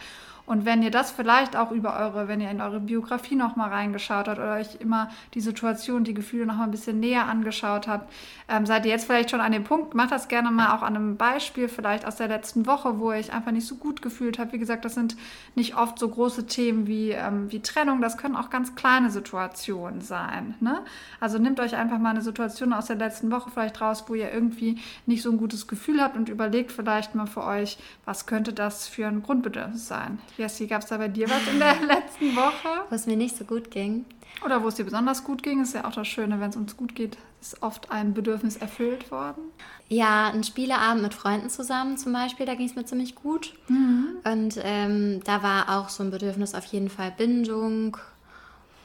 Und 0.48 0.64
wenn 0.64 0.82
ihr 0.82 0.92
das 0.92 1.12
vielleicht 1.12 1.58
auch 1.58 1.72
über 1.72 2.00
eure, 2.00 2.30
wenn 2.30 2.40
ihr 2.40 2.50
in 2.50 2.62
eure 2.62 2.80
Biografie 2.80 3.36
nochmal 3.36 3.70
reingeschaut 3.70 4.30
habt 4.30 4.40
oder 4.40 4.54
euch 4.54 4.80
immer 4.80 5.10
die 5.34 5.42
Situation, 5.42 6.06
die 6.06 6.14
Gefühle 6.14 6.46
nochmal 6.46 6.68
ein 6.68 6.72
bisschen 6.72 7.02
näher 7.02 7.28
angeschaut 7.28 7.86
habt, 7.90 8.10
ähm, 8.48 8.66
seid 8.66 8.86
ihr 8.86 8.92
jetzt 8.92 9.06
vielleicht 9.06 9.30
schon 9.30 9.42
an 9.42 9.52
dem 9.52 9.66
Punkt, 9.66 9.94
macht 9.94 10.14
das 10.14 10.30
gerne 10.30 10.50
mal 10.50 10.74
auch 10.74 10.84
an 10.84 10.96
einem 10.96 11.18
Beispiel, 11.18 11.68
vielleicht 11.68 12.08
aus 12.08 12.16
der 12.16 12.30
letzten 12.30 12.66
Woche, 12.66 12.98
wo 12.98 13.12
ihr 13.12 13.18
euch 13.18 13.34
einfach 13.34 13.52
nicht 13.52 13.68
so 13.68 13.76
gut 13.76 14.02
gefühlt 14.02 14.40
habt. 14.40 14.54
Wie 14.54 14.58
gesagt, 14.58 14.86
das 14.86 14.94
sind 14.94 15.18
nicht 15.56 15.76
oft 15.76 16.00
so 16.00 16.08
große 16.08 16.48
Themen 16.48 16.88
wie, 16.88 17.12
ähm, 17.12 17.52
wie 17.52 17.62
Trennung, 17.62 18.00
das 18.00 18.18
können 18.18 18.38
auch 18.38 18.50
ganz 18.50 18.74
kleine 18.76 19.10
Situationen 19.10 20.00
sein. 20.00 20.56
Ne? 20.62 20.80
Also 21.20 21.40
nehmt 21.40 21.60
euch 21.60 21.76
einfach 21.76 22.00
mal 22.00 22.12
eine 22.12 22.22
Situation 22.22 22.72
aus 22.72 22.86
der 22.86 22.96
letzten 22.96 23.32
Woche 23.32 23.50
vielleicht 23.52 23.82
raus, 23.82 24.06
wo 24.08 24.16
ihr 24.16 24.32
irgendwie 24.32 24.80
nicht 25.06 25.24
so 25.24 25.30
ein 25.30 25.38
gutes 25.38 25.68
Gefühl 25.68 26.02
habt 26.02 26.16
und 26.16 26.30
überlegt 26.30 26.72
vielleicht 26.72 27.16
mal 27.16 27.28
für 27.28 27.44
euch, 27.44 27.78
was 28.06 28.28
könnte 28.28 28.54
das 28.54 28.88
für 28.88 29.08
ein 29.08 29.24
Grundbedürfnis 29.24 29.90
sein. 29.90 30.20
Jessie, 30.38 30.68
gab 30.68 30.82
es 30.82 30.88
da 30.88 30.98
bei 30.98 31.08
dir 31.08 31.30
was 31.30 31.48
in 31.48 31.60
der 31.60 31.76
letzten 31.88 32.36
Woche? 32.36 32.86
Wo 32.90 32.96
es 32.96 33.06
mir 33.06 33.18
nicht 33.18 33.36
so 33.36 33.44
gut 33.44 33.72
ging. 33.72 34.06
Oder 34.46 34.62
wo 34.62 34.68
es 34.68 34.76
dir 34.76 34.84
besonders 34.84 35.24
gut 35.24 35.42
ging, 35.42 35.62
ist 35.62 35.74
ja 35.74 35.86
auch 35.86 35.94
das 35.94 36.08
Schöne, 36.08 36.40
wenn 36.40 36.50
es 36.50 36.56
uns 36.56 36.78
gut 36.78 36.96
geht, 36.96 37.18
ist 37.42 37.62
oft 37.64 37.92
ein 37.92 38.14
Bedürfnis 38.14 38.58
erfüllt 38.58 39.10
worden. 39.10 39.42
Ja, 39.90 40.30
ein 40.30 40.44
Spieleabend 40.44 41.02
mit 41.02 41.14
Freunden 41.14 41.50
zusammen 41.50 41.98
zum 41.98 42.14
Beispiel, 42.14 42.46
da 42.46 42.56
ging 42.56 42.68
es 42.68 42.76
mir 42.76 42.86
ziemlich 42.86 43.16
gut. 43.16 43.54
Mhm. 43.68 44.18
Und 44.24 44.60
ähm, 44.64 45.22
da 45.24 45.42
war 45.42 45.80
auch 45.80 45.90
so 45.90 46.04
ein 46.04 46.12
Bedürfnis 46.12 46.54
auf 46.54 46.66
jeden 46.66 46.90
Fall 46.90 47.12
Bindung 47.12 47.98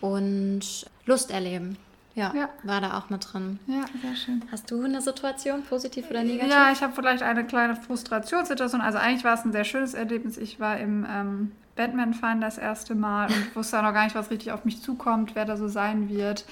und 0.01 0.87
Lust 1.05 1.31
erleben. 1.31 1.77
Ja, 2.14 2.33
ja, 2.35 2.48
war 2.62 2.81
da 2.81 2.98
auch 2.98 3.09
mit 3.09 3.33
drin. 3.33 3.59
Ja, 3.66 3.85
sehr 4.03 4.14
schön. 4.16 4.42
Hast 4.53 4.70
du 4.70 4.85
eine 4.85 5.01
Situation, 5.01 5.62
positiv 5.62 6.11
oder 6.11 6.22
negativ? 6.22 6.53
Ja, 6.53 6.70
ich 6.70 6.83
habe 6.83 6.92
vielleicht 6.92 7.22
eine 7.22 7.44
kleine 7.44 7.75
Frustrationssituation. 7.75 8.83
Also 8.83 8.98
eigentlich 8.98 9.25
war 9.25 9.35
es 9.35 9.44
ein 9.44 9.53
sehr 9.53 9.64
schönes 9.64 9.94
Erlebnis. 9.94 10.37
Ich 10.37 10.61
war 10.61 10.79
im 10.79 11.07
ähm, 11.11 11.53
Batman-Fan 11.77 12.40
das 12.40 12.59
erste 12.59 12.94
Mal 12.94 13.29
und 13.29 13.55
wusste 13.57 13.81
noch 13.83 13.94
gar 13.94 14.05
nicht, 14.05 14.14
was 14.14 14.31
richtig 14.31 14.53
auf 14.53 14.64
mich 14.64 14.83
zukommt, 14.83 15.35
wer 15.35 15.46
da 15.46 15.57
so 15.57 15.68
sein 15.68 16.11
wird. 16.11 16.44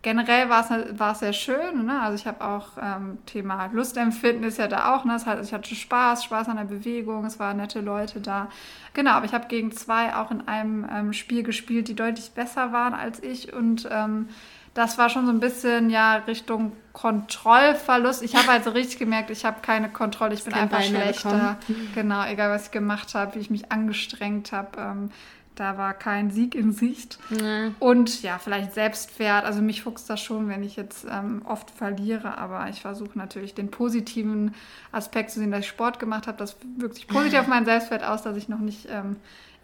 Generell 0.00 0.48
war 0.48 0.64
es, 0.64 0.98
war 0.98 1.12
es 1.12 1.18
sehr 1.18 1.32
schön. 1.34 1.84
Ne? 1.84 2.00
Also 2.00 2.14
ich 2.14 2.26
habe 2.26 2.42
auch 2.42 2.68
ähm, 2.80 3.18
Thema 3.26 3.66
Lustempfinden 3.66 4.44
ist 4.44 4.56
ja 4.56 4.68
da 4.68 4.94
auch. 4.94 5.04
Ne? 5.04 5.14
Heißt, 5.14 5.44
ich 5.44 5.52
hatte 5.52 5.74
Spaß, 5.74 6.24
Spaß 6.24 6.48
an 6.48 6.56
der 6.56 6.64
Bewegung, 6.64 7.26
es 7.26 7.38
waren 7.38 7.58
nette 7.58 7.80
Leute 7.80 8.20
da. 8.20 8.48
Genau, 8.94 9.10
aber 9.10 9.26
ich 9.26 9.34
habe 9.34 9.48
gegen 9.48 9.72
zwei 9.72 10.14
auch 10.14 10.30
in 10.30 10.48
einem 10.48 10.86
ähm, 10.90 11.12
Spiel 11.12 11.42
gespielt, 11.42 11.88
die 11.88 11.94
deutlich 11.94 12.30
besser 12.30 12.72
waren 12.72 12.94
als 12.94 13.22
ich 13.22 13.52
und 13.52 13.86
ähm, 13.90 14.28
das 14.76 14.98
war 14.98 15.08
schon 15.08 15.24
so 15.24 15.32
ein 15.32 15.40
bisschen 15.40 15.88
ja 15.88 16.16
Richtung 16.16 16.72
Kontrollverlust. 16.92 18.22
Ich 18.22 18.36
habe 18.36 18.50
also 18.50 18.70
richtig 18.70 18.98
gemerkt, 18.98 19.30
ich 19.30 19.44
habe 19.44 19.60
keine 19.62 19.88
Kontrolle, 19.88 20.34
ich 20.34 20.44
bin 20.44 20.52
einfach 20.52 20.82
schlechter. 20.82 21.56
Genau, 21.94 22.24
egal 22.26 22.50
was 22.50 22.66
ich 22.66 22.70
gemacht 22.70 23.14
habe, 23.14 23.34
wie 23.34 23.38
ich 23.38 23.50
mich 23.50 23.72
angestrengt 23.72 24.52
habe. 24.52 24.78
Ähm, 24.78 25.10
da 25.54 25.78
war 25.78 25.94
kein 25.94 26.30
Sieg 26.30 26.54
in 26.54 26.72
Sicht. 26.72 27.18
Nee. 27.30 27.70
Und 27.78 28.22
ja, 28.22 28.38
vielleicht 28.38 28.74
Selbstwert. 28.74 29.46
Also 29.46 29.62
mich 29.62 29.82
fuchst 29.82 30.08
das 30.10 30.20
schon, 30.20 30.48
wenn 30.48 30.62
ich 30.62 30.76
jetzt 30.76 31.06
ähm, 31.10 31.40
oft 31.46 31.70
verliere. 31.70 32.36
Aber 32.36 32.68
ich 32.68 32.82
versuche 32.82 33.18
natürlich 33.18 33.54
den 33.54 33.70
positiven 33.70 34.54
Aspekt 34.92 35.30
zu 35.30 35.38
sehen, 35.38 35.50
dass 35.50 35.60
ich 35.60 35.68
Sport 35.68 35.98
gemacht 35.98 36.26
habe. 36.26 36.36
Das 36.36 36.56
wirkt 36.76 36.96
sich 36.96 37.08
positiv 37.08 37.40
auf 37.40 37.46
meinen 37.46 37.64
Selbstwert 37.64 38.04
aus, 38.04 38.22
dass 38.22 38.36
ich 38.36 38.50
noch 38.50 38.58
nicht 38.58 38.86
ähm, 38.90 39.16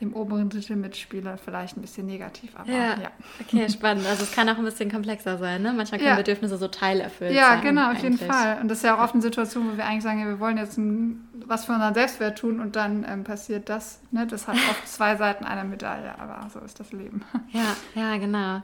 im 0.02 0.14
oberen 0.14 0.50
Drittel 0.50 0.76
mitspiele, 0.76 1.38
vielleicht 1.42 1.76
ein 1.76 1.80
bisschen 1.80 2.06
negativ. 2.06 2.50
Aber 2.56 2.70
ja. 2.70 3.00
ja. 3.00 3.10
Okay, 3.40 3.68
spannend. 3.70 4.06
Also 4.06 4.24
es 4.24 4.32
kann 4.32 4.48
auch 4.48 4.58
ein 4.58 4.64
bisschen 4.64 4.90
komplexer 4.90 5.38
sein. 5.38 5.62
Ne? 5.62 5.72
Manchmal 5.72 6.00
können 6.00 6.10
ja. 6.10 6.16
Bedürfnisse 6.16 6.58
so 6.58 6.68
teilerfüllt 6.68 7.32
ja, 7.32 7.48
sein. 7.48 7.58
Ja, 7.58 7.62
genau, 7.62 7.82
auf 7.82 7.88
eigentlich. 7.90 8.20
jeden 8.20 8.32
Fall. 8.32 8.58
Und 8.60 8.68
das 8.68 8.78
ist 8.78 8.84
ja 8.84 8.96
auch 8.96 9.02
oft 9.02 9.14
eine 9.14 9.22
Situation, 9.22 9.72
wo 9.72 9.76
wir 9.76 9.86
eigentlich 9.86 10.02
sagen, 10.02 10.20
ja, 10.20 10.26
wir 10.26 10.40
wollen 10.40 10.58
jetzt 10.58 10.76
ein, 10.76 11.28
was 11.46 11.64
für 11.64 11.72
unseren 11.72 11.94
Selbstwert 11.94 12.38
tun 12.38 12.60
und 12.60 12.76
dann 12.76 13.06
ähm, 13.08 13.24
passiert 13.24 13.68
das. 13.68 14.00
Ne? 14.10 14.26
Das 14.26 14.48
hat 14.48 14.56
oft 14.56 14.88
zwei 14.92 15.16
Seiten 15.16 15.44
einer 15.44 15.64
Medaille, 15.64 16.18
aber 16.18 16.48
so 16.52 16.58
ist 16.60 16.78
das 16.80 16.92
Leben. 16.92 17.22
Ja, 17.52 17.76
ja, 17.94 18.16
genau. 18.16 18.62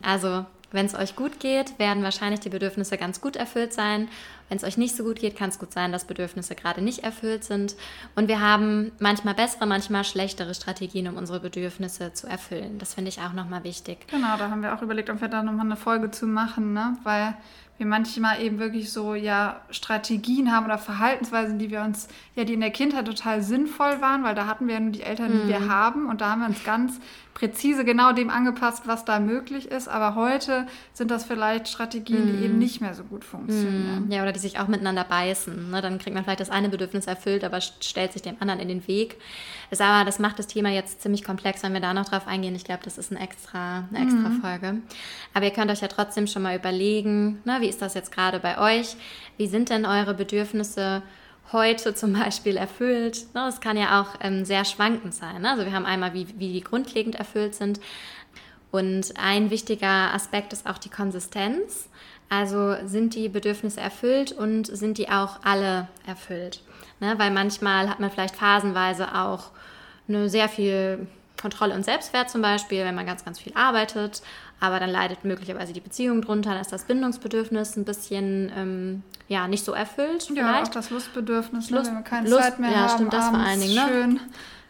Also 0.00 0.46
wenn 0.72 0.86
es 0.86 0.94
euch 0.94 1.16
gut 1.16 1.38
geht, 1.38 1.78
werden 1.78 2.02
wahrscheinlich 2.02 2.40
die 2.40 2.48
Bedürfnisse 2.48 2.96
ganz 2.96 3.20
gut 3.20 3.36
erfüllt 3.36 3.72
sein. 3.74 4.08
Wenn 4.52 4.58
es 4.58 4.64
euch 4.64 4.76
nicht 4.76 4.94
so 4.94 5.04
gut 5.04 5.18
geht, 5.18 5.34
kann 5.34 5.48
es 5.48 5.58
gut 5.58 5.72
sein, 5.72 5.92
dass 5.92 6.04
Bedürfnisse 6.04 6.54
gerade 6.54 6.82
nicht 6.82 7.04
erfüllt 7.04 7.42
sind. 7.42 7.74
Und 8.16 8.28
wir 8.28 8.42
haben 8.42 8.92
manchmal 8.98 9.32
bessere, 9.32 9.64
manchmal 9.64 10.04
schlechtere 10.04 10.54
Strategien, 10.54 11.08
um 11.08 11.16
unsere 11.16 11.40
Bedürfnisse 11.40 12.12
zu 12.12 12.26
erfüllen. 12.26 12.78
Das 12.78 12.92
finde 12.92 13.08
ich 13.08 13.20
auch 13.20 13.32
nochmal 13.32 13.64
wichtig. 13.64 14.06
Genau, 14.08 14.36
da 14.36 14.50
haben 14.50 14.62
wir 14.62 14.74
auch 14.74 14.82
überlegt, 14.82 15.08
ob 15.08 15.22
wir 15.22 15.28
da 15.28 15.42
nochmal 15.42 15.64
eine 15.64 15.76
Folge 15.76 16.10
zu 16.10 16.26
machen, 16.26 16.74
ne? 16.74 16.98
weil 17.02 17.34
wir 17.78 17.86
manchmal 17.86 18.42
eben 18.42 18.58
wirklich 18.58 18.92
so 18.92 19.14
ja 19.14 19.62
Strategien 19.70 20.52
haben 20.52 20.66
oder 20.66 20.78
Verhaltensweisen, 20.78 21.58
die 21.58 21.70
wir 21.70 21.80
uns, 21.80 22.06
ja, 22.36 22.44
die 22.44 22.54
in 22.54 22.60
der 22.60 22.70
Kindheit 22.70 23.06
total 23.06 23.42
sinnvoll 23.42 24.00
waren, 24.00 24.22
weil 24.22 24.34
da 24.34 24.46
hatten 24.46 24.66
wir 24.66 24.74
ja 24.74 24.80
nur 24.80 24.92
die 24.92 25.02
Eltern, 25.02 25.32
die 25.32 25.44
mhm. 25.44 25.48
wir 25.48 25.68
haben 25.68 26.08
und 26.08 26.20
da 26.20 26.30
haben 26.30 26.42
wir 26.42 26.48
uns 26.48 26.62
ganz 26.62 27.00
präzise 27.34 27.84
genau 27.84 28.12
dem 28.12 28.30
angepasst, 28.30 28.86
was 28.86 29.04
da 29.04 29.18
möglich 29.18 29.70
ist. 29.70 29.88
Aber 29.88 30.14
heute 30.14 30.66
sind 30.92 31.10
das 31.10 31.24
vielleicht 31.24 31.68
Strategien, 31.68 32.26
die 32.26 32.44
eben 32.44 32.54
mhm. 32.54 32.58
nicht 32.58 32.80
mehr 32.80 32.94
so 32.94 33.04
gut 33.04 33.24
funktionieren. 33.24 34.06
Ja, 34.10 34.22
oder 34.22 34.32
die 34.32 34.38
sich 34.42 34.58
auch 34.58 34.68
miteinander 34.68 35.04
beißen. 35.04 35.70
Ne? 35.70 35.80
Dann 35.80 35.98
kriegt 35.98 36.14
man 36.14 36.24
vielleicht 36.24 36.40
das 36.40 36.50
eine 36.50 36.68
Bedürfnis 36.68 37.06
erfüllt, 37.06 37.44
aber 37.44 37.60
stellt 37.60 38.12
sich 38.12 38.22
dem 38.22 38.36
anderen 38.40 38.60
in 38.60 38.68
den 38.68 38.86
Weg. 38.86 39.16
Das, 39.70 39.80
aber 39.80 40.04
das 40.04 40.18
macht 40.18 40.38
das 40.38 40.46
Thema 40.46 40.68
jetzt 40.68 41.00
ziemlich 41.00 41.24
komplex, 41.24 41.62
wenn 41.62 41.72
wir 41.72 41.80
da 41.80 41.94
noch 41.94 42.08
drauf 42.08 42.26
eingehen. 42.26 42.54
Ich 42.54 42.64
glaube, 42.64 42.82
das 42.84 42.98
ist 42.98 43.10
ein 43.10 43.16
extra, 43.16 43.88
eine 43.90 44.04
extra 44.04 44.28
mhm. 44.28 44.40
Folge. 44.40 44.76
Aber 45.32 45.46
ihr 45.46 45.52
könnt 45.52 45.70
euch 45.70 45.80
ja 45.80 45.88
trotzdem 45.88 46.26
schon 46.26 46.42
mal 46.42 46.56
überlegen, 46.56 47.40
ne, 47.44 47.58
wie 47.60 47.68
ist 47.68 47.80
das 47.80 47.94
jetzt 47.94 48.12
gerade 48.12 48.40
bei 48.40 48.58
euch? 48.58 48.96
Wie 49.38 49.46
sind 49.46 49.70
denn 49.70 49.86
eure 49.86 50.14
Bedürfnisse? 50.14 51.02
heute 51.52 51.94
zum 51.94 52.14
Beispiel 52.14 52.56
erfüllt. 52.56 53.26
Das 53.34 53.60
kann 53.60 53.76
ja 53.76 54.00
auch 54.00 54.14
ähm, 54.20 54.44
sehr 54.44 54.64
schwankend 54.64 55.14
sein. 55.14 55.42
Ne? 55.42 55.50
Also 55.50 55.64
wir 55.64 55.72
haben 55.72 55.84
einmal, 55.86 56.14
wie, 56.14 56.26
wie 56.38 56.52
die 56.52 56.62
grundlegend 56.62 57.16
erfüllt 57.16 57.54
sind. 57.54 57.80
Und 58.70 59.14
ein 59.18 59.50
wichtiger 59.50 60.14
Aspekt 60.14 60.52
ist 60.54 60.66
auch 60.66 60.78
die 60.78 60.88
Konsistenz. 60.88 61.90
Also 62.32 62.76
sind 62.86 63.14
die 63.14 63.28
Bedürfnisse 63.28 63.78
erfüllt 63.78 64.32
und 64.32 64.66
sind 64.66 64.96
die 64.96 65.10
auch 65.10 65.40
alle 65.44 65.88
erfüllt? 66.06 66.62
Ne? 66.98 67.12
Weil 67.18 67.30
manchmal 67.30 67.90
hat 67.90 68.00
man 68.00 68.10
vielleicht 68.10 68.36
phasenweise 68.36 69.14
auch 69.14 69.50
eine 70.08 70.30
sehr 70.30 70.48
viel 70.48 71.06
Kontrolle 71.38 71.74
und 71.74 71.84
Selbstwert 71.84 72.30
zum 72.30 72.40
Beispiel, 72.40 72.86
wenn 72.86 72.94
man 72.94 73.04
ganz, 73.04 73.26
ganz 73.26 73.38
viel 73.38 73.52
arbeitet, 73.54 74.22
aber 74.60 74.80
dann 74.80 74.88
leidet 74.88 75.26
möglicherweise 75.26 75.74
die 75.74 75.80
Beziehung 75.80 76.22
drunter, 76.22 76.52
dann 76.52 76.62
ist 76.62 76.72
das 76.72 76.84
Bindungsbedürfnis 76.84 77.76
ein 77.76 77.84
bisschen 77.84 78.50
ähm, 78.56 79.02
ja, 79.28 79.46
nicht 79.46 79.66
so 79.66 79.72
erfüllt. 79.72 80.30
Ja, 80.30 80.46
vielleicht. 80.46 80.68
auch 80.68 80.72
das 80.72 80.88
Lustbedürfnis, 80.88 81.68
Lust, 81.68 81.84
ne, 81.84 81.90
wenn 81.90 81.98
wir 81.98 82.04
keine 82.04 82.30
Lust, 82.30 82.42
Zeit 82.42 82.58
mehr 82.58 82.70
ja, 82.70 82.76
haben, 82.76 82.94
stimmt, 82.94 83.12
das 83.12 83.28
vor 83.28 83.40
allen 83.40 83.60
Dingen, 83.60 83.74
ne? 83.74 83.88
schön 83.90 84.20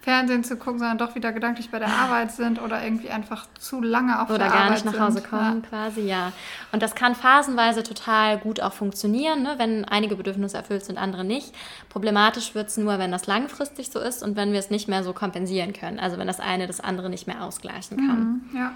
Fernsehen 0.02 0.42
zu 0.42 0.56
gucken, 0.56 0.80
sondern 0.80 0.98
doch 0.98 1.14
wieder 1.14 1.32
gedanklich 1.32 1.70
bei 1.70 1.78
der 1.78 1.88
Arbeit 1.88 2.32
sind 2.32 2.60
oder 2.60 2.82
irgendwie 2.82 3.08
einfach 3.10 3.46
zu 3.58 3.80
lange 3.80 4.20
auf 4.20 4.28
oder 4.30 4.38
der 4.40 4.48
gar 4.48 4.56
Arbeit 4.62 4.84
nicht 4.84 4.84
nach 4.84 4.98
Hause 5.06 5.18
sind. 5.20 5.30
kommen, 5.30 5.62
Ja. 5.62 5.68
quasi, 5.68 6.00
ja. 6.02 6.32
Und 6.72 6.82
das 6.82 6.94
kann 6.96 7.14
phasenweise 7.14 7.84
total 7.84 8.38
gut 8.38 8.60
auch 8.60 8.72
funktionieren, 8.72 9.42
ne? 9.44 9.54
wenn 9.58 9.84
einige 9.84 10.16
Bedürfnisse 10.16 10.56
erfüllt 10.56 10.84
sind, 10.84 10.98
andere 10.98 11.24
nicht. 11.24 11.54
Problematisch 11.88 12.54
wird 12.56 12.68
es 12.68 12.76
nur, 12.76 12.98
wenn 12.98 13.12
das 13.12 13.26
langfristig 13.28 13.90
so 13.90 14.00
ist 14.00 14.22
und 14.24 14.34
wenn 14.34 14.52
wir 14.52 14.58
es 14.58 14.70
nicht 14.70 14.88
mehr 14.88 15.04
so 15.04 15.12
kompensieren 15.12 15.72
können. 15.72 16.00
Also 16.00 16.18
wenn 16.18 16.26
das 16.26 16.40
eine 16.40 16.66
das 16.66 16.80
andere 16.80 17.08
nicht 17.08 17.28
mehr 17.28 17.44
ausgleichen 17.44 17.96
kann. 17.96 18.42
Mhm, 18.52 18.58
Ja, 18.58 18.72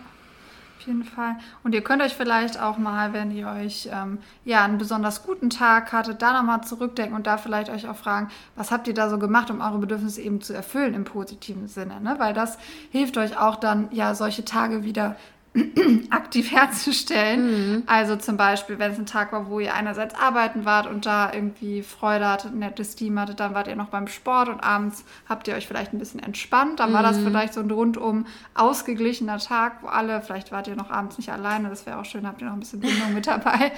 jeden 0.86 1.04
Fall. 1.04 1.36
Und 1.62 1.74
ihr 1.74 1.82
könnt 1.82 2.02
euch 2.02 2.14
vielleicht 2.14 2.60
auch 2.60 2.78
mal, 2.78 3.12
wenn 3.12 3.30
ihr 3.30 3.48
euch 3.48 3.88
ähm, 3.92 4.18
ja 4.44 4.64
einen 4.64 4.78
besonders 4.78 5.24
guten 5.24 5.50
Tag 5.50 5.92
hattet, 5.92 6.22
da 6.22 6.32
nochmal 6.32 6.62
zurückdenken 6.62 7.14
und 7.14 7.26
da 7.26 7.36
vielleicht 7.36 7.70
euch 7.70 7.88
auch 7.88 7.96
fragen, 7.96 8.28
was 8.54 8.70
habt 8.70 8.88
ihr 8.88 8.94
da 8.94 9.08
so 9.08 9.18
gemacht, 9.18 9.50
um 9.50 9.60
eure 9.60 9.78
Bedürfnisse 9.78 10.20
eben 10.22 10.40
zu 10.40 10.52
erfüllen 10.52 10.94
im 10.94 11.04
positiven 11.04 11.68
Sinne, 11.68 12.00
ne? 12.00 12.16
Weil 12.18 12.34
das 12.34 12.58
hilft 12.90 13.16
euch 13.18 13.38
auch 13.38 13.56
dann 13.56 13.88
ja 13.92 14.14
solche 14.14 14.44
Tage 14.44 14.84
wieder 14.84 15.16
aktiv 16.10 16.50
herzustellen. 16.52 17.82
Also 17.86 18.16
zum 18.16 18.36
Beispiel, 18.36 18.78
wenn 18.78 18.92
es 18.92 18.98
ein 18.98 19.06
Tag 19.06 19.32
war, 19.32 19.48
wo 19.48 19.60
ihr 19.60 19.74
einerseits 19.74 20.14
arbeiten 20.14 20.64
wart 20.64 20.86
und 20.86 21.06
da 21.06 21.32
irgendwie 21.32 21.82
Freude 21.82 22.28
hattet, 22.28 22.52
ein 22.52 22.58
nettes 22.58 22.96
Team 22.96 23.18
hattet, 23.18 23.40
dann 23.40 23.54
wart 23.54 23.68
ihr 23.68 23.76
noch 23.76 23.88
beim 23.88 24.08
Sport 24.08 24.48
und 24.48 24.60
abends 24.60 25.04
habt 25.28 25.48
ihr 25.48 25.54
euch 25.54 25.66
vielleicht 25.66 25.92
ein 25.92 25.98
bisschen 25.98 26.20
entspannt. 26.20 26.80
Dann 26.80 26.92
war 26.92 27.02
das 27.02 27.18
vielleicht 27.18 27.54
so 27.54 27.60
ein 27.60 27.70
rundum 27.70 28.26
ausgeglichener 28.54 29.38
Tag, 29.38 29.82
wo 29.82 29.88
alle, 29.88 30.20
vielleicht 30.22 30.52
wart 30.52 30.68
ihr 30.68 30.76
noch 30.76 30.90
abends 30.90 31.18
nicht 31.18 31.30
alleine, 31.30 31.68
das 31.68 31.86
wäre 31.86 31.98
auch 31.98 32.04
schön, 32.04 32.26
habt 32.26 32.40
ihr 32.40 32.46
noch 32.46 32.54
ein 32.54 32.60
bisschen 32.60 32.80
Bindung 32.80 33.14
mit 33.14 33.26
dabei. 33.26 33.72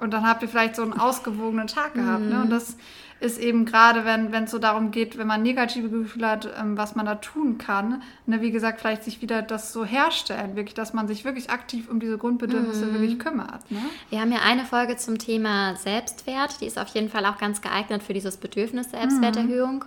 Und 0.00 0.12
dann 0.12 0.26
habt 0.26 0.42
ihr 0.42 0.48
vielleicht 0.48 0.76
so 0.76 0.82
einen 0.82 0.94
ausgewogenen 0.94 1.66
Tag 1.66 1.94
gehabt. 1.94 2.22
Ne? 2.22 2.42
Und 2.42 2.50
das 2.50 2.76
ist 3.20 3.38
eben 3.38 3.64
gerade, 3.64 4.04
wenn 4.04 4.44
es 4.44 4.50
so 4.50 4.58
darum 4.58 4.90
geht, 4.90 5.18
wenn 5.18 5.26
man 5.26 5.42
negative 5.42 5.88
Gefühle 5.88 6.28
hat, 6.28 6.48
ähm, 6.58 6.76
was 6.76 6.94
man 6.94 7.06
da 7.06 7.16
tun 7.16 7.58
kann. 7.58 8.02
Ne, 8.26 8.40
wie 8.40 8.52
gesagt, 8.52 8.80
vielleicht 8.80 9.02
sich 9.02 9.20
wieder 9.20 9.42
das 9.42 9.72
so 9.72 9.84
herstellen, 9.84 10.54
wirklich, 10.54 10.74
dass 10.74 10.92
man 10.92 11.08
sich 11.08 11.24
wirklich 11.24 11.50
aktiv 11.50 11.88
um 11.90 11.98
diese 11.98 12.16
Grundbedürfnisse 12.16 12.92
wirklich 12.92 13.18
kümmert. 13.18 13.68
Ne? 13.70 13.80
Wir 14.10 14.20
haben 14.20 14.30
ja 14.30 14.40
eine 14.44 14.64
Folge 14.64 14.96
zum 14.96 15.18
Thema 15.18 15.74
Selbstwert. 15.76 16.60
Die 16.60 16.66
ist 16.66 16.78
auf 16.78 16.88
jeden 16.88 17.08
Fall 17.08 17.26
auch 17.26 17.38
ganz 17.38 17.60
geeignet 17.60 18.02
für 18.02 18.14
dieses 18.14 18.36
Bedürfnis 18.36 18.90
Selbstwerterhöhung, 18.90 19.84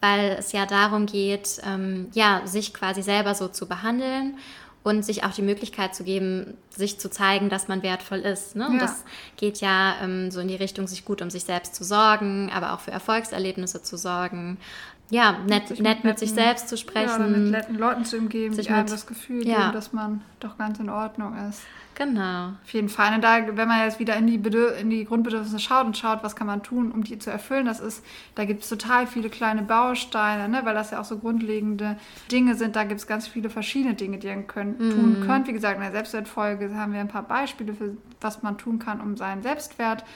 weil 0.00 0.36
es 0.38 0.52
ja 0.52 0.66
darum 0.66 1.06
geht, 1.06 1.62
ähm, 1.66 2.08
ja, 2.12 2.42
sich 2.44 2.74
quasi 2.74 3.02
selber 3.02 3.34
so 3.34 3.48
zu 3.48 3.66
behandeln 3.66 4.36
und 4.88 5.04
sich 5.04 5.24
auch 5.24 5.32
die 5.32 5.42
Möglichkeit 5.42 5.94
zu 5.94 6.02
geben, 6.04 6.54
sich 6.70 6.98
zu 6.98 7.10
zeigen, 7.10 7.48
dass 7.50 7.68
man 7.68 7.82
wertvoll 7.82 8.20
ist. 8.20 8.56
Ne? 8.56 8.66
Und 8.66 8.74
Ja. 8.74 8.80
das 8.80 9.04
geht 9.36 9.60
ja 9.60 9.96
ähm, 10.02 10.30
so 10.30 10.40
in 10.40 10.48
die 10.48 10.56
Richtung, 10.56 10.86
sich 10.86 11.04
gut 11.04 11.20
um 11.22 11.30
sich 11.30 11.44
selbst 11.44 11.74
zu 11.74 11.84
sorgen, 11.84 12.50
aber 12.52 12.72
auch 12.72 12.80
für 12.80 12.90
Erfolgserlebnisse 12.90 13.82
zu 13.82 13.96
sorgen. 13.96 14.58
Ja, 15.10 15.38
nett, 15.46 15.68
Sich 15.68 15.80
nett 15.80 16.04
mit 16.04 16.18
sich 16.18 16.30
netten- 16.32 16.44
selbst 16.58 16.68
zu 16.68 16.76
Ja, 16.76 16.82
oder 16.82 17.18
mit 17.18 17.30
sprechen. 17.36 17.50
netten 17.50 17.78
Leuten 17.78 18.04
zu 18.04 18.18
umgeben, 18.18 18.54
Sich 18.54 18.66
die 18.66 18.72
einem 18.72 18.84
mit- 18.84 18.92
das 18.92 19.06
Gefühl 19.06 19.46
ja. 19.46 19.56
geben, 19.58 19.72
dass 19.72 19.92
man 19.94 20.20
doch 20.40 20.58
ganz 20.58 20.78
in 20.80 20.90
Ordnung 20.90 21.34
ist. 21.48 21.62
genau. 21.94 22.50
Auf 22.62 22.72
jeden 22.72 22.88
Fall. 22.88 23.12
Und 23.14 23.24
da, 23.24 23.38
wenn 23.56 23.66
man 23.66 23.80
jetzt 23.84 23.98
wieder 23.98 24.14
in 24.16 24.26
die, 24.28 24.38
Bedür 24.38 24.76
in 24.76 24.88
die 24.90 25.04
Grundbedürfnisse 25.04 25.58
schaut 25.58 25.84
und 25.86 25.96
schaut, 25.96 26.22
was 26.22 26.36
kann 26.36 26.46
man 26.46 26.62
tun, 26.62 26.92
um 26.92 27.02
die 27.02 27.18
zu 27.18 27.28
erfüllen, 27.30 27.66
das 27.66 27.80
ist, 27.80 28.04
da 28.36 28.44
gibt 28.44 28.62
es 28.62 28.68
total 28.68 29.08
viele 29.08 29.30
kleine 29.30 29.62
Bausteine, 29.62 30.48
ne? 30.48 30.60
weil 30.64 30.74
das 30.74 30.92
ja 30.92 31.00
auch 31.00 31.04
so 31.04 31.18
grundlegende 31.18 31.96
Dinge 32.30 32.54
sind. 32.54 32.76
Da 32.76 32.84
gibt 32.84 33.00
es 33.00 33.06
ganz 33.08 33.26
viele 33.26 33.50
verschiedene 33.50 33.94
Dinge, 33.94 34.18
die 34.18 34.28
ihr 34.28 34.36
könnt, 34.42 34.78
tun 34.78 35.24
könnt. 35.26 35.48
Wie 35.48 35.52
gesagt, 35.52 35.74
in 35.76 35.82
der 35.82 35.90
Selbstwertfolge 35.90 36.72
haben 36.76 36.92
wir 36.92 37.00
ein 37.00 37.08
paar 37.08 37.24
Beispiele 37.24 37.72
für, 37.74 37.96
was 38.20 38.42
man 38.44 38.58
tun 38.58 38.78
kann, 38.78 39.00
um 39.00 39.16
seinen 39.16 39.42
Selbstwert 39.42 40.00
zu 40.00 40.06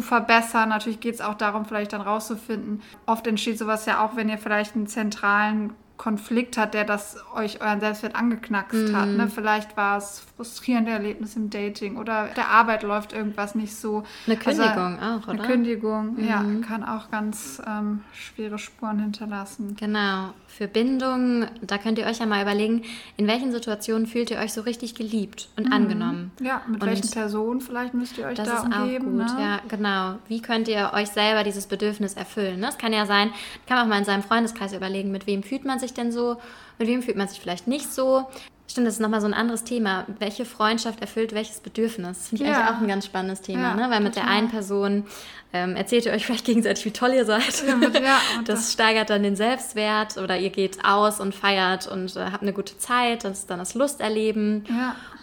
verbessern. 0.00 0.68
Natürlich 0.70 1.00
geht 1.00 1.14
es 1.14 1.20
auch 1.20 1.34
darum, 1.34 1.64
vielleicht 1.64 1.92
dann 1.92 2.00
rauszufinden. 2.00 2.82
Oft 3.06 3.26
entsteht 3.26 3.58
sowas 3.58 3.86
ja 3.86 4.04
auch, 4.04 4.16
wenn 4.16 4.28
ihr 4.28 4.38
vielleicht 4.38 4.74
einen 4.74 4.86
zentralen 4.86 5.72
Konflikt 5.96 6.56
hat, 6.58 6.74
der 6.74 6.84
das 6.84 7.18
euch 7.36 7.60
euren 7.60 7.78
Selbstwert 7.78 8.16
angeknackst 8.16 8.92
hat. 8.92 9.08
Ne? 9.10 9.28
Vielleicht 9.32 9.76
war 9.76 9.96
es 9.96 10.24
frustrierende 10.36 10.90
Erlebnis 10.90 11.36
im 11.36 11.50
Dating 11.50 11.96
oder 11.96 12.26
der 12.36 12.48
Arbeit 12.48 12.82
läuft 12.82 13.12
irgendwas 13.12 13.54
nicht 13.54 13.76
so. 13.76 14.02
Eine 14.26 14.36
Also, 14.44 14.62
Kündigung 14.62 14.98
auch, 14.98 15.28
Eine 15.28 15.38
oder? 15.38 15.48
Kündigung, 15.48 16.18
ja, 16.18 16.44
kann 16.66 16.82
auch 16.82 17.10
ganz 17.12 17.62
ähm, 17.64 18.02
schwere 18.12 18.58
Spuren 18.58 18.98
hinterlassen. 18.98 19.76
Genau, 19.78 20.30
für 20.56 20.68
Bindung, 20.68 21.46
da 21.62 21.78
könnt 21.78 21.98
ihr 21.98 22.06
euch 22.06 22.18
ja 22.18 22.26
mal 22.26 22.40
überlegen, 22.40 22.82
in 23.16 23.26
welchen 23.26 23.50
Situationen 23.50 24.06
fühlt 24.06 24.30
ihr 24.30 24.38
euch 24.38 24.52
so 24.52 24.60
richtig 24.60 24.94
geliebt 24.94 25.48
und 25.56 25.72
angenommen. 25.72 26.30
Ja, 26.40 26.62
mit 26.68 26.80
Und 26.80 26.88
welchen 26.88 27.10
Personen 27.10 27.60
vielleicht 27.60 27.92
müsst 27.92 28.16
ihr 28.18 28.26
euch 28.26 28.36
Das 28.36 28.48
da 28.48 28.56
ist 28.58 28.66
auch 28.66 29.00
gut, 29.00 29.16
ne? 29.16 29.26
ja, 29.40 29.60
genau. 29.68 30.18
Wie 30.28 30.40
könnt 30.40 30.68
ihr 30.68 30.92
euch 30.94 31.08
selber 31.08 31.42
dieses 31.42 31.66
Bedürfnis 31.66 32.14
erfüllen? 32.14 32.60
Ne? 32.60 32.68
Es 32.68 32.78
kann 32.78 32.92
ja 32.92 33.04
sein, 33.04 33.30
kann 33.66 33.78
man 33.78 33.86
auch 33.86 33.90
mal 33.90 33.98
in 33.98 34.04
seinem 34.04 34.22
Freundeskreis 34.22 34.72
überlegen, 34.72 35.10
mit 35.10 35.26
wem 35.26 35.42
fühlt 35.42 35.64
man 35.64 35.80
sich 35.80 35.92
denn 35.92 36.12
so, 36.12 36.36
mit 36.78 36.86
wem 36.86 37.02
fühlt 37.02 37.16
man 37.16 37.26
sich 37.26 37.40
vielleicht 37.40 37.66
nicht 37.66 37.92
so. 37.92 38.28
Stimmt, 38.66 38.86
das 38.86 38.94
ist 38.94 39.00
nochmal 39.00 39.20
so 39.20 39.26
ein 39.26 39.34
anderes 39.34 39.62
Thema. 39.64 40.06
Welche 40.18 40.44
Freundschaft 40.46 41.00
erfüllt 41.02 41.34
welches 41.34 41.60
Bedürfnis? 41.60 42.28
Finde 42.28 42.44
ich 42.44 42.50
Ja. 42.50 42.56
eigentlich 42.60 42.74
auch 42.76 42.80
ein 42.80 42.88
ganz 42.88 43.04
spannendes 43.06 43.42
Thema, 43.42 43.62
Ja, 43.62 43.74
ne? 43.74 43.86
weil 43.90 44.00
mit 44.00 44.16
der 44.16 44.26
einen 44.26 44.48
Person 44.50 45.04
ähm, 45.52 45.76
erzählt 45.76 46.06
ihr 46.06 46.12
euch 46.12 46.24
vielleicht 46.26 46.46
gegenseitig, 46.46 46.84
wie 46.86 46.90
toll 46.90 47.12
ihr 47.12 47.26
seid. 47.26 47.62
Ja, 47.68 48.18
das 48.46 48.60
das- 48.60 48.72
steigert 48.72 49.10
dann 49.10 49.22
den 49.22 49.36
Selbstwert 49.36 50.16
oder 50.16 50.38
ihr 50.38 50.48
geht 50.50 50.84
aus 50.84 51.20
und 51.20 51.34
feiert 51.34 51.86
und 51.86 52.16
äh, 52.16 52.30
habt 52.32 52.42
eine 52.42 52.52
gute 52.54 52.76
Zeit, 52.78 53.22
das 53.24 53.40
ist 53.40 53.50
dann 53.50 53.58
das 53.58 53.74
Lusterleben. 53.74 54.64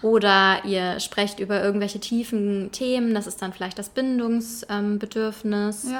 Oder 0.03 0.63
ihr 0.63 0.99
sprecht 0.99 1.39
über 1.39 1.61
irgendwelche 1.63 1.99
tiefen 1.99 2.71
Themen, 2.71 3.13
das 3.15 3.25
ist 3.27 3.41
dann 3.41 3.51
vielleicht 3.53 3.77
das 3.79 3.89
Bindungsbedürfnis. 3.89 5.85
Ähm. 5.85 5.97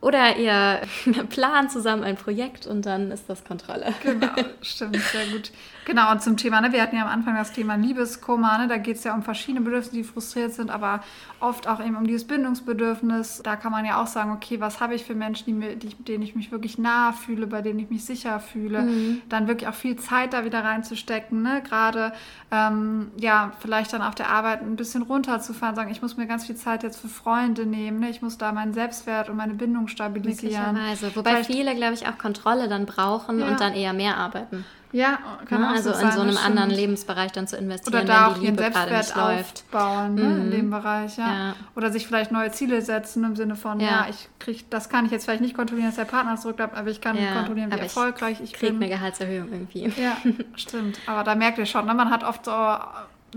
Oder 0.00 0.36
ihr 0.36 0.80
plant 1.30 1.72
zusammen 1.72 2.04
ein 2.04 2.14
Projekt 2.16 2.66
und 2.68 2.86
dann 2.86 3.10
ist 3.10 3.24
das 3.26 3.42
Kontrolle. 3.44 3.92
Genau, 4.02 4.28
stimmt, 4.62 4.96
sehr 4.96 5.26
gut. 5.26 5.50
Genau, 5.88 6.12
und 6.12 6.20
zum 6.22 6.36
Thema, 6.36 6.60
ne, 6.60 6.70
wir 6.70 6.82
hatten 6.82 6.96
ja 6.96 7.02
am 7.02 7.08
Anfang 7.08 7.34
das 7.34 7.50
Thema 7.52 7.74
Liebeskummer, 7.76 8.58
ne, 8.58 8.68
da 8.68 8.76
geht 8.76 8.96
es 8.98 9.04
ja 9.04 9.14
um 9.14 9.22
verschiedene 9.22 9.64
Bedürfnisse, 9.64 9.96
die 9.96 10.04
frustriert 10.04 10.52
sind, 10.52 10.70
aber 10.70 11.00
oft 11.40 11.66
auch 11.66 11.80
eben 11.80 11.96
um 11.96 12.06
dieses 12.06 12.26
Bindungsbedürfnis. 12.26 13.40
Da 13.42 13.56
kann 13.56 13.72
man 13.72 13.86
ja 13.86 14.02
auch 14.02 14.06
sagen, 14.06 14.30
okay, 14.32 14.60
was 14.60 14.80
habe 14.80 14.94
ich 14.94 15.04
für 15.04 15.14
Menschen, 15.14 15.46
die 15.46 15.52
mir, 15.54 15.76
die, 15.76 15.94
denen 15.94 16.22
ich 16.22 16.36
mich 16.36 16.52
wirklich 16.52 16.76
nah 16.76 17.12
fühle, 17.12 17.46
bei 17.46 17.62
denen 17.62 17.78
ich 17.78 17.88
mich 17.88 18.04
sicher 18.04 18.38
fühle. 18.38 18.86
Dann 19.30 19.48
wirklich 19.48 19.66
auch 19.66 19.74
viel 19.74 19.96
Zeit 19.96 20.34
da 20.34 20.44
wieder 20.44 20.62
reinzustecken, 20.62 21.40
ne? 21.40 21.62
gerade 21.66 22.12
ähm, 22.50 23.10
ja, 23.16 23.52
vielleicht 23.60 23.94
dann 23.94 24.02
auf 24.02 24.14
der 24.14 24.28
Arbeit 24.28 24.60
ein 24.60 24.76
bisschen 24.76 25.00
runterzufahren, 25.00 25.74
sagen, 25.74 25.90
ich 25.90 26.02
muss 26.02 26.18
mir 26.18 26.26
ganz 26.26 26.44
viel 26.44 26.56
Zeit 26.56 26.82
jetzt 26.82 27.00
für 27.00 27.08
Freunde 27.08 27.64
nehmen, 27.64 28.00
ne? 28.00 28.10
ich 28.10 28.20
muss 28.20 28.36
da 28.36 28.52
meinen 28.52 28.74
Selbstwert 28.74 29.30
und 29.30 29.36
meine 29.36 29.54
Bindung 29.54 29.88
stabilisieren. 29.88 30.76
Wobei 31.14 31.30
Vielleicht- 31.30 31.46
viele, 31.50 31.74
glaube 31.74 31.94
ich, 31.94 32.06
auch 32.06 32.18
Kontrolle 32.18 32.68
dann 32.68 32.84
brauchen 32.84 33.38
Ja. 33.38 33.46
und 33.48 33.58
dann 33.58 33.72
eher 33.72 33.94
mehr 33.94 34.18
arbeiten. 34.18 34.66
Ja, 34.90 35.18
kann 35.48 35.60
Ne? 35.60 35.66
auch 35.68 35.72
Also 35.74 35.92
so 35.92 36.00
in 36.00 36.10
so 36.12 36.20
einem 36.22 36.36
anderen. 36.38 36.70
Lebensbereich 36.70 37.30
dann 37.32 37.46
zu 37.46 37.56
Oder 37.56 37.62
investieren, 37.64 38.06
da 38.06 38.26
auch 38.28 38.34
wenn 38.36 38.40
die 38.40 38.46
ihren 38.46 38.56
Liebe 38.56 38.70
gerade 38.70 38.90
nicht 38.94 39.04
Selbstwert 39.04 39.36
läuft. 39.36 39.64
aufbauen 39.70 40.14
ne, 40.14 40.20
in 40.22 40.46
Mhm. 40.46 40.50
dem 40.50 40.70
Bereich, 40.70 41.18
ja. 41.18 41.26
Ja. 41.26 41.54
Oder 41.76 41.90
sich 41.92 42.06
vielleicht 42.06 42.32
neue 42.32 42.50
Ziele 42.52 42.80
setzen 42.80 43.22
im 43.24 43.36
Sinne 43.36 43.54
von, 43.54 43.80
ja, 43.80 43.86
Ja. 43.86 44.06
ich 44.08 44.28
krieg, 44.38 44.70
das 44.70 44.88
kann 44.88 45.04
ich 45.04 45.12
jetzt 45.12 45.24
vielleicht 45.24 45.42
nicht 45.42 45.54
kontrollieren, 45.54 45.88
dass 45.88 45.96
der 45.96 46.04
Partner 46.06 46.34
es 46.34 46.40
zurückbleibt, 46.40 46.74
aber 46.76 46.88
ich 46.88 47.00
kann 47.02 47.16
Ja, 47.18 47.34
kontrollieren, 47.34 47.68
wie 47.70 47.74
aber 47.74 47.82
ich 47.84 47.94
erfolgreich 47.94 48.40
ich, 48.42 48.52
Kriegt 48.54 48.72
bin. 48.72 48.82
eine 48.82 48.88
Gehaltserhöhung 48.88 49.48
irgendwie. 49.52 49.92
Ja, 50.02 50.16
stimmt. 50.56 50.98
Aber 51.06 51.22
da 51.22 51.34
merkt 51.34 51.58
ihr 51.58 51.66
schon, 51.66 51.84
ne? 51.84 51.92
man 51.92 52.10
hat 52.10 52.24
oft 52.24 52.46
so 52.46 52.52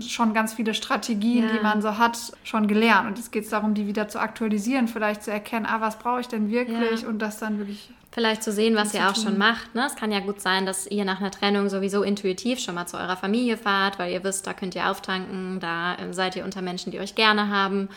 schon 0.00 0.32
ganz 0.34 0.54
viele 0.54 0.74
Strategien, 0.74 1.44
Ja. 1.44 1.52
die 1.56 1.60
man 1.62 1.82
so 1.82 1.98
hat, 1.98 2.18
schon 2.44 2.66
gelernt. 2.66 3.08
Und 3.08 3.18
jetzt 3.18 3.30
geht 3.32 3.44
es 3.44 3.50
darum, 3.50 3.74
die 3.74 3.86
wieder 3.86 4.08
zu 4.08 4.18
aktualisieren, 4.20 4.88
vielleicht 4.88 5.22
zu 5.22 5.30
erkennen, 5.30 5.66
ah, 5.66 5.80
was 5.80 5.98
brauche 5.98 6.20
ich 6.20 6.28
denn 6.28 6.50
wirklich 6.50 7.02
Ja. 7.02 7.08
und 7.08 7.18
das 7.20 7.38
dann 7.38 7.58
wirklich 7.58 7.90
Vielleicht 8.10 8.42
zu 8.42 8.52
sehen, 8.52 8.74
was 8.76 8.92
ihr 8.92 9.08
auch 9.08 9.14
tun. 9.14 9.22
schon 9.24 9.38
macht. 9.38 9.74
Ne? 9.74 9.84
Es 9.86 9.96
kann 9.96 10.12
ja 10.12 10.20
gut 10.20 10.38
sein, 10.40 10.66
dass 10.66 10.86
ihr 10.86 11.04
nach 11.06 11.20
einer 11.20 11.30
Trennung 11.30 11.70
sowieso 11.70 12.02
intuitiv 12.02 12.58
schon 12.58 12.74
mal 12.74 12.86
zu 12.86 12.98
eurer 12.98 13.16
Familie 13.16 13.56
fahrt, 13.56 13.98
weil 13.98 14.12
ihr 14.12 14.22
wisst, 14.22 14.46
da 14.46 14.52
könnt 14.52 14.74
ihr 14.74 14.90
auftanken, 14.90 15.60
da 15.60 15.96
ähm, 15.98 16.12
seid 16.12 16.36
ihr 16.36 16.44
unter 16.44 16.60
Menschen, 16.60 16.90
die 16.92 17.00
euch 17.00 17.14
gerne 17.14 17.48
haben. 17.48 17.88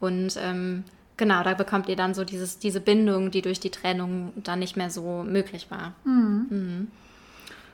Und 0.00 0.36
ähm, 0.42 0.82
genau, 1.16 1.44
da 1.44 1.54
bekommt 1.54 1.88
ihr 1.88 1.94
dann 1.94 2.14
so 2.14 2.24
dieses, 2.24 2.58
diese 2.58 2.80
Bindung, 2.80 3.30
die 3.30 3.42
durch 3.42 3.60
die 3.60 3.70
Trennung 3.70 4.32
dann 4.36 4.58
nicht 4.58 4.76
mehr 4.76 4.90
so 4.90 5.22
möglich 5.24 5.68
war. 5.70 5.92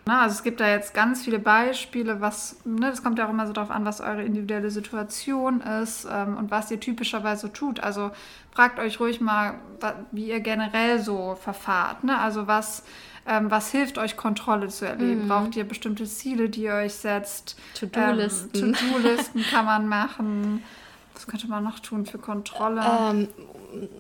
Na, 0.09 0.23
also 0.23 0.35
es 0.35 0.45
gibt 0.45 0.61
da 0.61 0.69
jetzt 0.69 0.95
ganz 0.95 1.25
viele 1.25 1.41
Beispiele, 1.41 2.21
was, 2.21 2.59
ne, 2.65 2.91
das 2.91 3.03
kommt 3.03 3.19
ja 3.19 3.27
auch 3.27 3.31
immer 3.31 3.49
so 3.49 3.53
darauf 3.53 3.73
an, 3.73 3.85
was 3.85 4.01
eure 4.01 4.23
individuelle 4.23 4.71
Situation 4.71 5.61
ist 5.61 6.07
ähm, 6.09 6.37
und 6.37 6.53
was 6.53 6.71
ihr 6.71 6.79
typischerweise 6.79 7.53
tut. 7.53 7.81
Also 7.81 8.13
fragt 8.53 8.79
euch 8.79 9.01
ruhig 9.01 9.21
mal, 9.21 9.55
wie 10.13 10.29
ihr 10.29 10.39
generell 10.39 11.01
so 11.01 11.35
verfahrt. 11.35 12.05
Ne? 12.05 12.17
Also 12.17 12.47
was, 12.47 12.85
ähm, 13.27 13.51
was 13.51 13.73
hilft 13.73 13.99
euch, 13.99 14.17
Kontrolle 14.17 14.69
zu 14.69 14.87
erleben? 14.87 15.25
Mhm. 15.25 15.29
Braucht 15.29 15.57
ihr 15.57 15.65
bestimmte 15.65 16.05
Ziele, 16.05 16.51
die 16.51 16.63
ihr 16.63 16.75
euch 16.75 16.95
setzt? 16.95 17.59
To-Do-Listen. 17.75 18.51
Ähm, 18.55 18.75
To-Do-Listen 18.75 19.45
kann 19.51 19.65
man 19.65 19.89
machen. 19.89 20.63
Was 21.17 21.27
könnte 21.27 21.49
man 21.49 21.65
noch 21.65 21.81
tun 21.81 22.05
für 22.05 22.19
Kontrolle? 22.19 22.83
Ähm, 22.85 23.29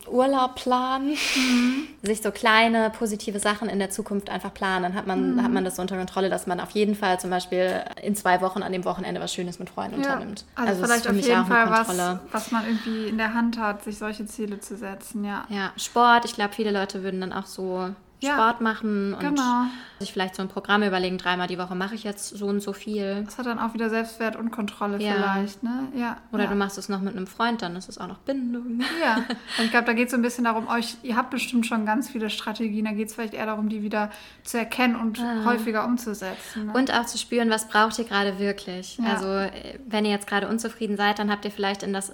Urlaub 0.06 0.54
planen, 0.54 1.16
mhm. 1.36 1.88
sich 2.02 2.22
so 2.22 2.30
kleine 2.30 2.90
positive 2.90 3.38
Sachen 3.38 3.68
in 3.68 3.78
der 3.78 3.90
Zukunft 3.90 4.30
einfach 4.30 4.52
planen. 4.52 4.82
Dann 4.82 4.94
hat 4.94 5.06
man, 5.06 5.34
mhm. 5.34 5.42
hat 5.42 5.50
man 5.50 5.64
das 5.64 5.76
so 5.76 5.82
unter 5.82 5.96
Kontrolle, 5.96 6.28
dass 6.28 6.46
man 6.46 6.60
auf 6.60 6.70
jeden 6.70 6.94
Fall 6.94 7.18
zum 7.18 7.30
Beispiel 7.30 7.82
in 8.02 8.14
zwei 8.14 8.40
Wochen 8.40 8.62
an 8.62 8.72
dem 8.72 8.84
Wochenende 8.84 9.20
was 9.20 9.32
Schönes 9.32 9.58
mit 9.58 9.70
Freunden 9.70 10.02
ja. 10.02 10.14
unternimmt. 10.14 10.44
Also, 10.54 10.82
also 10.82 10.84
vielleicht 10.84 11.08
auf 11.08 11.16
jeden 11.16 11.46
Fall 11.46 11.70
was, 11.70 12.18
was 12.32 12.50
man 12.52 12.66
irgendwie 12.66 13.08
in 13.08 13.18
der 13.18 13.34
Hand 13.34 13.58
hat, 13.58 13.82
sich 13.82 13.98
solche 13.98 14.26
Ziele 14.26 14.60
zu 14.60 14.76
setzen, 14.76 15.24
ja. 15.24 15.46
Ja, 15.48 15.72
Sport. 15.76 16.24
Ich 16.26 16.34
glaube, 16.34 16.54
viele 16.54 16.70
Leute 16.70 17.02
würden 17.02 17.20
dann 17.20 17.32
auch 17.32 17.46
so 17.46 17.90
ja, 18.20 18.34
Sport 18.34 18.60
machen 18.60 19.14
und 19.14 19.20
genau. 19.20 19.64
sich 19.98 20.12
vielleicht 20.12 20.34
so 20.34 20.42
ein 20.42 20.48
Programm 20.48 20.82
überlegen, 20.82 21.18
dreimal 21.18 21.48
die 21.48 21.58
Woche 21.58 21.74
mache 21.74 21.94
ich 21.94 22.04
jetzt 22.04 22.30
so 22.30 22.46
und 22.46 22.60
so 22.60 22.72
viel. 22.72 23.22
Das 23.24 23.38
hat 23.38 23.46
dann 23.46 23.58
auch 23.58 23.74
wieder 23.74 23.90
Selbstwert 23.90 24.36
und 24.36 24.50
Kontrolle 24.50 24.98
ja. 25.02 25.12
vielleicht, 25.12 25.62
ne? 25.62 25.88
Ja. 25.94 26.16
Oder 26.32 26.44
ja. 26.44 26.50
du 26.50 26.56
machst 26.56 26.78
es 26.78 26.88
noch 26.88 27.00
mit 27.00 27.16
einem 27.16 27.26
Freund, 27.26 27.62
dann 27.62 27.76
ist 27.76 27.88
es 27.88 27.98
auch 27.98 28.06
noch 28.06 28.18
Bindung. 28.18 28.82
Ja, 29.02 29.16
und 29.58 29.64
ich 29.64 29.70
glaube, 29.70 29.84
da 29.84 29.92
geht 29.92 30.06
es 30.06 30.12
so 30.12 30.16
ein 30.16 30.22
bisschen 30.22 30.44
darum, 30.44 30.68
euch, 30.68 30.96
ihr 31.02 31.16
habt 31.16 31.30
bestimmt 31.30 31.66
schon 31.66 31.84
ganz 31.84 32.08
viele 32.08 32.30
Strategien, 32.30 32.86
da 32.86 32.92
geht 32.92 33.08
es 33.08 33.14
vielleicht 33.14 33.34
eher 33.34 33.46
darum, 33.46 33.68
die 33.68 33.82
wieder 33.82 34.10
zu 34.42 34.58
erkennen 34.58 34.96
und 34.96 35.20
ah. 35.20 35.44
häufiger 35.44 35.84
umzusetzen. 35.84 36.66
Ne? 36.66 36.72
Und 36.72 36.92
auch 36.92 37.04
zu 37.04 37.18
spüren, 37.18 37.50
was 37.50 37.68
braucht 37.68 37.98
ihr 37.98 38.04
gerade 38.04 38.38
wirklich. 38.38 38.98
Also 39.04 39.28
äh, 39.28 39.78
wenn 39.86 40.04
ihr 40.04 40.12
jetzt 40.12 40.26
gerade 40.26 40.48
unzufrieden 40.48 40.96
seid, 40.96 41.18
dann 41.18 41.30
habt 41.30 41.44
ihr 41.44 41.50
vielleicht 41.50 41.82
in 41.82 41.92
das 41.92 42.12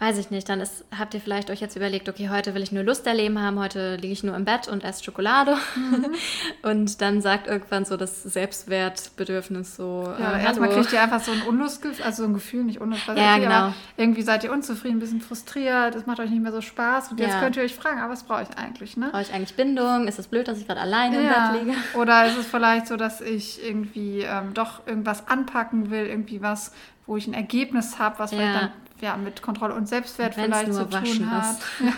weiß 0.00 0.18
ich 0.18 0.30
nicht, 0.30 0.48
dann 0.48 0.60
ist, 0.60 0.84
habt 0.96 1.14
ihr 1.14 1.20
vielleicht 1.20 1.50
euch 1.50 1.60
jetzt 1.60 1.74
überlegt, 1.74 2.08
okay, 2.08 2.28
heute 2.28 2.54
will 2.54 2.62
ich 2.62 2.70
nur 2.70 2.84
Lust 2.84 3.06
erleben 3.06 3.40
haben, 3.40 3.58
heute 3.58 3.96
liege 3.96 4.12
ich 4.12 4.22
nur 4.22 4.36
im 4.36 4.44
Bett 4.44 4.68
und 4.68 4.84
esse 4.84 5.02
Schokolade. 5.02 5.56
Mhm. 5.74 6.14
Und 6.62 7.00
dann 7.00 7.20
sagt 7.20 7.46
irgendwann 7.46 7.84
so 7.84 7.96
das 7.96 8.22
Selbstwertbedürfnis 8.22 9.76
so. 9.76 10.12
Ja, 10.18 10.36
äh, 10.36 10.44
erstmal 10.44 10.68
kriegt 10.70 10.92
ihr 10.92 11.00
einfach 11.00 11.20
so 11.20 11.32
ein 11.32 11.42
Unlustgefühl, 11.42 12.04
also 12.04 12.22
so 12.22 12.28
ein 12.28 12.34
Gefühl, 12.34 12.64
nicht 12.64 12.80
Unlust, 12.80 13.06
ja, 13.08 13.34
okay, 13.34 13.40
genau. 13.40 13.72
irgendwie 13.96 14.22
seid 14.22 14.44
ihr 14.44 14.52
unzufrieden, 14.52 14.96
ein 14.96 15.00
bisschen 15.00 15.20
frustriert, 15.20 15.94
es 15.94 16.06
macht 16.06 16.20
euch 16.20 16.30
nicht 16.30 16.42
mehr 16.42 16.52
so 16.52 16.60
Spaß 16.60 17.10
und 17.10 17.20
jetzt 17.20 17.34
ja. 17.34 17.40
könnt 17.40 17.56
ihr 17.56 17.62
euch 17.62 17.74
fragen, 17.74 18.00
aber 18.00 18.12
was 18.12 18.24
brauche 18.24 18.42
ich 18.42 18.58
eigentlich, 18.58 18.96
ne? 18.96 19.08
Brauche 19.10 19.22
ich 19.22 19.32
eigentlich 19.32 19.54
Bindung? 19.56 20.08
Ist 20.08 20.18
es 20.18 20.28
blöd, 20.28 20.48
dass 20.48 20.58
ich 20.58 20.66
gerade 20.66 20.80
alleine 20.80 21.22
ja. 21.22 21.48
im 21.48 21.52
Bett 21.52 21.66
liege? 21.66 21.78
Oder 21.98 22.26
ist 22.26 22.36
es 22.36 22.46
vielleicht 22.46 22.86
so, 22.86 22.96
dass 22.96 23.20
ich 23.20 23.64
irgendwie 23.64 24.20
ähm, 24.20 24.54
doch 24.54 24.86
irgendwas 24.86 25.28
anpacken 25.28 25.90
will, 25.90 26.06
irgendwie 26.06 26.42
was, 26.42 26.72
wo 27.06 27.16
ich 27.16 27.26
ein 27.26 27.34
Ergebnis 27.34 27.98
habe, 27.98 28.18
was 28.18 28.30
vielleicht 28.30 28.62
dann 28.62 28.72
ja, 29.00 29.16
mit 29.16 29.42
Kontrolle 29.42 29.74
und 29.74 29.88
Selbstwert 29.88 30.36
und 30.36 30.44
vielleicht 30.44 30.72
zu 30.74 30.84
tun 30.88 31.30
hat. 31.30 31.56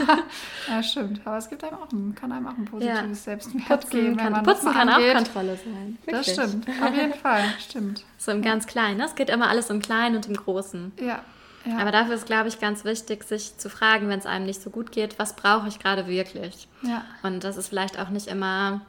Ja, 0.69 0.77
ja, 0.77 0.83
stimmt. 0.83 1.21
Aber 1.25 1.39
es 1.39 1.49
gibt 1.49 1.65
einem 1.65 1.77
auch 1.77 1.91
ein, 1.93 2.15
kann 2.15 2.31
einem 2.33 2.47
auch 2.47 2.57
ein 2.57 2.65
positives 2.65 3.01
ja. 3.01 3.15
Selbstwert 3.15 3.67
Putzen 3.67 3.91
geben. 3.91 4.17
Kann, 4.17 4.27
wenn 4.27 4.33
man 4.33 4.43
Putzen 4.45 4.73
kann 4.73 4.89
angeht. 4.89 5.11
auch 5.11 5.17
Kontrolle 5.17 5.57
sein. 5.57 5.99
Wirklich. 6.05 6.37
Das 6.37 6.51
stimmt. 6.51 6.69
Auf 6.83 6.95
jeden 6.95 7.15
Fall. 7.23 7.45
Stimmt. 7.59 8.05
So 8.19 8.33
im 8.33 8.43
ganz 8.43 8.67
Kleinen. 8.67 8.99
Ne? 8.99 9.05
Es 9.05 9.15
geht 9.15 9.31
immer 9.31 9.49
alles 9.49 9.71
im 9.71 9.81
Kleinen 9.81 10.17
und 10.17 10.27
im 10.27 10.37
Großen. 10.37 10.93
Ja. 11.01 11.21
Ja. 11.65 11.79
Aber 11.79 11.93
dafür 11.93 12.15
ist, 12.15 12.27
glaube 12.27 12.49
ich, 12.49 12.59
ganz 12.59 12.85
wichtig, 12.85 13.25
sich 13.25 13.59
zu 13.59 13.69
fragen, 13.69 14.09
wenn 14.09 14.19
es 14.19 14.27
einem 14.27 14.47
nicht 14.47 14.63
so 14.63 14.71
gut 14.71 14.93
geht, 14.93 15.19
was 15.19 15.37
brauche 15.37 15.69
ich 15.69 15.79
gerade 15.79 16.07
wirklich? 16.07 16.69
Ja. 16.83 17.05
Und 17.23 17.45
das 17.45 17.57
ist 17.57 17.69
vielleicht 17.69 17.99
auch 17.99 18.09
nicht 18.09 18.29
immer 18.29 18.81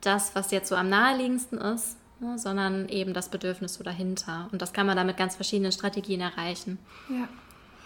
das, 0.00 0.34
was 0.34 0.50
jetzt 0.50 0.68
so 0.68 0.74
am 0.74 0.88
naheliegendsten 0.88 1.58
ist, 1.58 1.96
ne, 2.20 2.38
sondern 2.38 2.88
eben 2.88 3.12
das 3.12 3.28
Bedürfnis 3.28 3.74
so 3.74 3.84
dahinter. 3.84 4.48
Und 4.50 4.60
das 4.60 4.72
kann 4.72 4.86
man 4.86 4.96
da 4.96 5.04
mit 5.04 5.16
ganz 5.16 5.36
verschiedenen 5.36 5.72
Strategien 5.72 6.20
erreichen. 6.20 6.78
Ja. 7.08 7.28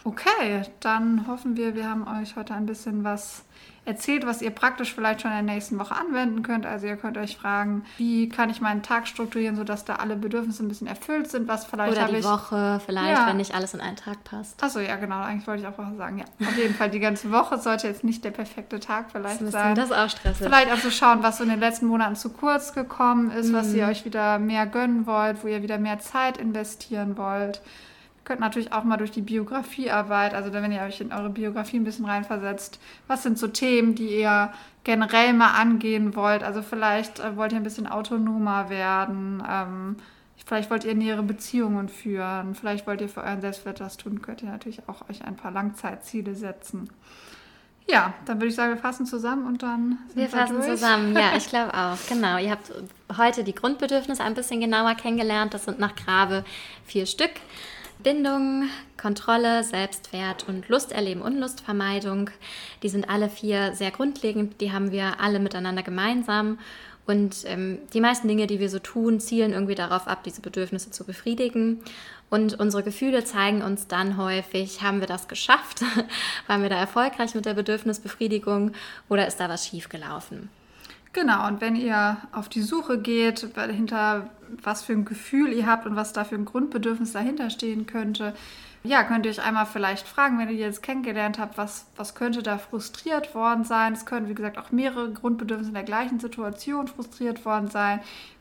Okay, 0.04 0.62
dann 0.80 1.26
hoffen 1.26 1.56
wir, 1.56 1.74
wir 1.74 1.88
haben 1.88 2.06
euch 2.20 2.36
heute 2.36 2.54
ein 2.54 2.66
bisschen 2.66 3.04
was 3.04 3.44
erzählt, 3.84 4.26
was 4.26 4.42
ihr 4.42 4.50
praktisch 4.50 4.94
vielleicht 4.94 5.22
schon 5.22 5.30
in 5.30 5.46
der 5.46 5.54
nächsten 5.54 5.78
Woche 5.78 5.94
anwenden 5.94 6.42
könnt. 6.42 6.66
Also 6.66 6.86
ihr 6.86 6.96
könnt 6.96 7.18
euch 7.18 7.36
fragen, 7.36 7.84
wie 7.96 8.28
kann 8.28 8.50
ich 8.50 8.60
meinen 8.60 8.82
Tag 8.82 9.08
strukturieren, 9.08 9.56
sodass 9.56 9.84
da 9.84 9.96
alle 9.96 10.16
Bedürfnisse 10.16 10.62
ein 10.62 10.68
bisschen 10.68 10.86
erfüllt 10.86 11.30
sind, 11.30 11.48
was 11.48 11.64
vielleicht 11.64 11.92
Oder 11.92 12.08
die 12.08 12.16
ich, 12.16 12.24
Woche 12.24 12.80
vielleicht, 12.84 13.18
ja. 13.18 13.26
wenn 13.26 13.38
nicht 13.38 13.54
alles 13.54 13.74
in 13.74 13.80
einen 13.80 13.96
Tag 13.96 14.22
passt. 14.24 14.62
Achso, 14.62 14.80
ja 14.80 14.96
genau, 14.96 15.20
eigentlich 15.22 15.46
wollte 15.46 15.62
ich 15.62 15.68
auch 15.68 15.78
was 15.78 15.96
sagen. 15.96 16.18
Ja, 16.18 16.46
auf 16.46 16.56
jeden 16.56 16.74
Fall, 16.74 16.90
die 16.90 17.00
ganze 17.00 17.32
Woche 17.32 17.58
sollte 17.58 17.88
jetzt 17.88 18.04
nicht 18.04 18.24
der 18.24 18.30
perfekte 18.30 18.80
Tag 18.80 19.06
vielleicht 19.12 19.40
das 19.40 19.50
sein. 19.50 19.74
Das 19.74 19.92
auch 19.92 20.08
stressig. 20.08 20.46
Vielleicht 20.46 20.72
auch 20.72 20.78
so 20.78 20.90
schauen, 20.90 21.22
was 21.22 21.38
so 21.38 21.44
in 21.44 21.50
den 21.50 21.60
letzten 21.60 21.86
Monaten 21.86 22.16
zu 22.16 22.30
kurz 22.30 22.72
gekommen 22.72 23.30
ist, 23.30 23.48
mhm. 23.48 23.54
was 23.54 23.72
ihr 23.72 23.86
euch 23.86 24.04
wieder 24.04 24.38
mehr 24.38 24.66
gönnen 24.66 25.06
wollt, 25.06 25.42
wo 25.42 25.48
ihr 25.48 25.62
wieder 25.62 25.78
mehr 25.78 25.98
Zeit 25.98 26.36
investieren 26.36 27.16
wollt 27.16 27.60
könnt 28.24 28.40
natürlich 28.40 28.72
auch 28.72 28.84
mal 28.84 28.96
durch 28.96 29.10
die 29.10 29.22
Biografiearbeit, 29.22 30.34
also 30.34 30.52
wenn 30.52 30.70
ihr 30.72 30.82
euch 30.82 31.00
in 31.00 31.12
eure 31.12 31.30
Biografie 31.30 31.78
ein 31.78 31.84
bisschen 31.84 32.04
reinversetzt, 32.04 32.80
was 33.06 33.22
sind 33.22 33.38
so 33.38 33.48
Themen, 33.48 33.94
die 33.94 34.20
ihr 34.20 34.52
generell 34.84 35.32
mal 35.32 35.54
angehen 35.54 36.14
wollt? 36.14 36.42
Also 36.42 36.62
vielleicht 36.62 37.20
äh, 37.20 37.36
wollt 37.36 37.52
ihr 37.52 37.58
ein 37.58 37.64
bisschen 37.64 37.86
autonomer 37.86 38.70
werden, 38.70 39.42
ähm, 39.48 39.96
vielleicht 40.44 40.70
wollt 40.70 40.84
ihr 40.84 40.94
nähere 40.94 41.22
Beziehungen 41.22 41.88
führen, 41.88 42.54
vielleicht 42.54 42.86
wollt 42.86 43.00
ihr 43.00 43.08
für 43.08 43.22
euren 43.22 43.40
Selbstwert 43.40 43.80
was 43.80 43.96
tun, 43.96 44.22
könnt 44.22 44.42
ihr 44.42 44.50
natürlich 44.50 44.88
auch 44.88 45.08
euch 45.08 45.24
ein 45.24 45.36
paar 45.36 45.50
Langzeitziele 45.50 46.34
setzen. 46.34 46.90
Ja, 47.90 48.14
dann 48.24 48.38
würde 48.38 48.48
ich 48.48 48.54
sagen, 48.54 48.74
wir 48.74 48.80
fassen 48.80 49.04
zusammen 49.04 49.46
und 49.46 49.62
dann. 49.62 49.98
wir 50.14 50.28
fassen 50.28 50.56
durch. 50.56 50.68
zusammen, 50.68 51.14
ja, 51.14 51.36
ich 51.36 51.48
glaube 51.48 51.74
auch. 51.74 51.96
Genau. 52.08 52.38
Ihr 52.38 52.52
habt 52.52 52.70
heute 53.16 53.42
die 53.42 53.54
Grundbedürfnisse 53.54 54.22
ein 54.22 54.34
bisschen 54.34 54.60
genauer 54.60 54.94
kennengelernt. 54.94 55.54
Das 55.54 55.64
sind 55.64 55.78
nach 55.80 55.96
Grabe 55.96 56.44
vier 56.84 57.06
Stück. 57.06 57.32
Bindung, 58.02 58.64
Kontrolle, 59.00 59.64
Selbstwert 59.64 60.48
und 60.48 60.68
Lusterleben 60.68 61.22
und 61.22 61.38
Lustvermeidung. 61.38 62.30
Die 62.82 62.88
sind 62.88 63.08
alle 63.08 63.28
vier 63.28 63.74
sehr 63.74 63.90
grundlegend, 63.90 64.60
die 64.60 64.72
haben 64.72 64.90
wir 64.90 65.20
alle 65.20 65.38
miteinander 65.38 65.82
gemeinsam. 65.82 66.58
Und 67.06 67.44
ähm, 67.46 67.78
die 67.92 68.00
meisten 68.00 68.28
Dinge, 68.28 68.46
die 68.46 68.60
wir 68.60 68.68
so 68.68 68.78
tun, 68.78 69.20
zielen 69.20 69.52
irgendwie 69.52 69.74
darauf 69.74 70.06
ab, 70.06 70.22
diese 70.22 70.40
Bedürfnisse 70.40 70.90
zu 70.90 71.04
befriedigen. 71.04 71.82
Und 72.28 72.60
unsere 72.60 72.82
Gefühle 72.82 73.24
zeigen 73.24 73.62
uns 73.62 73.88
dann 73.88 74.16
häufig, 74.16 74.82
haben 74.82 75.00
wir 75.00 75.08
das 75.08 75.26
geschafft? 75.26 75.82
Waren 76.46 76.62
wir 76.62 76.70
da 76.70 76.78
erfolgreich 76.78 77.34
mit 77.34 77.46
der 77.46 77.54
Bedürfnisbefriedigung 77.54 78.72
oder 79.08 79.26
ist 79.26 79.40
da 79.40 79.48
was 79.48 79.66
schiefgelaufen? 79.66 80.48
Genau, 81.12 81.48
und 81.48 81.60
wenn 81.60 81.74
ihr 81.74 82.18
auf 82.30 82.48
die 82.48 82.62
Suche 82.62 82.98
geht, 82.98 83.48
hinter 83.56 84.30
was 84.62 84.82
für 84.82 84.92
ein 84.92 85.04
Gefühl 85.04 85.52
ihr 85.52 85.66
habt 85.66 85.86
und 85.86 85.96
was 85.96 86.12
da 86.12 86.24
für 86.24 86.34
ein 86.34 86.44
Grundbedürfnis 86.44 87.12
dahinter 87.12 87.50
stehen 87.50 87.86
könnte, 87.86 88.34
ja, 88.82 89.02
könnt 89.04 89.26
ihr 89.26 89.32
euch 89.32 89.42
einmal 89.42 89.66
vielleicht 89.66 90.08
fragen, 90.08 90.38
wenn 90.38 90.48
ihr 90.48 90.54
die 90.54 90.62
jetzt 90.62 90.82
kennengelernt 90.82 91.38
habt, 91.38 91.58
was, 91.58 91.86
was 91.96 92.14
könnte 92.14 92.42
da 92.42 92.56
frustriert 92.56 93.34
worden 93.34 93.64
sein. 93.64 93.92
Es 93.92 94.06
können, 94.06 94.28
wie 94.30 94.34
gesagt, 94.34 94.56
auch 94.56 94.70
mehrere 94.70 95.12
Grundbedürfnisse 95.12 95.68
in 95.68 95.74
der 95.74 95.82
gleichen 95.82 96.18
Situation 96.18 96.88
frustriert 96.88 97.44
worden 97.44 97.68
sein. 97.68 98.00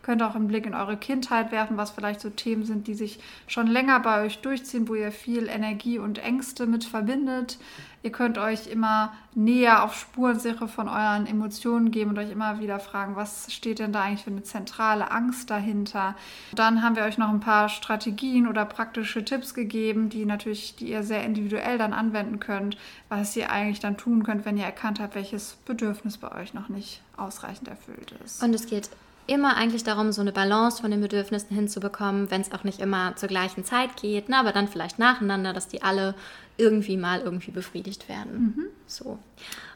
Könnt 0.10 0.24
auch 0.24 0.34
einen 0.34 0.48
Blick 0.48 0.66
in 0.66 0.74
eure 0.74 0.98
Kindheit 0.98 1.52
werfen, 1.52 1.78
was 1.78 1.92
vielleicht 1.92 2.20
so 2.20 2.32
Themen 2.32 2.66
sind, 2.66 2.88
die 2.88 2.96
sich 2.96 3.20
schon 3.46 3.68
länger 3.68 4.00
bei 4.00 4.26
euch 4.26 4.40
durchziehen, 4.40 4.88
wo 4.88 4.96
ihr 4.96 5.12
viel 5.12 5.48
Energie 5.48 6.00
und 6.00 6.18
Ängste 6.18 6.66
mit 6.66 6.84
verbindet. 6.84 7.60
Ihr 8.02 8.12
könnt 8.12 8.40
euch 8.40 8.66
immer 8.66 9.14
näher 9.36 9.84
auf 9.84 9.94
Spurensuche 9.94 10.68
von 10.68 10.90
euren 10.90 11.28
Emotionen 11.28 11.92
geben 11.92 12.10
und 12.10 12.18
euch 12.18 12.32
immer 12.32 12.60
wieder 12.60 12.80
fragen, 12.80 13.16
was 13.16 13.54
steht 13.54 13.78
denn 13.78 13.94
da 13.94 14.02
eigentlich 14.02 14.24
für 14.24 14.32
eine 14.32 14.42
zentrale 14.42 15.12
Angst 15.12 15.52
dahinter. 15.52 16.16
Dann 16.56 16.82
haben 16.82 16.96
wir 16.96 17.04
euch 17.04 17.20
noch 17.20 17.30
ein 17.30 17.40
paar 17.40 17.70
Strategien 17.70 18.48
oder 18.48 18.66
praktische 18.66 19.24
Tipps 19.24 19.54
gegeben, 19.54 20.10
die 20.10 20.26
natürlich, 20.26 20.76
die 20.76 20.90
ihr 20.90 21.04
sehr 21.04 21.24
individuell 21.24 21.78
dann 21.78 21.94
anwenden 21.94 22.40
könnt, 22.40 22.80
was 23.10 23.36
ihr 23.36 23.52
eigentlich 23.52 23.80
dann 23.80 23.96
tun 23.96 24.24
könnt, 24.24 24.44
wenn 24.44 24.58
ihr 24.58 24.66
erkannt 24.66 25.00
habt, 25.00 25.14
welches 25.14 25.60
Bedürfnis 25.66 26.18
bei 26.18 26.32
euch 26.32 26.56
noch 26.56 26.68
nicht 26.68 27.04
ausreichend 27.16 27.68
erfüllt 27.68 28.16
ist. 28.24 28.42
Und 28.42 28.56
es 28.56 28.66
geht 28.66 28.90
immer 29.30 29.56
eigentlich 29.56 29.84
darum, 29.84 30.12
so 30.12 30.22
eine 30.22 30.32
Balance 30.32 30.82
von 30.82 30.92
den 30.92 31.02
Bedürfnissen 31.02 31.56
hinzubekommen, 31.56 32.32
wenn 32.32 32.42
es 32.42 32.52
auch 32.52 32.64
nicht 32.64 32.80
immer 32.80 33.16
zur 33.16 33.30
gleichen 33.30 33.64
Zeit 33.64 33.96
geht, 33.96 34.30
ne, 34.30 34.38
aber 34.38 34.52
dann 34.52 34.68
vielleicht 34.68 35.00
nacheinander, 35.00 35.54
dass 35.54 35.68
die 35.68 35.82
alle 35.82 36.16
irgendwie 36.58 36.98
mal 36.98 37.22
irgendwie 37.22 37.52
befriedigt 37.52 38.10
werden. 38.10 38.54
Mhm. 38.56 38.66
So. 38.88 39.20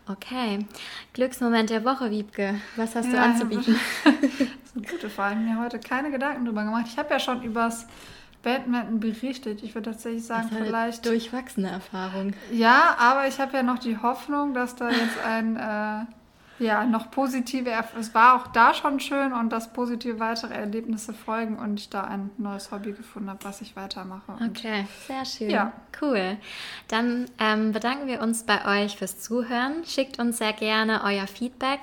Okay. 0.07 0.65
Glücksmoment 1.13 1.69
der 1.69 1.85
Woche, 1.85 2.11
Wiebke. 2.11 2.55
Was 2.75 2.95
hast 2.95 3.05
ja, 3.05 3.11
du 3.11 3.19
anzubieten? 3.21 3.79
das 4.03 4.13
ist 4.13 4.75
eine 4.75 4.85
gute 4.85 5.09
Frage. 5.09 5.35
Ich 5.35 5.47
habe 5.47 5.59
mir 5.59 5.63
heute 5.63 5.79
keine 5.79 6.11
Gedanken 6.11 6.45
drüber 6.45 6.65
gemacht. 6.65 6.85
Ich 6.87 6.97
habe 6.97 7.09
ja 7.09 7.19
schon 7.19 7.41
übers 7.43 7.87
Badminton 8.41 8.99
berichtet. 8.99 9.63
Ich 9.63 9.73
würde 9.73 9.91
tatsächlich 9.91 10.25
sagen, 10.25 10.49
das 10.49 10.59
vielleicht. 10.59 11.05
Durchwachsene 11.05 11.69
Erfahrung. 11.69 12.33
Ja, 12.51 12.97
aber 12.99 13.27
ich 13.27 13.39
habe 13.39 13.55
ja 13.55 13.63
noch 13.63 13.79
die 13.79 13.97
Hoffnung, 13.97 14.53
dass 14.53 14.75
da 14.75 14.89
jetzt 14.89 15.19
ein. 15.25 15.55
Äh, 15.55 16.05
ja, 16.59 16.85
noch 16.85 17.11
positive, 17.11 17.71
es 17.99 18.13
war 18.13 18.35
auch 18.35 18.47
da 18.47 18.73
schon 18.73 18.99
schön 18.99 19.33
und 19.33 19.49
dass 19.49 19.73
positive 19.73 20.19
weitere 20.19 20.53
Erlebnisse 20.53 21.13
folgen 21.13 21.57
und 21.57 21.79
ich 21.79 21.89
da 21.89 22.03
ein 22.03 22.29
neues 22.37 22.71
Hobby 22.71 22.93
gefunden 22.93 23.29
habe, 23.29 23.43
was 23.43 23.61
ich 23.61 23.75
weitermache. 23.75 24.33
Okay, 24.49 24.85
sehr 25.07 25.25
schön. 25.25 25.49
Ja. 25.49 25.73
Cool. 26.01 26.37
Dann 26.87 27.25
ähm, 27.39 27.71
bedanken 27.71 28.07
wir 28.07 28.21
uns 28.21 28.43
bei 28.43 28.83
euch 28.83 28.97
fürs 28.97 29.19
Zuhören. 29.19 29.83
Schickt 29.85 30.19
uns 30.19 30.37
sehr 30.37 30.53
gerne 30.53 31.01
euer 31.03 31.27
Feedback. 31.27 31.79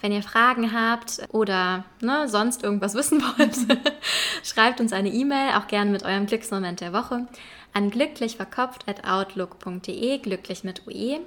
Wenn 0.00 0.12
ihr 0.12 0.22
Fragen 0.22 0.72
habt 0.72 1.22
oder 1.30 1.84
ne, 2.00 2.28
sonst 2.28 2.64
irgendwas 2.64 2.94
wissen 2.94 3.22
wollt, 3.22 3.56
schreibt 4.42 4.80
uns 4.80 4.92
eine 4.92 5.10
E-Mail, 5.10 5.54
auch 5.56 5.68
gerne 5.68 5.90
mit 5.90 6.02
eurem 6.02 6.26
Glücksmoment 6.26 6.80
der 6.80 6.92
Woche 6.92 7.26
an 7.72 7.90
glücklichverkopft.outlook.de, 7.90 10.18
glücklich 10.18 10.64
mit 10.64 10.84
UE. 10.86 11.20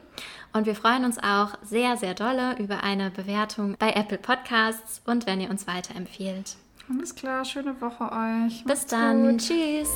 Und 0.54 0.66
wir 0.66 0.76
freuen 0.76 1.06
uns 1.06 1.18
auch 1.18 1.52
sehr, 1.64 1.96
sehr 1.98 2.14
dolle 2.14 2.58
über 2.60 2.84
eine 2.84 3.10
Bewertung 3.12 3.76
bei 3.78 3.92
Apple 3.92 4.18
Podcasts 4.18 5.02
und 5.06 5.26
wenn 5.26 5.42
ihr 5.42 5.50
uns 5.50 5.68
weiterempfehlt. 5.68 6.56
Alles 6.90 7.16
klar, 7.16 7.46
schöne 7.46 7.80
Woche 7.82 8.12
euch. 8.12 8.64
Bis 8.66 8.86
dann. 8.86 9.32
Gut. 9.32 9.42
Tschüss. 9.42 9.90